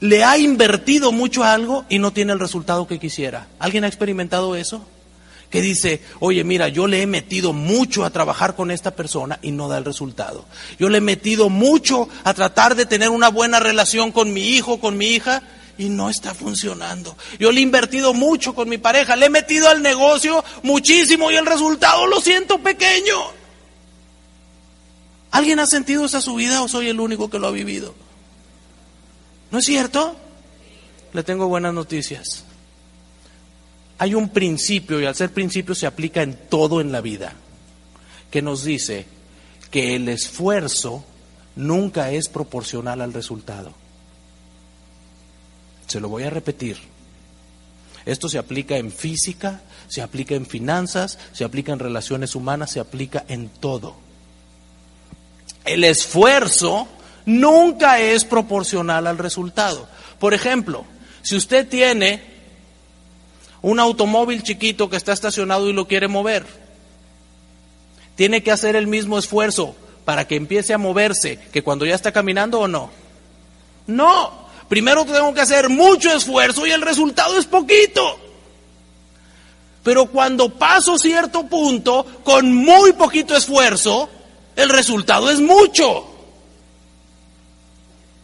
le 0.00 0.24
ha 0.24 0.38
invertido 0.38 1.12
mucho 1.12 1.42
algo 1.42 1.84
y 1.88 1.98
no 1.98 2.12
tiene 2.12 2.32
el 2.32 2.40
resultado 2.40 2.86
que 2.86 2.98
quisiera? 2.98 3.48
¿Alguien 3.58 3.84
ha 3.84 3.88
experimentado 3.88 4.56
eso? 4.56 4.84
que 5.50 5.62
dice, 5.62 6.02
oye, 6.18 6.44
mira, 6.44 6.68
yo 6.68 6.86
le 6.86 7.02
he 7.02 7.06
metido 7.06 7.52
mucho 7.52 8.04
a 8.04 8.10
trabajar 8.10 8.56
con 8.56 8.70
esta 8.70 8.96
persona 8.96 9.38
y 9.42 9.52
no 9.52 9.68
da 9.68 9.78
el 9.78 9.84
resultado. 9.84 10.44
Yo 10.78 10.88
le 10.88 10.98
he 10.98 11.00
metido 11.00 11.48
mucho 11.48 12.08
a 12.24 12.34
tratar 12.34 12.74
de 12.74 12.86
tener 12.86 13.10
una 13.10 13.28
buena 13.28 13.60
relación 13.60 14.12
con 14.12 14.32
mi 14.32 14.56
hijo, 14.56 14.80
con 14.80 14.96
mi 14.96 15.06
hija, 15.06 15.42
y 15.78 15.88
no 15.88 16.08
está 16.08 16.34
funcionando. 16.34 17.16
Yo 17.38 17.52
le 17.52 17.60
he 17.60 17.62
invertido 17.62 18.14
mucho 18.14 18.54
con 18.54 18.68
mi 18.68 18.78
pareja, 18.78 19.16
le 19.16 19.26
he 19.26 19.30
metido 19.30 19.68
al 19.68 19.82
negocio 19.82 20.44
muchísimo 20.62 21.30
y 21.30 21.36
el 21.36 21.46
resultado 21.46 22.06
lo 22.06 22.20
siento 22.20 22.58
pequeño. 22.58 23.16
¿Alguien 25.30 25.60
ha 25.60 25.66
sentido 25.66 26.06
esa 26.06 26.20
subida 26.20 26.62
o 26.62 26.68
soy 26.68 26.88
el 26.88 27.00
único 27.00 27.28
que 27.28 27.38
lo 27.38 27.48
ha 27.48 27.50
vivido? 27.50 27.94
¿No 29.50 29.58
es 29.58 29.64
cierto? 29.64 30.16
Le 31.12 31.22
tengo 31.22 31.48
buenas 31.48 31.74
noticias. 31.74 32.44
Hay 33.98 34.14
un 34.14 34.28
principio, 34.28 35.00
y 35.00 35.06
al 35.06 35.14
ser 35.14 35.32
principio 35.32 35.74
se 35.74 35.86
aplica 35.86 36.22
en 36.22 36.34
todo 36.48 36.80
en 36.80 36.92
la 36.92 37.00
vida, 37.00 37.34
que 38.30 38.42
nos 38.42 38.64
dice 38.64 39.06
que 39.70 39.96
el 39.96 40.08
esfuerzo 40.08 41.04
nunca 41.54 42.10
es 42.10 42.28
proporcional 42.28 43.00
al 43.00 43.12
resultado. 43.12 43.72
Se 45.86 46.00
lo 46.00 46.08
voy 46.08 46.24
a 46.24 46.30
repetir. 46.30 46.78
Esto 48.04 48.28
se 48.28 48.38
aplica 48.38 48.76
en 48.76 48.92
física, 48.92 49.60
se 49.88 50.00
aplica 50.00 50.34
en 50.34 50.46
finanzas, 50.46 51.18
se 51.32 51.44
aplica 51.44 51.72
en 51.72 51.80
relaciones 51.80 52.34
humanas, 52.34 52.70
se 52.70 52.80
aplica 52.80 53.24
en 53.28 53.48
todo. 53.48 53.96
El 55.64 55.82
esfuerzo 55.82 56.86
nunca 57.24 57.98
es 58.00 58.24
proporcional 58.24 59.06
al 59.08 59.18
resultado. 59.18 59.88
Por 60.20 60.34
ejemplo, 60.34 60.84
si 61.22 61.36
usted 61.36 61.68
tiene 61.68 62.22
un 63.62 63.80
automóvil 63.80 64.44
chiquito 64.44 64.88
que 64.88 64.96
está 64.96 65.12
estacionado 65.12 65.68
y 65.68 65.72
lo 65.72 65.88
quiere 65.88 66.06
mover, 66.06 66.46
tiene 68.14 68.42
que 68.42 68.52
hacer 68.52 68.76
el 68.76 68.86
mismo 68.86 69.18
esfuerzo 69.18 69.74
para 70.04 70.28
que 70.28 70.36
empiece 70.36 70.72
a 70.72 70.78
moverse 70.78 71.40
que 71.52 71.64
cuando 71.64 71.84
ya 71.84 71.96
está 71.96 72.12
caminando 72.12 72.60
o 72.60 72.68
no. 72.68 72.90
No, 73.88 74.45
Primero 74.68 75.04
tengo 75.04 75.32
que 75.32 75.40
hacer 75.40 75.68
mucho 75.68 76.12
esfuerzo 76.12 76.66
y 76.66 76.70
el 76.70 76.82
resultado 76.82 77.38
es 77.38 77.46
poquito. 77.46 78.18
Pero 79.82 80.06
cuando 80.06 80.48
paso 80.48 80.98
cierto 80.98 81.46
punto, 81.46 82.04
con 82.24 82.52
muy 82.52 82.92
poquito 82.94 83.36
esfuerzo, 83.36 84.08
el 84.56 84.68
resultado 84.68 85.30
es 85.30 85.40
mucho. 85.40 86.12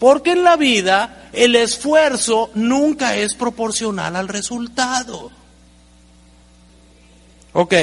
Porque 0.01 0.33
en 0.33 0.43
la 0.43 0.57
vida 0.57 1.29
el 1.33 1.55
esfuerzo 1.55 2.51
nunca 2.55 3.15
es 3.15 3.35
proporcional 3.35 4.17
al 4.17 4.27
resultado. 4.27 5.31
Ok, 7.53 7.75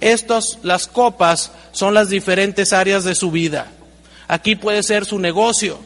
estas, 0.00 0.58
las 0.62 0.86
copas, 0.86 1.52
son 1.72 1.94
las 1.94 2.10
diferentes 2.10 2.74
áreas 2.74 3.04
de 3.04 3.14
su 3.14 3.30
vida. 3.30 3.72
Aquí 4.28 4.56
puede 4.56 4.82
ser 4.82 5.06
su 5.06 5.18
negocio. 5.18 5.78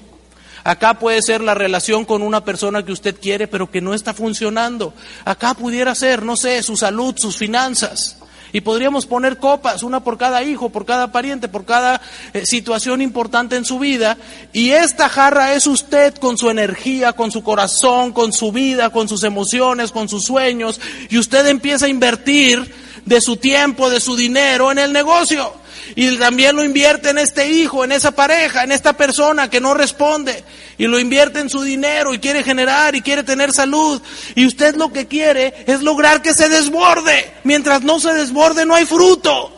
Acá 0.64 0.94
puede 0.94 1.22
ser 1.22 1.40
la 1.40 1.54
relación 1.54 2.04
con 2.04 2.22
una 2.22 2.44
persona 2.44 2.84
que 2.84 2.92
usted 2.92 3.16
quiere 3.20 3.48
pero 3.48 3.70
que 3.70 3.80
no 3.80 3.94
está 3.94 4.14
funcionando. 4.14 4.94
Acá 5.24 5.54
pudiera 5.54 5.94
ser, 5.94 6.24
no 6.24 6.36
sé, 6.36 6.62
su 6.62 6.76
salud, 6.76 7.14
sus 7.16 7.36
finanzas. 7.36 8.16
Y 8.52 8.62
podríamos 8.62 9.04
poner 9.04 9.36
copas, 9.36 9.82
una 9.82 10.02
por 10.02 10.16
cada 10.16 10.42
hijo, 10.42 10.70
por 10.70 10.86
cada 10.86 11.12
pariente, 11.12 11.48
por 11.48 11.66
cada 11.66 12.00
eh, 12.32 12.46
situación 12.46 13.02
importante 13.02 13.56
en 13.56 13.64
su 13.64 13.78
vida. 13.78 14.16
Y 14.52 14.70
esta 14.70 15.08
jarra 15.08 15.52
es 15.52 15.66
usted 15.66 16.14
con 16.14 16.38
su 16.38 16.48
energía, 16.48 17.12
con 17.12 17.30
su 17.30 17.42
corazón, 17.42 18.12
con 18.12 18.32
su 18.32 18.50
vida, 18.50 18.90
con 18.90 19.08
sus 19.08 19.22
emociones, 19.24 19.92
con 19.92 20.08
sus 20.08 20.24
sueños. 20.24 20.80
Y 21.10 21.18
usted 21.18 21.46
empieza 21.46 21.86
a 21.86 21.90
invertir 21.90 22.74
de 23.04 23.20
su 23.20 23.36
tiempo, 23.36 23.90
de 23.90 24.00
su 24.00 24.16
dinero 24.16 24.72
en 24.72 24.78
el 24.78 24.92
negocio. 24.92 25.52
Y 25.96 26.16
también 26.16 26.56
lo 26.56 26.64
invierte 26.64 27.10
en 27.10 27.18
este 27.18 27.48
hijo, 27.48 27.84
en 27.84 27.92
esa 27.92 28.10
pareja, 28.12 28.64
en 28.64 28.72
esta 28.72 28.92
persona 28.94 29.50
que 29.50 29.60
no 29.60 29.74
responde. 29.74 30.44
Y 30.76 30.86
lo 30.86 30.98
invierte 30.98 31.40
en 31.40 31.50
su 31.50 31.62
dinero 31.62 32.14
y 32.14 32.18
quiere 32.18 32.44
generar 32.44 32.94
y 32.94 33.02
quiere 33.02 33.22
tener 33.22 33.52
salud. 33.52 34.00
Y 34.34 34.46
usted 34.46 34.76
lo 34.76 34.92
que 34.92 35.06
quiere 35.06 35.64
es 35.66 35.82
lograr 35.82 36.22
que 36.22 36.34
se 36.34 36.48
desborde. 36.48 37.32
Mientras 37.44 37.82
no 37.82 38.00
se 38.00 38.12
desborde 38.14 38.66
no 38.66 38.74
hay 38.74 38.84
fruto. 38.84 39.54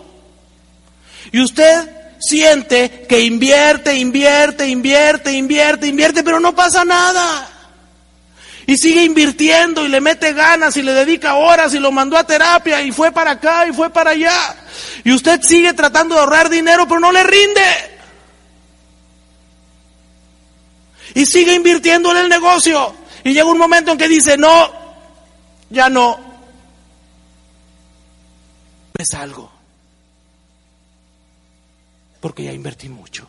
Y 1.32 1.40
usted 1.40 1.88
siente 2.20 3.06
que 3.08 3.20
invierte, 3.20 3.94
invierte, 3.94 4.68
invierte, 4.68 5.32
invierte, 5.32 5.86
invierte, 5.86 6.22
pero 6.22 6.38
no 6.38 6.54
pasa 6.54 6.84
nada. 6.84 7.48
Y 8.66 8.76
sigue 8.76 9.02
invirtiendo 9.02 9.84
y 9.84 9.88
le 9.88 10.00
mete 10.00 10.32
ganas 10.32 10.76
y 10.76 10.82
le 10.82 10.92
dedica 10.92 11.34
horas 11.34 11.74
y 11.74 11.80
lo 11.80 11.90
mandó 11.90 12.16
a 12.16 12.24
terapia 12.24 12.82
y 12.82 12.92
fue 12.92 13.10
para 13.10 13.32
acá 13.32 13.66
y 13.66 13.72
fue 13.72 13.90
para 13.90 14.10
allá. 14.10 14.56
Y 15.04 15.12
usted 15.12 15.40
sigue 15.42 15.72
tratando 15.74 16.14
de 16.14 16.20
ahorrar 16.20 16.48
dinero, 16.48 16.86
pero 16.86 17.00
no 17.00 17.12
le 17.12 17.22
rinde. 17.22 18.00
Y 21.14 21.26
sigue 21.26 21.54
invirtiendo 21.54 22.10
en 22.12 22.18
el 22.18 22.28
negocio. 22.28 22.94
Y 23.24 23.32
llega 23.32 23.46
un 23.46 23.58
momento 23.58 23.92
en 23.92 23.98
que 23.98 24.08
dice, 24.08 24.36
no, 24.36 24.70
ya 25.68 25.88
no. 25.88 26.18
Es 28.96 29.14
algo. 29.14 29.50
Porque 32.20 32.44
ya 32.44 32.52
invertí 32.52 32.88
mucho. 32.88 33.26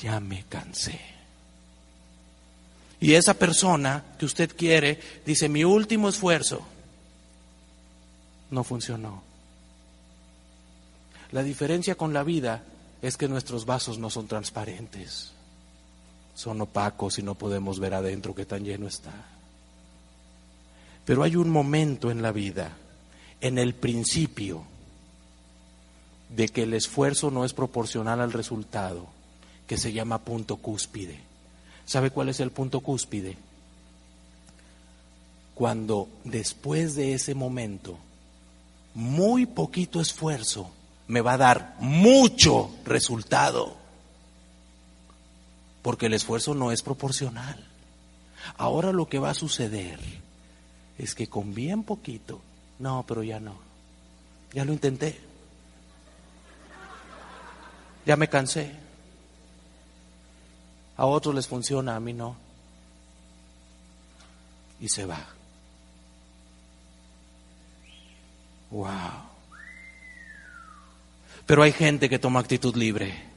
Ya 0.00 0.20
me 0.20 0.44
cansé. 0.48 1.00
Y 3.00 3.14
esa 3.14 3.34
persona 3.34 4.02
que 4.18 4.24
usted 4.26 4.54
quiere 4.56 5.00
dice, 5.24 5.48
mi 5.48 5.64
último 5.64 6.08
esfuerzo 6.08 6.66
no 8.50 8.64
funcionó. 8.64 9.22
La 11.32 11.42
diferencia 11.42 11.96
con 11.96 12.12
la 12.12 12.22
vida 12.22 12.62
es 13.02 13.16
que 13.16 13.28
nuestros 13.28 13.66
vasos 13.66 13.98
no 13.98 14.10
son 14.10 14.26
transparentes, 14.26 15.32
son 16.34 16.60
opacos 16.60 17.18
y 17.18 17.22
no 17.22 17.34
podemos 17.34 17.80
ver 17.80 17.94
adentro 17.94 18.34
qué 18.34 18.44
tan 18.44 18.64
lleno 18.64 18.86
está. 18.86 19.12
Pero 21.04 21.22
hay 21.22 21.36
un 21.36 21.50
momento 21.50 22.10
en 22.10 22.22
la 22.22 22.32
vida, 22.32 22.76
en 23.40 23.58
el 23.58 23.74
principio, 23.74 24.64
de 26.28 26.48
que 26.48 26.64
el 26.64 26.74
esfuerzo 26.74 27.30
no 27.30 27.44
es 27.44 27.52
proporcional 27.52 28.20
al 28.20 28.32
resultado, 28.32 29.06
que 29.66 29.78
se 29.78 29.92
llama 29.92 30.22
punto 30.22 30.56
cúspide. 30.56 31.20
¿Sabe 31.84 32.10
cuál 32.10 32.28
es 32.28 32.40
el 32.40 32.50
punto 32.50 32.80
cúspide? 32.80 33.36
Cuando 35.54 36.08
después 36.24 36.96
de 36.96 37.14
ese 37.14 37.34
momento, 37.34 37.98
muy 38.94 39.46
poquito 39.46 40.00
esfuerzo 40.00 40.70
me 41.08 41.20
va 41.20 41.34
a 41.34 41.38
dar 41.38 41.76
mucho 41.78 42.70
resultado. 42.84 43.76
Porque 45.82 46.06
el 46.06 46.14
esfuerzo 46.14 46.54
no 46.54 46.72
es 46.72 46.82
proporcional. 46.82 47.64
Ahora 48.56 48.92
lo 48.92 49.08
que 49.08 49.18
va 49.18 49.30
a 49.30 49.34
suceder 49.34 50.00
es 50.98 51.14
que 51.14 51.28
con 51.28 51.54
bien 51.54 51.84
poquito, 51.84 52.40
no, 52.78 53.04
pero 53.06 53.22
ya 53.22 53.38
no. 53.38 53.56
Ya 54.52 54.64
lo 54.64 54.72
intenté. 54.72 55.20
Ya 58.04 58.16
me 58.16 58.28
cansé. 58.28 58.72
A 60.96 61.06
otros 61.06 61.34
les 61.34 61.46
funciona, 61.46 61.96
a 61.96 62.00
mí 62.00 62.12
no. 62.12 62.36
Y 64.80 64.88
se 64.88 65.04
va. 65.04 65.26
Wow. 68.70 69.35
Pero 71.46 71.62
hay 71.62 71.72
gente 71.72 72.08
que 72.08 72.18
toma 72.18 72.40
actitud 72.40 72.74
libre 72.76 73.36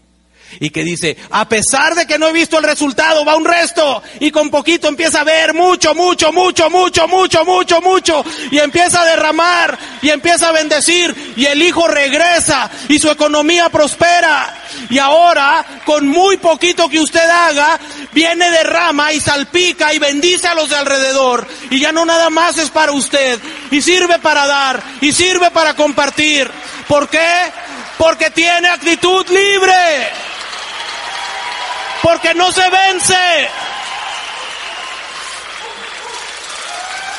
y 0.60 0.70
que 0.70 0.84
dice, 0.84 1.18
a 1.30 1.47
pesar 1.47 1.95
de 1.95 2.07
que 2.07 2.18
no 2.18 2.28
he 2.28 2.34
visto 2.34 2.57
el 2.57 2.64
resultado, 2.64 3.24
va 3.24 3.36
un 3.36 3.45
resto 3.45 4.01
y 4.20 4.32
con 4.32 4.49
poquito 4.49 4.88
empieza 4.88 5.22
a 5.22 5.24
ver 5.24 5.53
mucho, 5.53 5.93
mucho, 5.93 6.32
mucho, 6.32 6.70
mucho, 6.70 7.07
mucho, 7.07 7.45
mucho, 7.45 7.82
mucho 7.82 8.26
y 8.51 8.57
empieza 8.57 9.01
a 9.01 9.05
derramar 9.05 9.78
y 10.01 10.10
empieza 10.10 10.49
a 10.49 10.53
bendecir 10.53 11.34
y 11.36 11.45
el 11.45 11.62
hijo 11.62 11.88
regresa 11.88 12.70
y 12.88 12.99
su 12.99 13.10
economía 13.12 13.70
prospera 13.70 14.55
y 14.89 14.97
ahora 14.97 15.66
con 15.86 16.07
muy 16.07 16.38
poquito 16.38 16.89
que 16.89 16.99
usted 16.99 17.30
haga, 17.30 17.80
viene 18.14 18.49
derrama 18.49 19.14
y 19.14 19.20
salpica 19.20 19.93
y 19.93 19.99
bendice 19.99 20.47
a 20.47 20.55
los 20.55 20.70
de 20.70 20.78
alrededor 20.78 21.47
y 21.70 21.80
ya 21.80 21.91
no 21.91 22.05
nada 22.05 22.30
más 22.30 22.57
es 22.57 22.70
para 22.70 22.91
usted 22.91 23.39
y 23.72 23.82
sirve 23.82 24.20
para 24.20 24.47
dar 24.47 24.82
y 25.01 25.12
sirve 25.12 25.51
para 25.51 25.76
compartir. 25.76 26.49
¿Por 26.88 27.07
qué? 27.07 27.20
Porque 28.00 28.30
tiene 28.30 28.70
actitud 28.70 29.28
libre. 29.28 30.10
Porque 32.02 32.34
no 32.34 32.50
se 32.50 32.68
vence. 32.70 33.50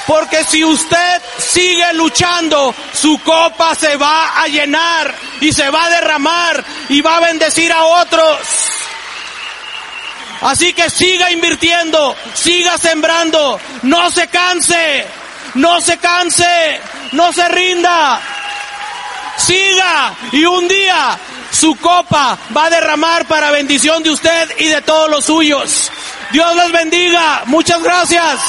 Porque 0.07 0.43
si 0.43 0.65
usted 0.65 1.23
sigue 1.37 1.93
luchando, 1.93 2.75
su 2.95 3.21
copa 3.21 3.75
se 3.75 3.95
va 3.97 4.41
a 4.41 4.49
llenar 4.49 5.15
y 5.43 5.53
se 5.53 5.69
va 5.69 5.85
a 5.85 5.91
derramar 5.91 6.65
y 6.89 7.03
va 7.03 7.19
a 7.19 7.27
bendecir 7.27 7.71
a 7.71 7.85
otros. 7.85 8.39
Así 10.41 10.73
que 10.73 10.89
siga 10.89 11.31
invirtiendo, 11.31 12.17
siga 12.33 12.79
sembrando, 12.79 13.61
no 13.83 14.11
se 14.11 14.29
canse, 14.29 15.07
no 15.57 15.79
se 15.83 15.99
canse, 15.99 16.81
no 17.13 17.35
se 17.35 17.47
rinda 17.49 18.40
siga 19.41 20.15
y 20.33 20.45
un 20.45 20.69
día 20.69 21.19
su 21.51 21.75
copa 21.77 22.39
va 22.57 22.67
a 22.67 22.71
derramar 22.71 23.27
para 23.27 23.51
bendición 23.51 24.03
de 24.03 24.11
usted 24.11 24.51
y 24.59 24.67
de 24.67 24.83
todos 24.83 25.11
los 25.11 25.25
suyos. 25.25 25.91
Dios 26.33 26.55
les 26.57 26.73
bendiga. 26.73 27.43
Muchas 27.47 27.83
gracias. 27.83 28.41